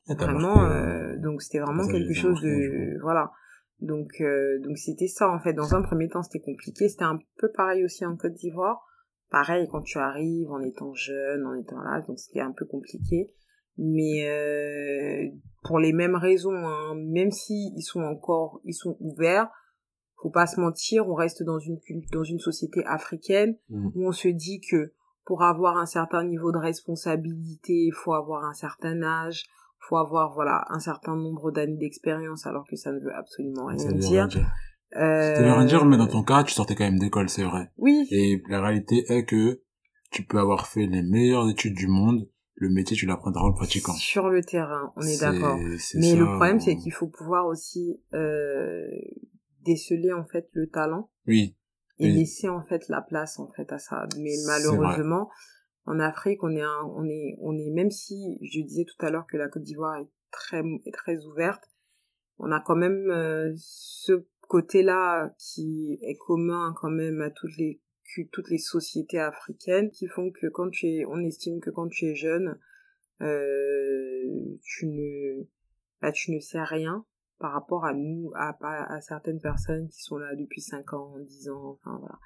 [0.09, 3.31] vraiment euh, donc c'était vraiment quelque chose de voilà.
[3.81, 5.53] Donc euh, donc c'était ça en fait.
[5.53, 6.89] Dans un premier temps, c'était compliqué.
[6.89, 8.87] C'était un peu pareil aussi en Côte d'Ivoire.
[9.31, 13.33] Pareil quand tu arrives en étant jeune, en étant là, donc c'était un peu compliqué
[13.83, 15.31] mais euh,
[15.63, 19.49] pour les mêmes raisons, hein, même si ils sont encore, ils sont ouverts,
[20.21, 21.79] faut pas se mentir, on reste dans une
[22.13, 23.89] dans une société africaine mmh.
[23.95, 24.93] où on se dit que
[25.25, 29.45] pour avoir un certain niveau de responsabilité, il faut avoir un certain âge,
[29.79, 33.93] faut avoir voilà un certain nombre d'années d'expérience, alors que ça ne veut absolument rien
[33.93, 34.29] dire.
[34.97, 35.35] Euh...
[35.37, 37.71] Ça veut rien dire, mais dans ton cas, tu sortais quand même d'école, c'est vrai.
[37.79, 38.09] Oui.
[38.11, 39.63] Et la réalité est que
[40.11, 43.93] tu peux avoir fait les meilleures études du monde, le métier, tu l'apprendras en pratiquant.
[43.93, 45.59] Sur le terrain, on est, d'accord.
[45.95, 48.85] Mais le problème, c'est qu'il faut pouvoir aussi euh,
[49.65, 51.11] déceler en fait le talent.
[51.27, 51.57] Oui.
[51.99, 54.07] Et laisser en fait la place en fait à ça.
[54.17, 55.29] Mais malheureusement,
[55.85, 59.11] en Afrique, on est, un, on est, on est, même si je disais tout à
[59.11, 61.63] l'heure que la Côte d'Ivoire est très, est très ouverte,
[62.39, 67.81] on a quand même euh, ce côté-là qui est commun quand même à toutes les
[68.33, 72.07] toutes les sociétés africaines qui font que quand tu es on estime que quand tu
[72.07, 72.59] es jeune
[73.21, 75.45] euh, tu ne
[76.03, 77.07] bah, tu ne sais rien
[77.41, 81.49] par rapport à nous à, à, certaines personnes qui sont là depuis 5 ans 10
[81.51, 82.19] ans enfin voilà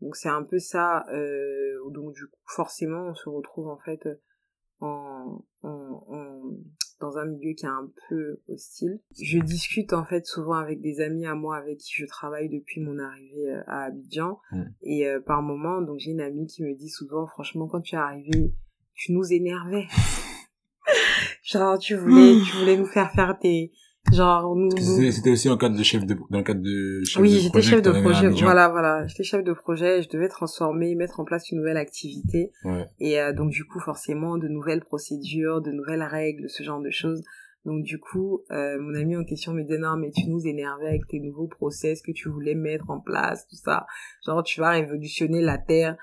[0.00, 4.08] donc c'est un peu ça euh, donc du coup forcément on se retrouve en fait
[4.80, 6.40] en, en,
[7.02, 9.00] dans un milieu qui est un peu hostile.
[9.20, 12.80] Je discute en fait souvent avec des amis à moi avec qui je travaille depuis
[12.80, 14.62] mon arrivée euh, à Abidjan mm.
[14.82, 17.96] et euh, par moment donc j'ai une amie qui me dit souvent franchement quand tu
[17.96, 18.54] es arrivé
[18.94, 19.86] tu nous énervais.
[21.42, 23.72] Genre tu voulais tu voulais nous faire faire tes
[24.10, 24.70] Genre, nous.
[24.76, 27.82] C'était aussi en cadre de chef de, dans le cadre de chef oui, j'étais chef
[27.82, 28.28] de projet.
[28.28, 29.06] Voilà, voilà.
[29.06, 30.02] J'étais chef de projet.
[30.02, 32.50] Je devais transformer, mettre en place une nouvelle activité.
[32.64, 32.86] Ouais.
[33.00, 36.90] Et euh, donc, du coup, forcément, de nouvelles procédures, de nouvelles règles, ce genre de
[36.90, 37.22] choses.
[37.64, 40.88] Donc, du coup, euh, mon ami en question me disait, non, mais tu nous énervais
[40.88, 43.86] avec tes nouveaux process que tu voulais mettre en place, tout ça.
[44.26, 45.96] Genre, tu vas révolutionner la Terre.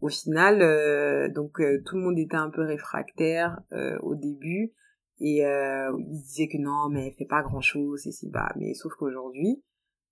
[0.00, 4.72] Au final, euh, donc, euh, tout le monde était un peu réfractaire euh, au début
[5.20, 8.52] et euh, ils disaient que non mais elle fait pas grand chose et si bah
[8.56, 9.62] mais sauf qu'aujourd'hui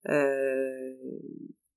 [0.09, 0.95] euh,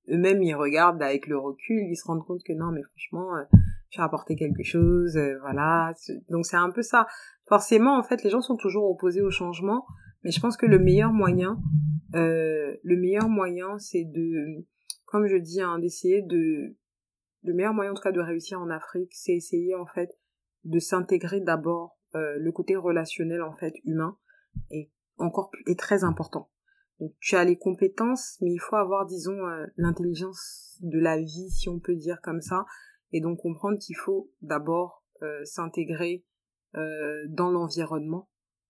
[0.08, 3.44] eux-mêmes ils regardent avec le recul ils se rendent compte que non mais franchement euh,
[3.90, 5.92] tu as apporté quelque chose euh, voilà.
[6.28, 7.06] Donc c'est un peu ça.
[7.48, 9.84] Forcément en fait les gens sont toujours opposés au changement
[10.22, 11.58] mais je pense que le meilleur moyen
[12.14, 14.64] euh, le meilleur moyen c'est de
[15.04, 16.76] comme je dis hein, d'essayer de
[17.42, 20.10] le meilleur moyen en tout cas de réussir en Afrique c'est essayer en fait
[20.64, 24.16] de s'intégrer d'abord euh, le côté relationnel en fait humain
[24.70, 26.50] est encore plus, est très important.
[27.00, 31.50] Donc tu as les compétences, mais il faut avoir disons euh, l'intelligence de la vie
[31.50, 32.64] si on peut dire comme ça,
[33.12, 36.24] et donc comprendre qu'il faut d'abord euh, s'intégrer
[37.28, 38.28] dans l'environnement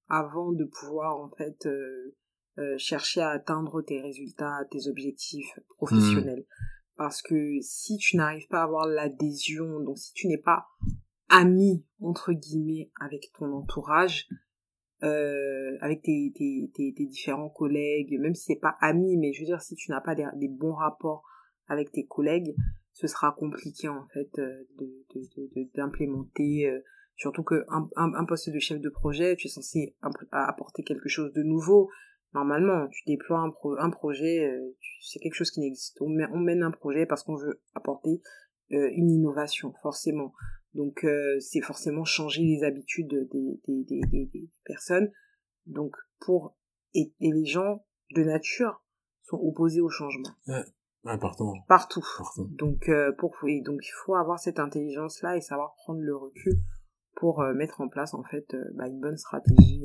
[0.08, 1.68] avant de pouvoir en fait
[2.76, 6.46] chercher à atteindre tes résultats, tes objectifs professionnels.
[6.48, 6.64] Mmh.
[6.96, 10.68] Parce que si tu n'arrives pas à avoir l'adhésion, donc si tu n'es pas
[11.28, 14.28] ami entre guillemets avec ton entourage
[15.02, 19.40] euh, avec tes, tes, tes, tes, différents collègues même si c'est pas ami mais je
[19.40, 21.22] veux dire si tu n'as pas des, bons rapports
[21.68, 22.54] avec tes collègues
[22.92, 26.80] ce sera compliqué en fait euh, de d'implémenter de, de, euh,
[27.16, 29.94] surtout que un, un, poste de chef de projet tu es censé
[30.30, 31.90] apporter quelque chose de nouveau.
[32.32, 36.00] Normalement tu déploies un, un projet euh, c'est quelque chose qui n'existe.
[36.00, 38.22] On, on mène un projet parce qu'on veut apporter
[38.70, 40.32] une innovation forcément
[40.76, 45.10] donc euh, c'est forcément changer les habitudes des, des, des, des, personnes.
[45.64, 46.54] Donc pour
[46.94, 48.84] et, les gens de nature
[49.22, 50.28] sont opposés au changement.
[50.46, 51.50] Ouais, partout.
[51.66, 52.02] partout.
[52.50, 56.14] Donc euh, pour et donc il faut avoir cette intelligence là et savoir prendre le
[56.14, 56.60] recul
[57.14, 59.80] pour euh, mettre en place en fait bah, une bonne stratégie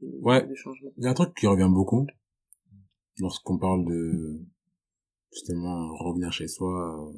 [0.00, 0.46] de, ouais.
[0.46, 0.90] de changement.
[0.96, 2.06] Il y a un truc qui revient beaucoup
[3.18, 4.40] lorsqu'on parle de
[5.30, 7.12] justement revenir chez soi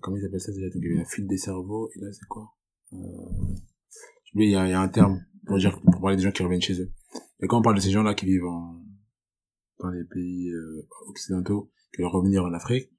[0.00, 2.26] comment ils appellent ça déjà il y avait la fuite des cerveaux et là c'est
[2.26, 2.48] quoi?
[2.92, 2.96] Euh,
[4.34, 6.42] il y a, il y a un terme pour dire pour parler des gens qui
[6.42, 6.90] reviennent chez eux.
[7.40, 8.80] Et quand on parle de ces gens là qui vivent en
[9.80, 12.90] dans les pays euh, occidentaux qui veulent revenir en Afrique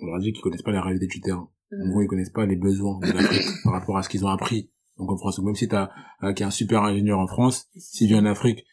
[0.00, 1.48] on leur dit qu'ils connaissent pas la réalité du terrain.
[1.72, 4.28] En gros ils connaissent pas les besoins de l'Afrique par rapport à ce qu'ils ont
[4.28, 4.70] appris.
[4.98, 5.90] Donc en France même si t'as
[6.22, 8.64] euh, est un super ingénieur en France s'il vient en Afrique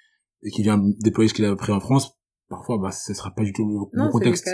[0.43, 2.17] et qu'il vient déployer ce qu'il a appris en France
[2.49, 4.49] parfois bah ce sera pas du tout le bon contexte.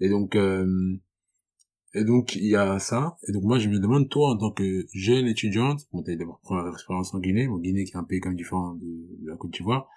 [0.00, 0.66] et donc euh,
[1.94, 3.16] et donc, il y a ça.
[3.26, 6.40] Et donc, moi, je me demande, toi, en tant que jeune étudiante, bon, t'as d'abord
[6.40, 8.84] première expérience en Guinée, bon, Guinée qui est un pays comme différent de,
[9.24, 9.88] de la Côte d'Ivoire,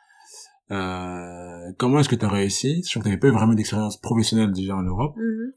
[0.71, 4.53] euh, comment est-ce que tu as réussi, sachant que tu pas eu vraiment d'expérience professionnelle
[4.53, 5.51] déjà en Europe, mm-hmm.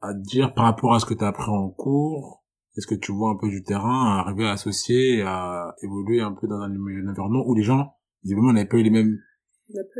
[0.00, 2.42] à dire par rapport à ce que tu as appris en cours,
[2.76, 6.32] est-ce que tu vois un peu du terrain, à arriver à associer, à évoluer un
[6.32, 7.92] peu dans un, environnement où les gens,
[8.24, 9.18] évidemment, n'avaient pas eu les mêmes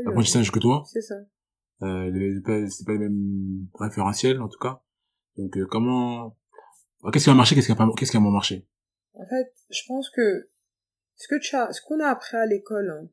[0.07, 0.85] apprentissages que toi?
[0.87, 1.17] C'est ça.
[1.83, 2.11] Euh,
[2.69, 4.81] c'est pas les mêmes référentiels, en tout cas?
[5.37, 6.37] Donc euh, comment
[7.13, 8.67] qu'est-ce qui a marché, qu'est-ce qui a pas qu'est-ce qui a moins marché?
[9.15, 10.51] En fait, je pense que
[11.17, 13.09] ce que tu as ce qu'on a appris à l'école hein,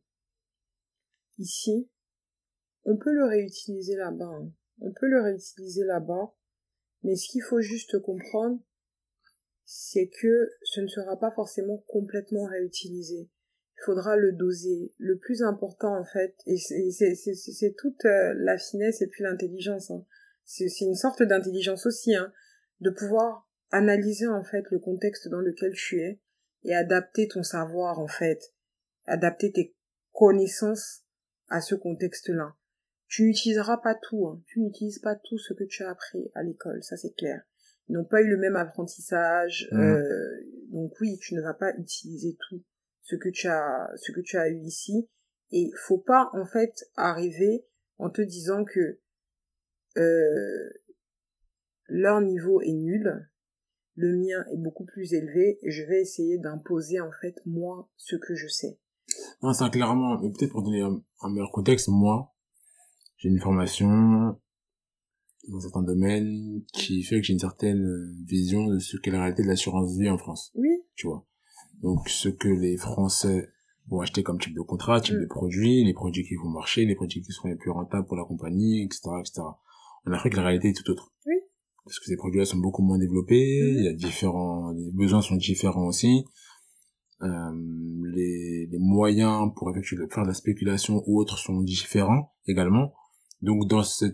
[1.38, 1.89] ici,
[2.85, 4.26] on peut le réutiliser là-bas.
[4.26, 4.52] Hein.
[4.80, 6.34] On peut le réutiliser là-bas,
[7.03, 8.60] mais ce qu'il faut juste comprendre,
[9.65, 13.30] c'est que ce ne sera pas forcément complètement réutilisé.
[13.80, 14.94] Il faudra le doser.
[14.98, 20.06] Le plus important, en fait, et c'est toute euh, la finesse et puis l'intelligence, hein,
[20.48, 22.32] c'est une sorte d'intelligence aussi, hein,
[22.80, 26.22] de pouvoir analyser en fait le contexte dans lequel tu es
[26.64, 28.53] et adapter ton savoir en fait,
[29.06, 29.76] adapter tes
[30.14, 31.03] connaissances
[31.49, 32.56] à ce contexte-là.
[33.07, 34.41] Tu n'utiliseras pas tout, hein.
[34.48, 37.41] tu n'utilises pas tout ce que tu as appris à l'école, ça c'est clair.
[37.90, 39.80] Ils n'ont pas eu le même apprentissage, mmh.
[39.80, 40.41] euh,
[40.72, 42.64] donc oui, tu ne vas pas utiliser tout
[43.02, 45.10] ce que tu as, ce que tu as eu ici,
[45.52, 47.65] Et faut pas, en fait, arriver
[47.98, 48.99] en te disant que
[49.98, 50.69] euh,
[51.88, 53.30] leur niveau est nul,
[53.95, 58.15] le mien est beaucoup plus élevé, et je vais essayer d'imposer, en fait, moi, ce
[58.15, 58.80] que je sais.
[59.41, 62.34] Non, ça, clairement, mais peut-être pour donner un, un meilleur contexte, moi,
[63.18, 64.38] j'ai une formation
[65.48, 69.19] dans certains domaines qui fait que j'ai une certaine euh, vision de ce qu'est la
[69.22, 70.52] réalité de l'assurance vie en France.
[70.56, 70.69] Oui.
[70.95, 71.26] Tu vois.
[71.82, 73.49] Donc, ce que les Français
[73.88, 75.22] vont acheter comme type de contrat, type Mm.
[75.22, 78.18] de produit, les produits qui vont marcher, les produits qui seront les plus rentables pour
[78.18, 79.41] la compagnie, etc., etc.
[80.06, 81.11] En Afrique, la réalité est tout autre.
[81.26, 81.34] Oui.
[81.86, 83.78] Parce que ces produits-là sont beaucoup moins développés, Mhm.
[83.80, 86.26] il y a différents, les besoins sont différents aussi.
[87.24, 87.28] Euh,
[88.14, 92.94] les, les moyens pour effectuer faire de la spéculation ou autres sont différents également.
[93.41, 94.06] Donc dans ce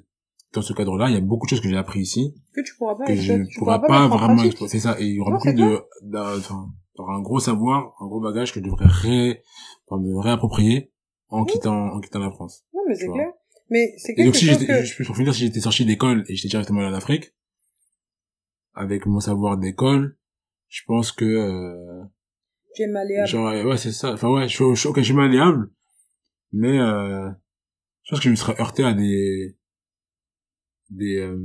[0.53, 2.75] dans ce cadre-là, il y a beaucoup de choses que j'ai appris ici Que tu
[2.77, 4.71] pourras pas, que je ne pourras pas, vraiment exploiter.
[4.71, 4.95] C'est ça.
[5.01, 5.81] Et il y aura Non, beaucoup de,
[6.37, 6.69] enfin,
[6.99, 9.41] un gros savoir, un gros bagage que je devrais ré,
[9.87, 10.91] enfin, me réapproprier
[11.29, 11.51] en Oui.
[11.51, 12.65] quittant, en quittant la France.
[12.71, 13.31] Non, mais c'est clair.
[13.73, 14.85] Mais c'est Et quelque donc si chose j'étais, que...
[14.85, 17.33] je peux pour finir, si j'étais sorti d'école et j'étais directement allé en Afrique,
[18.75, 20.15] avec mon savoir d'école,
[20.69, 22.03] je pense que, euh,
[22.75, 23.27] Tu es malléable.
[23.27, 24.13] Genre, ouais, c'est ça.
[24.13, 25.71] Enfin, ouais, je suis, je suis, ok, je suis malléable,
[26.51, 27.27] mais euh,
[28.03, 29.57] je pense que je me serais heurté à des,
[30.91, 31.39] des, euh,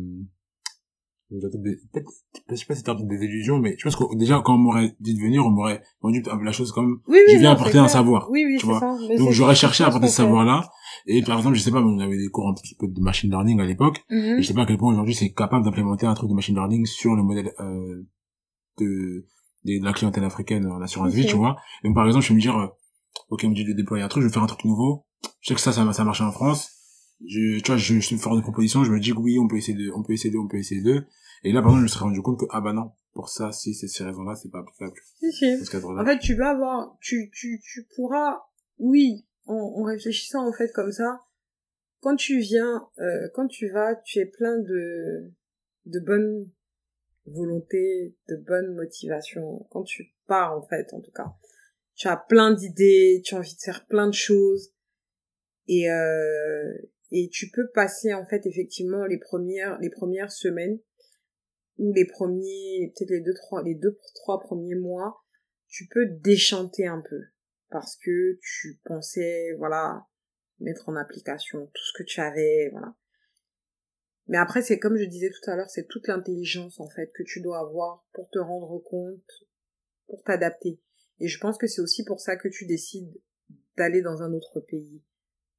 [1.30, 2.10] peut-être,
[2.50, 4.94] je sais pas si c'est des illusions, mais je pense que déjà, quand on m'aurait
[5.00, 7.50] dit de venir, on m'aurait vendu un peu la chose comme, Oui, oui, je viens
[7.50, 7.90] non, apporter un clair.
[7.90, 8.80] savoir, Oui, oui, tu vois.
[8.80, 8.96] ça.
[9.18, 10.28] Donc j'aurais cherché à apporter ce qu'on fait.
[10.28, 10.70] savoir-là,
[11.06, 13.30] et par exemple, je sais pas, on avait des cours un petit peu de machine
[13.30, 14.38] learning à l'époque, Mhm.
[14.38, 16.54] et je sais pas à quel point aujourd'hui c'est capable d'implémenter un truc de machine
[16.54, 18.06] learning sur le modèle euh,
[18.78, 19.26] de,
[19.64, 21.56] de la clientèle africaine en assurance vie, tu vois.
[21.84, 22.66] Donc par exemple, je vais me dire, euh,
[23.30, 25.04] ok, on me dit de déployer un truc, je vais faire un truc nouveau.
[25.40, 26.70] Je sais que ça, ça, ça marche en France.
[27.26, 29.48] Je, tu vois, je, je vais faire des propositions, je me dis que oui, on
[29.48, 31.04] peut essayer de, on peut essayer de, on peut essayer de.
[31.44, 33.52] Et là, par exemple, je me suis rendu compte que, ah bah non, pour ça,
[33.52, 34.92] si c'est ces raisons-là, c'est pas applicable.
[35.18, 35.46] Si, si.
[35.74, 38.42] En fait, tu vas avoir, tu, tu, tu pourras,
[38.78, 41.22] oui, en, en réfléchissant en fait comme ça,
[42.00, 45.32] quand tu viens, euh, quand tu vas, tu es plein de,
[45.86, 46.48] de bonne
[47.26, 49.66] volonté, de bonne motivation.
[49.70, 51.34] Quand tu pars en fait, en tout cas,
[51.94, 54.72] tu as plein d'idées, tu as envie de faire plein de choses,
[55.66, 56.72] et euh,
[57.10, 60.78] et tu peux passer en fait effectivement les premières les premières semaines
[61.78, 65.22] ou les premiers peut-être les deux trois les deux trois premiers mois
[65.68, 67.20] tu peux déchanter un peu.
[67.70, 70.06] Parce que tu pensais voilà
[70.58, 72.94] mettre en application tout ce que tu avais voilà.
[74.26, 77.22] Mais après c'est comme je disais tout à l'heure c'est toute l'intelligence en fait que
[77.22, 79.46] tu dois avoir pour te rendre compte
[80.06, 80.80] pour t'adapter.
[81.20, 83.20] Et je pense que c'est aussi pour ça que tu décides
[83.76, 85.02] d'aller dans un autre pays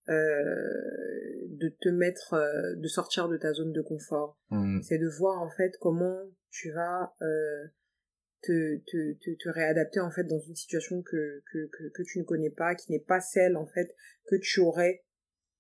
[0.10, 5.08] euh, de te mettre euh, de sortir de ta zone de confort Hum, c'est de
[5.08, 6.20] voir en fait comment
[6.50, 7.68] tu vas euh,
[8.42, 12.20] te, te, te, te réadapter en fait dans une situation que, que, que, que tu
[12.20, 13.96] ne connais pas, qui n'est pas celle en fait
[14.26, 15.04] que tu aurais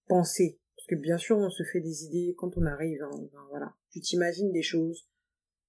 [0.07, 0.59] pensé.
[0.75, 3.75] Parce que bien sûr on se fait des idées quand on arrive, hein, voilà.
[3.91, 5.07] Tu t'imagines des choses,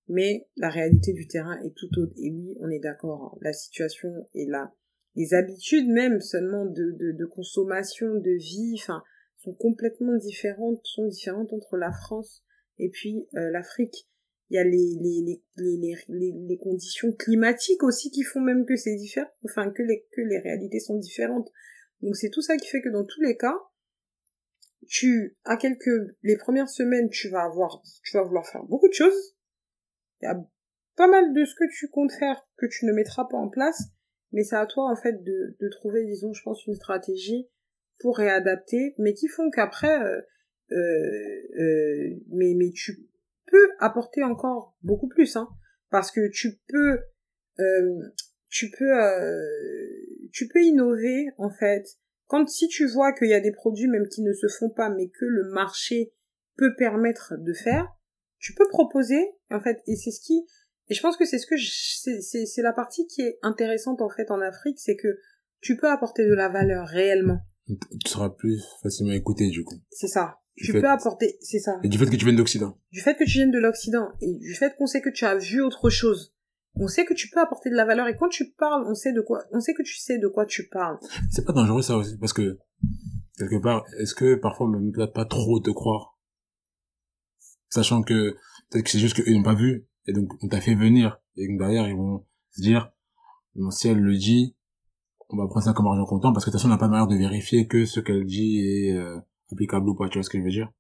[0.09, 2.15] mais la réalité du terrain est tout autre.
[2.17, 4.75] Et oui, on est d'accord, hein, la situation est là.
[5.17, 9.03] Les habitudes même seulement de, de, de consommation, de vie, enfin,
[9.39, 12.45] sont complètement différentes, sont différentes entre la France
[12.79, 14.09] et puis euh, l'Afrique.
[14.51, 18.75] Il y a les, les, les, les, les, conditions climatiques aussi qui font même que
[18.75, 21.49] c'est différent, enfin que les, que les réalités sont différentes.
[22.03, 23.55] Donc c'est tout ça qui fait que dans tous les cas,
[24.89, 28.95] tu, à quelques, les premières semaines, tu vas avoir, tu vas vouloir faire beaucoup de
[28.95, 29.37] choses.
[30.21, 30.41] Il y a
[30.97, 33.81] pas mal de ce que tu comptes faire que tu ne mettras pas en place,
[34.33, 37.49] mais c'est à toi en fait de, de trouver, disons, je pense, une stratégie
[38.01, 40.21] pour réadapter, mais qui font qu'après, euh,
[40.73, 43.07] euh, euh, mais, mais tu
[43.47, 45.49] peux apporter encore beaucoup plus, hein,
[45.91, 46.99] parce que tu peux,
[48.49, 48.93] tu peux,
[50.33, 51.85] tu peux innover en fait.
[52.27, 54.89] Quand si tu vois qu'il y a des produits même qui ne se font pas,
[54.89, 56.15] mais que le marché
[56.57, 57.87] peut permettre de faire,
[58.39, 59.21] tu peux proposer
[59.51, 60.47] en fait, et c'est ce qui,
[60.91, 64.31] et je pense que c'est ce que c'est la partie qui est intéressante en fait
[64.31, 65.09] en Afrique, c'est que
[65.61, 67.39] tu peux apporter de la valeur réellement.
[67.67, 69.77] Tu seras plus facilement écouté, du coup.
[69.91, 70.39] C'est ça.
[70.57, 71.79] Du Tu fait- peux apporter, c'est ça.
[71.85, 72.77] Et du fait que tu viennes d'Occident.
[72.91, 75.37] Du fait que tu viennes de l'Occident et du fait qu'on sait que tu as
[75.37, 76.35] vu autre chose,
[76.75, 79.13] on sait que tu peux apporter de la valeur et quand tu parles, on sait
[79.13, 80.99] de quoi, on sait que tu sais de quoi tu parles.
[81.31, 82.59] C'est pas dangereux, ça aussi, parce que,
[83.39, 86.19] quelque part, est-ce que parfois, on même peut-être pas trop te croire?
[87.69, 88.35] Sachant que,
[88.71, 91.47] peut-être que c'est juste qu'eux n'ont pas vu, et donc, on t'a fait venir, et
[91.49, 92.91] donc derrière, ils vont se dire,
[93.55, 94.57] bon, si elle le dit,
[95.29, 96.87] on va prendre ça comme argent comptant, parce que de toute façon, on n'a pas
[96.87, 99.19] de manière de vérifier que ce qu'elle dit est euh,
[99.53, 100.71] applicable ou pas, tu vois ce que je veux dire?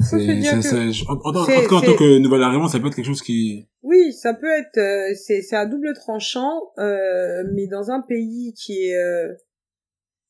[0.00, 2.42] Ça dire c'est- que- en, en, en, en tout cas, en c'est- tant que nouvel
[2.42, 5.66] arrivant, ça peut être quelque chose qui, Oui, ça peut être, euh, c'est c'est à
[5.66, 9.34] double tranchant, euh, mais dans un pays qui est, euh,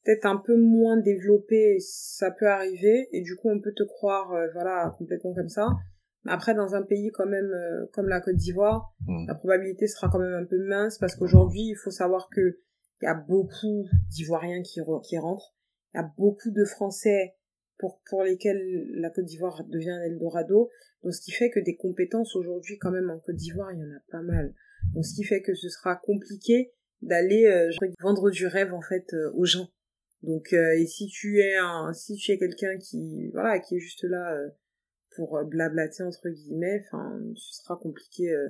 [0.05, 4.33] peut-être un peu moins développé, ça peut arriver, et du coup on peut te croire,
[4.33, 5.69] euh, voilà, complètement comme ça.
[6.25, 9.27] Mais après, dans un pays quand même euh, comme la Côte d'Ivoire, Mm.
[9.27, 12.59] la probabilité sera quand même un peu mince, parce qu'aujourd'hui, il faut savoir que
[13.01, 15.55] il y a beaucoup d'Ivoiriens qui, re- qui rentrent,
[15.93, 17.35] il y a beaucoup de Français
[17.79, 18.63] pour, pour lesquels
[18.95, 20.71] la Côte d'Ivoire devient un Eldorado,
[21.03, 23.83] donc ce qui fait que des compétences aujourd'hui quand même en Côte d'Ivoire, il y
[23.83, 24.55] en a pas mal.
[24.95, 27.69] Donc ce qui fait que ce sera compliqué d'aller euh,
[28.01, 29.69] vendre du rêve en fait euh, aux gens.
[30.23, 34.05] Donc et si tu es un si tu es quelqu'un qui voilà qui est juste
[34.05, 34.33] là
[35.17, 38.49] pour euh, blablater entre guillemets, enfin ce sera compliqué euh,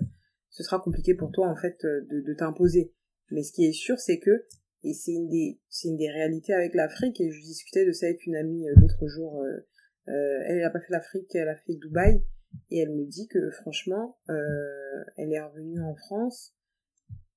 [0.51, 2.93] ce sera compliqué pour toi en fait euh, de, de t'imposer.
[3.30, 4.47] Mais ce qui est sûr c'est que
[4.84, 8.06] et c'est une des c'est une des réalités avec l'Afrique et je discutais de ça
[8.06, 11.74] avec une amie euh, l'autre jour euh, elle n'a pas fait l'Afrique, elle a fait
[11.74, 12.22] Dubaï
[12.70, 16.55] et elle me dit que franchement euh, elle est revenue en France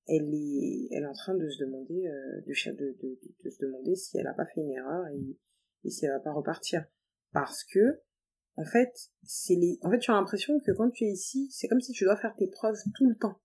[0.08, 2.04] elle est, elle est en train de se demander,
[2.46, 5.36] de, de, de, de se demander si elle a pas fait une erreur et,
[5.84, 6.84] et si elle va pas repartir.
[7.32, 8.00] Parce que,
[8.56, 8.92] en fait,
[9.22, 11.92] c'est les, en fait, tu as l'impression que quand tu es ici, c'est comme si
[11.92, 13.38] tu dois faire tes preuves tout le temps.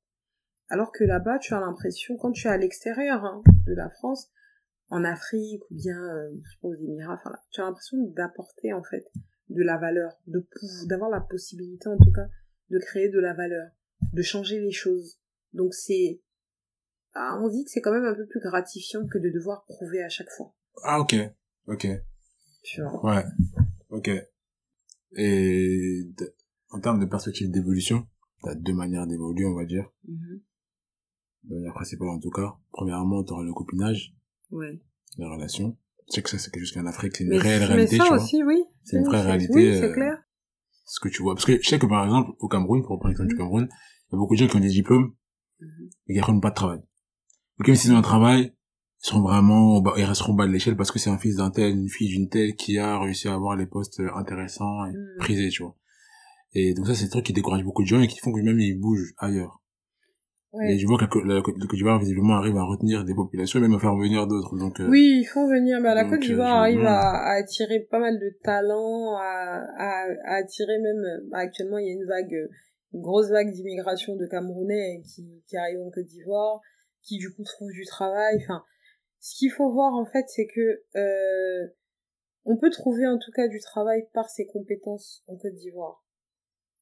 [0.69, 4.31] Alors que là-bas, tu as l'impression, quand tu es à l'extérieur hein, de la France,
[4.89, 8.83] en Afrique ou bien, euh, je aux Émirats, enfin là, tu as l'impression d'apporter, en
[8.83, 9.05] fait,
[9.49, 10.47] de la valeur, de
[10.87, 12.27] d'avoir la possibilité, en tout cas,
[12.69, 13.69] de créer de la valeur,
[14.13, 15.19] de changer les choses.
[15.53, 16.21] Donc c'est,
[17.13, 20.03] ah, on dit que c'est quand même un peu plus gratifiant que de devoir prouver
[20.03, 20.53] à chaque fois.
[20.83, 21.15] Ah, ok.
[21.67, 21.87] Ok.
[22.63, 23.05] Tu vois.
[23.05, 23.25] Ouais.
[23.89, 24.09] Ok.
[25.17, 26.03] Et
[26.69, 28.07] en termes de perspective d'évolution,
[28.43, 29.89] t'as deux manières d'évoluer, on va dire.
[30.07, 30.41] Mhm.
[31.43, 32.53] De manière principale, en tout cas.
[32.71, 34.15] Premièrement, t'auras le copinage,
[34.51, 34.79] Ouais.
[35.17, 35.77] les relations.
[36.07, 38.03] Je sais que ça, c'est quelque chose qu'en Afrique, c'est une Mais, réelle réalité, ça
[38.03, 38.21] tu vois.
[38.21, 38.63] aussi, oui.
[38.83, 40.17] C'est une vraie réalité, Oui, c'est euh, clair.
[40.85, 41.35] Ce que tu vois.
[41.35, 43.39] Parce que je sais que, par exemple, au Cameroun, pour prendre l'exemple du Mhm.
[43.39, 45.13] Cameroun, il y a beaucoup de gens qui ont des diplômes,
[45.59, 45.89] Mhm.
[46.07, 46.79] mais qui n'auront pas de travail.
[47.57, 48.53] Donc, même s'ils ont un travail,
[49.03, 51.71] ils seront vraiment, ils resteront bas de l'échelle parce que c'est un fils d'un tel,
[51.71, 55.17] une fille d'une telle qui a réussi à avoir les postes intéressants et Mhm.
[55.19, 55.75] prisés, tu vois.
[56.53, 58.41] Et donc ça, c'est des trucs qui découragent beaucoup de gens et qui font que
[58.41, 59.59] même ils bougent ailleurs.
[60.53, 60.73] Ouais.
[60.73, 63.73] Et je vois que la, Côte d'Ivoire, visiblement, arrive à retenir des populations et même
[63.73, 64.57] à faire venir d'autres.
[64.57, 65.81] Donc, euh, Oui, ils font venir.
[65.81, 70.05] Bah, la Côte euh, d'Ivoire arrive à, à attirer pas mal de talents, à, à,
[70.25, 71.01] à attirer même.
[71.31, 72.49] bah, actuellement, il y a une vague, euh,
[72.93, 76.59] une grosse vague d'immigration de Camerounais qui, qui arrivent en Côte d'Ivoire,
[77.01, 78.35] qui du coup trouvent du travail.
[78.43, 78.61] Enfin,
[79.21, 81.67] ce qu'il faut voir en fait, c'est que euh,
[82.43, 86.03] on peut trouver en tout cas du travail par ses compétences en Côte d'Ivoire.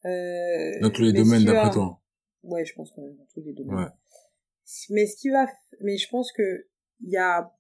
[0.06, 2.02] Euh, dans tous les domaines, d'après va- toi.
[2.44, 3.76] Ouais, je pense quand même dans tous les domaines.
[3.76, 3.92] Ouais.
[4.90, 5.48] Mais ce qui va,
[5.82, 6.68] mais je pense que
[7.02, 7.54] il y a,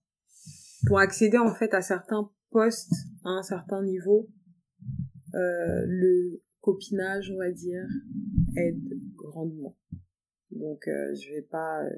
[0.87, 2.93] pour accéder en fait à certains postes
[3.25, 4.29] à un certain niveau,
[5.35, 7.85] euh, le copinage, on va dire,
[8.55, 9.75] aide grandement.
[10.51, 11.89] Donc euh, je vais pas, euh,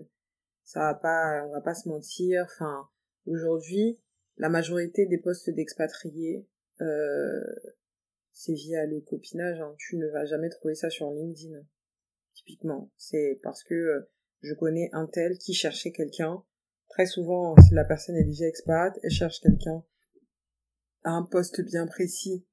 [0.63, 2.45] ça va pas, on va pas se mentir.
[2.45, 2.87] Enfin,
[3.25, 3.99] aujourd'hui,
[4.37, 6.47] la majorité des postes d'expatriés,
[6.81, 7.43] euh,
[8.31, 9.59] c'est via le copinage.
[9.61, 9.75] hein.
[9.77, 11.61] Tu ne vas jamais trouver ça sur LinkedIn
[12.33, 12.91] typiquement.
[12.97, 14.09] C'est parce que euh,
[14.41, 16.43] je connais un tel qui cherchait quelqu'un.
[16.89, 19.83] Très souvent, si la personne est déjà expat, elle cherche quelqu'un
[21.03, 22.45] à un poste bien précis.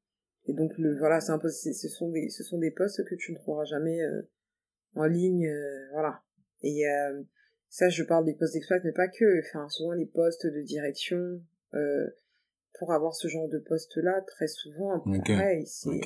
[0.46, 3.14] Et donc, le, voilà, c'est un poste, ce sont des, ce sont des postes que
[3.14, 4.22] tu ne trouveras jamais euh,
[4.94, 6.22] en ligne, euh, voilà.
[6.62, 7.22] Et euh,
[7.68, 9.40] ça, je parle des postes d'expat, mais pas que.
[9.46, 11.40] Enfin, souvent les postes de direction.
[11.74, 12.06] Euh,
[12.78, 15.26] pour avoir ce genre de poste-là, très souvent, Ok.
[15.26, 16.00] pareil, c'est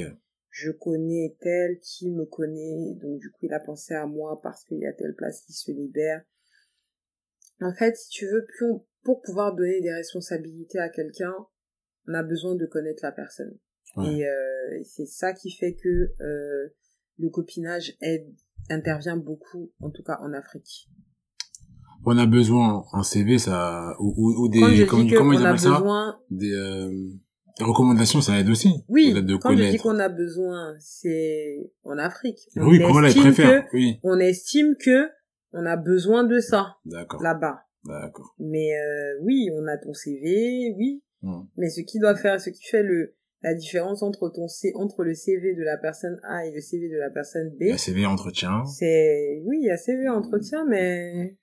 [0.48, 4.64] je connais tel qui me connaît, donc du coup il a pensé à moi parce
[4.64, 6.22] qu'il y a telle place qui se libère.
[7.60, 11.34] En fait, si tu veux, plus on- pour pouvoir donner des responsabilités à quelqu'un,
[12.08, 13.58] on a besoin de connaître la personne.
[13.96, 14.14] Ouais.
[14.16, 16.68] Et euh, c'est ça qui fait que euh,
[17.18, 18.32] le copinage aide,
[18.70, 20.88] intervient beaucoup, en tout cas en Afrique.
[22.04, 25.58] On a besoin un CV, ça, ou, ou, ou des, je comment, ils a appellent
[25.58, 25.70] ça?
[25.78, 26.90] besoin, Des, euh,
[27.60, 28.70] recommandations, ça aide aussi.
[28.88, 32.38] oui, de quand je dis qu'on a besoin, c'est en Afrique.
[32.56, 33.66] On Oui, comment ils préfèrent.
[33.72, 33.98] Oui.
[34.02, 35.08] on estime que
[35.52, 37.22] on a besoin de ça D'accord.
[37.22, 37.60] là-bas.
[37.84, 38.34] D'accord.
[38.38, 41.02] Mais euh, oui, on a ton CV, oui.
[41.22, 41.42] Hmm.
[41.56, 43.14] Mais ce qui doit faire, ce qui fait le
[43.44, 46.88] la différence entre ton C, entre le CV de la personne A et le CV
[46.88, 48.64] de la personne B, La CV entretien.
[48.66, 51.36] c'est oui, il y a CV entretien, mais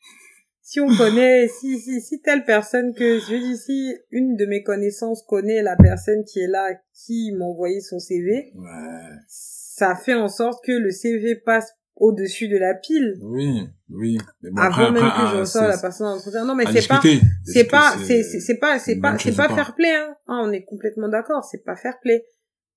[0.70, 4.62] si on connaît, si si si telle personne que je dis si une de mes
[4.62, 9.10] connaissances connaît la personne qui est là, qui m'a envoyé son CV, Ouais.
[9.28, 14.20] ça fait en sorte que le CV passe au-dessus de la pile Oui, oui.
[14.44, 16.46] Mais bon, avant après, même après, que je reçois c'est- la personne en entretien.
[16.46, 17.02] Non, mais c'est pas
[17.46, 20.16] c'est pas c'est c'est pas c'est pas c'est pas fair play hein.
[20.28, 22.24] Ah, on est complètement d'accord c'est pas fair play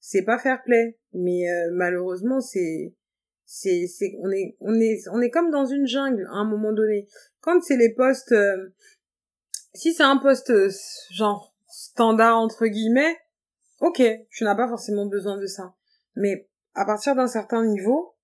[0.00, 2.94] c'est pas fair play mais euh, malheureusement c'est
[3.54, 6.72] c'est c'est on est on est on est comme dans une jungle à un moment
[6.72, 7.06] donné
[7.42, 8.72] quand c'est les postes euh,
[9.74, 10.70] si c'est un poste euh,
[11.10, 13.16] genre standard entre guillemets,
[13.80, 15.74] ok, tu n'as pas forcément besoin de ça.
[16.16, 18.14] Mais à partir d'un certain niveau,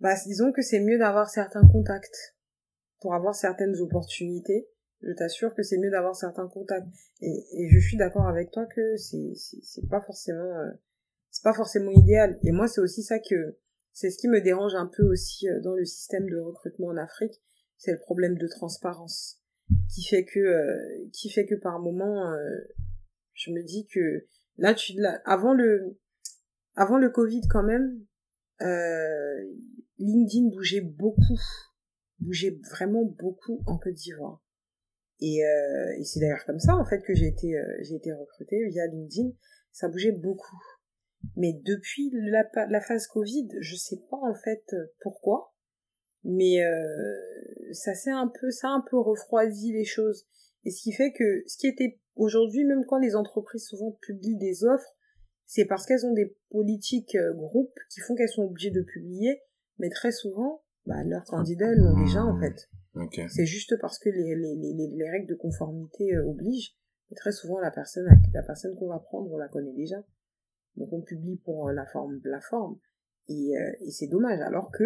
[0.00, 2.36] bah disons que c'est mieux d'avoir certains contacts
[3.00, 4.68] pour avoir certaines opportunités.
[5.02, 6.86] Je t'assure que c'est mieux d'avoir certains contacts.
[7.20, 10.70] Et, et je suis d'accord avec toi que c'est c'est pas forcément euh,
[11.30, 12.38] c'est pas forcément idéal.
[12.44, 13.56] Et moi c'est aussi ça que
[13.92, 16.96] c'est ce qui me dérange un peu aussi euh, dans le système de recrutement en
[16.96, 17.34] Afrique,
[17.76, 19.40] c'est le problème de transparence
[19.92, 22.58] qui fait que euh, qui fait que par moment euh,
[23.34, 25.98] je me dis que là tu là, avant le
[26.74, 28.04] avant le Covid quand même
[28.62, 29.54] euh,
[29.98, 31.38] LinkedIn bougeait beaucoup
[32.20, 34.42] bougeait vraiment beaucoup en Côte d'Ivoire.
[35.20, 38.12] Et, euh, et c'est d'ailleurs comme ça en fait que j'ai été euh, j'ai été
[38.12, 39.30] recrutée via LinkedIn.
[39.72, 40.60] Ça bougeait beaucoup
[41.36, 44.64] mais depuis la, la phase Covid je sais pas en fait
[45.00, 45.52] pourquoi.
[46.24, 50.26] Mais euh, ça s'est un peu ça a un peu refroidi les choses.
[50.64, 54.38] Et ce qui fait que ce qui était aujourd'hui même quand les entreprises souvent publient
[54.38, 54.96] des offres
[55.46, 59.40] c'est parce qu'elles ont des politiques euh, groupes qui font qu'elles sont obligées de publier.
[59.78, 62.68] Mais très souvent bah, leurs candidats l'ont déjà en fait.
[62.94, 63.20] Ok.
[63.28, 66.74] c'est juste parce que les, les, les, les règles de conformité euh, obligent.
[67.10, 69.96] Et très souvent la personne la personne qu'on va prendre on la connaît déjà
[70.78, 72.78] donc on publie pour euh, la forme la forme
[73.28, 74.84] et, euh, et c'est dommage alors que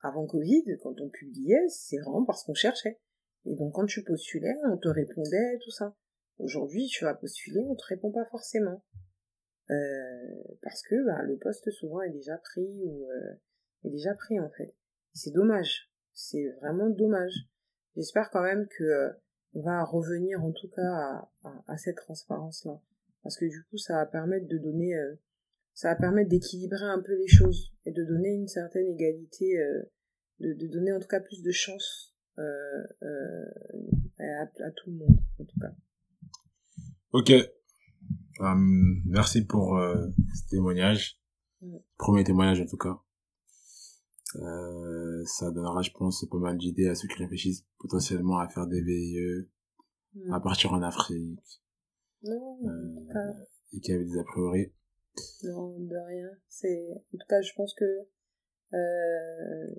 [0.00, 3.00] avant Covid, quand on publiait, c'est vraiment parce qu'on cherchait.
[3.46, 5.96] Et donc quand tu postulais, on te répondait, tout ça.
[6.38, 8.84] Aujourd'hui, tu vas postuler, on te répond pas forcément.
[9.70, 13.06] Euh, parce que bah, le poste souvent est déjà pris ou
[13.84, 14.74] est déjà pris en fait.
[15.14, 15.90] C'est dommage.
[16.12, 17.48] C'est vraiment dommage.
[17.96, 19.10] J'espère quand même que
[19.54, 21.28] on va revenir en tout cas
[21.66, 22.80] à, cette transparence-là.
[23.24, 25.14] Parce que du coup, ça va permettre de donner euh,
[25.74, 29.82] ça va permettre d'équilibrer un peu les choses et de donner une certaine égalité, euh,
[30.38, 32.42] de, de, donner en tout cas plus de chance euh,
[33.02, 33.44] euh,
[34.18, 35.74] à, à, tout le monde, en tout cas.
[37.12, 37.32] Ok.
[38.40, 41.20] Um, merci pour ce témoignage.
[41.96, 43.00] Premier témoignage en tout cas.
[44.36, 48.66] Euh, ça donnera, je pense, pas mal d'idées à ceux qui réfléchissent potentiellement à faire
[48.66, 49.48] des VIE,
[50.30, 51.63] à partir en Afrique.
[52.24, 52.58] Non,
[53.72, 54.72] et qui avaient des a priori.
[55.44, 56.30] Non, de rien.
[56.48, 57.84] C'est, en tout cas, je pense que,
[58.72, 59.74] euh,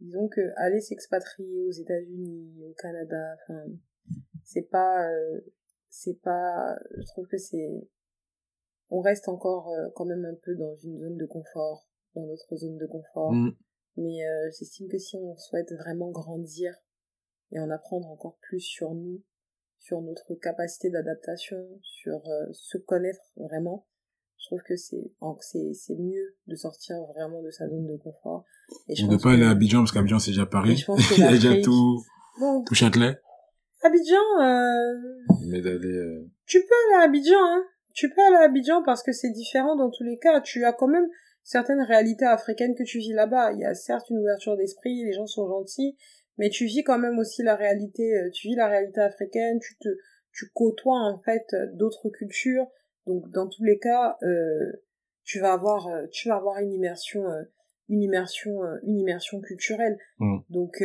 [0.00, 3.64] disons que aller s'expatrier aux États-Unis, au Canada, enfin,
[4.44, 5.40] c'est pas, euh,
[5.88, 7.88] c'est pas, je trouve que c'est,
[8.90, 12.56] on reste encore euh, quand même un peu dans une zone de confort, dans notre
[12.56, 13.32] zone de confort.
[13.32, 13.56] Mm.
[13.96, 16.74] Mais euh, j'estime que si on souhaite vraiment grandir
[17.50, 19.22] et en apprendre encore plus sur nous,
[19.82, 23.86] sur notre capacité d'adaptation, sur euh, se connaître vraiment,
[24.38, 28.44] je trouve que c'est c'est c'est mieux de sortir vraiment de sa zone de confort.
[28.88, 30.84] Et je ne pas aller à Abidjan parce qu'Abidjan c'est déjà Paris.
[31.12, 32.00] Il y a déjà tout
[32.38, 32.62] bon.
[32.64, 33.18] tout Châtelet.
[33.82, 34.94] Abidjan euh...
[35.48, 36.30] mais d'aller euh...
[36.46, 37.64] tu peux aller à Abidjan hein.
[37.94, 40.40] Tu peux aller à Abidjan parce que c'est différent dans tous les cas.
[40.40, 41.08] Tu as quand même
[41.42, 43.52] certaines réalités africaines que tu vis là-bas.
[43.52, 45.96] Il y a certes une ouverture d'esprit les gens sont gentils
[46.38, 49.88] mais tu vis quand même aussi la réalité tu vis la réalité africaine tu te
[50.32, 52.66] tu côtoies en fait d'autres cultures
[53.06, 54.72] donc dans tous les cas, euh,
[55.24, 57.42] tu vas avoir, euh, tu vas avoir une immersion, euh,
[57.88, 59.98] une immersion, euh, une immersion culturelle.
[60.18, 60.38] Mm.
[60.50, 60.82] Donc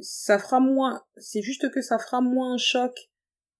[0.00, 2.94] ça fera moins, c'est juste que ça fera moins un choc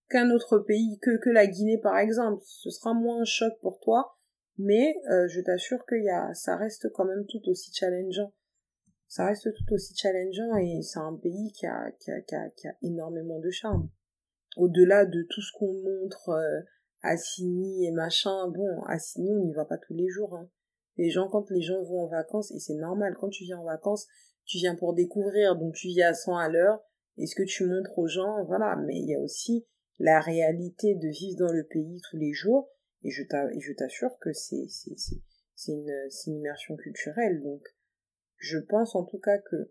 [0.08, 2.42] qu'un autre pays, que que la Guinée par exemple.
[2.44, 4.16] Ce sera moins un choc pour toi,
[4.58, 8.32] mais je t'assure qu'il y a, ça reste quand même tout aussi challengeant.
[9.10, 12.48] Ça reste tout aussi challengeant et c'est un pays qui a, qui a, qui a,
[12.50, 13.90] qui a énormément de charme.
[14.56, 16.30] Au-delà de tout ce qu'on montre
[17.02, 20.36] Assini et machin, bon, Assini, on n'y va pas tous les jours.
[20.36, 20.48] Hein.
[20.96, 23.64] Les gens, quand les gens vont en vacances, et c'est normal, quand tu viens en
[23.64, 24.06] vacances,
[24.44, 26.80] tu viens pour découvrir, donc tu viens à 100 à l'heure,
[27.16, 29.66] et ce que tu montres aux gens, voilà, mais il y a aussi
[29.98, 32.70] la réalité de vivre dans le pays tous les jours,
[33.02, 34.68] et je t'assure que c'est
[35.66, 35.90] une,
[36.26, 37.66] une immersion culturelle, donc
[38.40, 39.70] je pense en tout cas que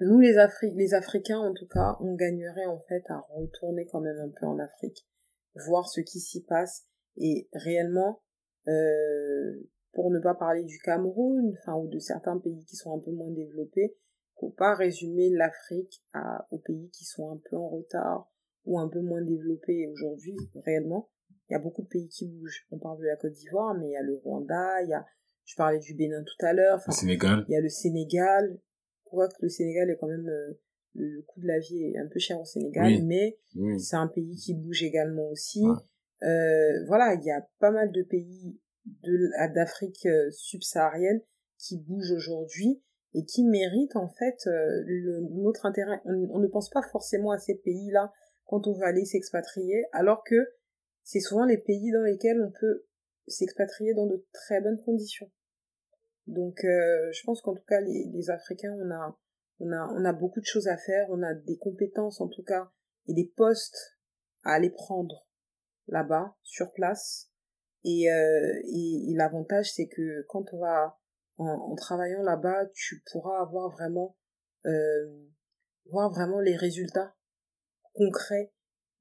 [0.00, 4.00] nous les Afri les Africains en tout cas, on gagnerait en fait à retourner quand
[4.00, 5.06] même un peu en Afrique
[5.66, 6.86] voir ce qui s'y passe.
[7.16, 8.22] Et réellement
[8.68, 13.00] euh, pour ne pas parler du Cameroun enfin ou de certains pays qui sont un
[13.00, 13.96] peu moins développés
[14.38, 16.02] faut pas résumer l'Afrique
[16.50, 18.30] aux pays qui sont un peu en retard
[18.64, 19.88] ou un peu moins développés.
[19.88, 21.10] Aujourd'hui réellement
[21.48, 22.66] il y a beaucoup de pays qui bougent.
[22.70, 25.04] On parle de la Côte d'Ivoire mais il y a le Rwanda il y a
[25.44, 27.44] je parlais du Bénin tout à l'heure le Sénégal.
[27.48, 28.58] il y a le Sénégal.
[29.04, 30.60] Pourquoi que le Sénégal est quand même euh,
[30.94, 33.38] le coût de la vie est un peu cher au Sénégal, mais
[33.78, 35.62] c'est un pays qui bouge également aussi.
[36.22, 38.60] Euh, voilà, il y a pas mal de pays
[39.02, 41.20] de d'Afrique euh, subsaharienne
[41.58, 42.82] qui bougent aujourd'hui
[43.14, 46.00] et qui méritent en fait le, notre intérêt.
[46.04, 48.12] On, ne pense pas forcément à ces pays-là
[48.46, 50.36] quand on veut aller s'expatrier, alors que
[51.02, 52.84] c'est souvent les pays dans lesquels on peut
[53.30, 55.30] s'expatrier dans de très bonnes conditions.
[56.26, 59.18] Donc je pense qu'en tout cas les, les Africains, on a,
[59.58, 62.42] on, a, on a beaucoup de choses à faire, on a des compétences en tout
[62.42, 62.70] cas
[63.08, 63.98] et des postes
[64.44, 65.26] à aller prendre
[65.88, 67.30] là-bas, sur place.
[67.84, 70.98] Et, euh, et, l'avantage, c'est que quand on va
[71.38, 74.16] en, travaillant là-bas, tu pourras avoir vraiment
[74.66, 75.26] euh,
[75.86, 77.16] voir vraiment les résultats
[77.94, 78.52] concrets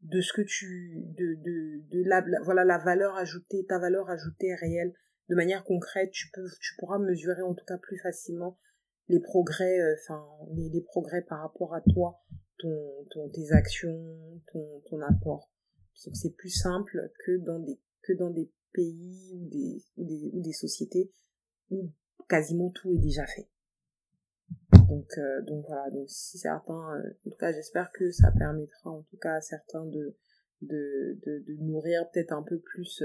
[0.02, 4.56] de ce que tu de de de la, voilà la valeur ajoutée ta valeur ajoutée
[4.56, 4.94] réelle
[5.30, 8.58] de manière concrète tu peux tu pourras mesurer en tout cas plus facilement
[9.10, 12.22] les progrès euh, enfin les, les progrès par rapport à toi
[12.60, 15.52] ton, ton tes actions ton ton apport
[15.94, 20.54] c'est plus simple que dans des que dans des pays ou des, des, ou des
[20.54, 21.12] sociétés
[21.70, 21.92] où
[22.28, 23.48] quasiment tout est déjà fait.
[24.90, 28.90] Donc, euh, donc voilà, donc si certains, euh, en tout cas j'espère que ça permettra
[28.90, 30.18] en tout cas à certains de,
[30.62, 33.04] de, de, de nourrir peut-être un peu plus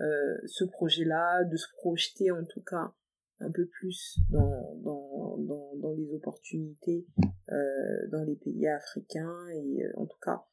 [0.00, 2.92] euh, ce projet-là, de se projeter en tout cas
[3.40, 7.06] un peu plus dans, dans, dans, dans les opportunités
[7.50, 10.44] euh, dans les pays africains et en tout cas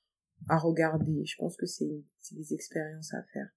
[0.48, 1.26] à regarder.
[1.26, 3.50] Je pense que c'est des expériences à faire.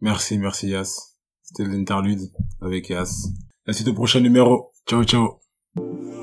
[0.00, 1.16] Merci, merci Yas.
[1.42, 2.20] C'était l'interlude
[2.60, 3.28] avec Yas.
[3.66, 4.69] La suite au prochain numéro.
[4.90, 6.19] チャオチャオ。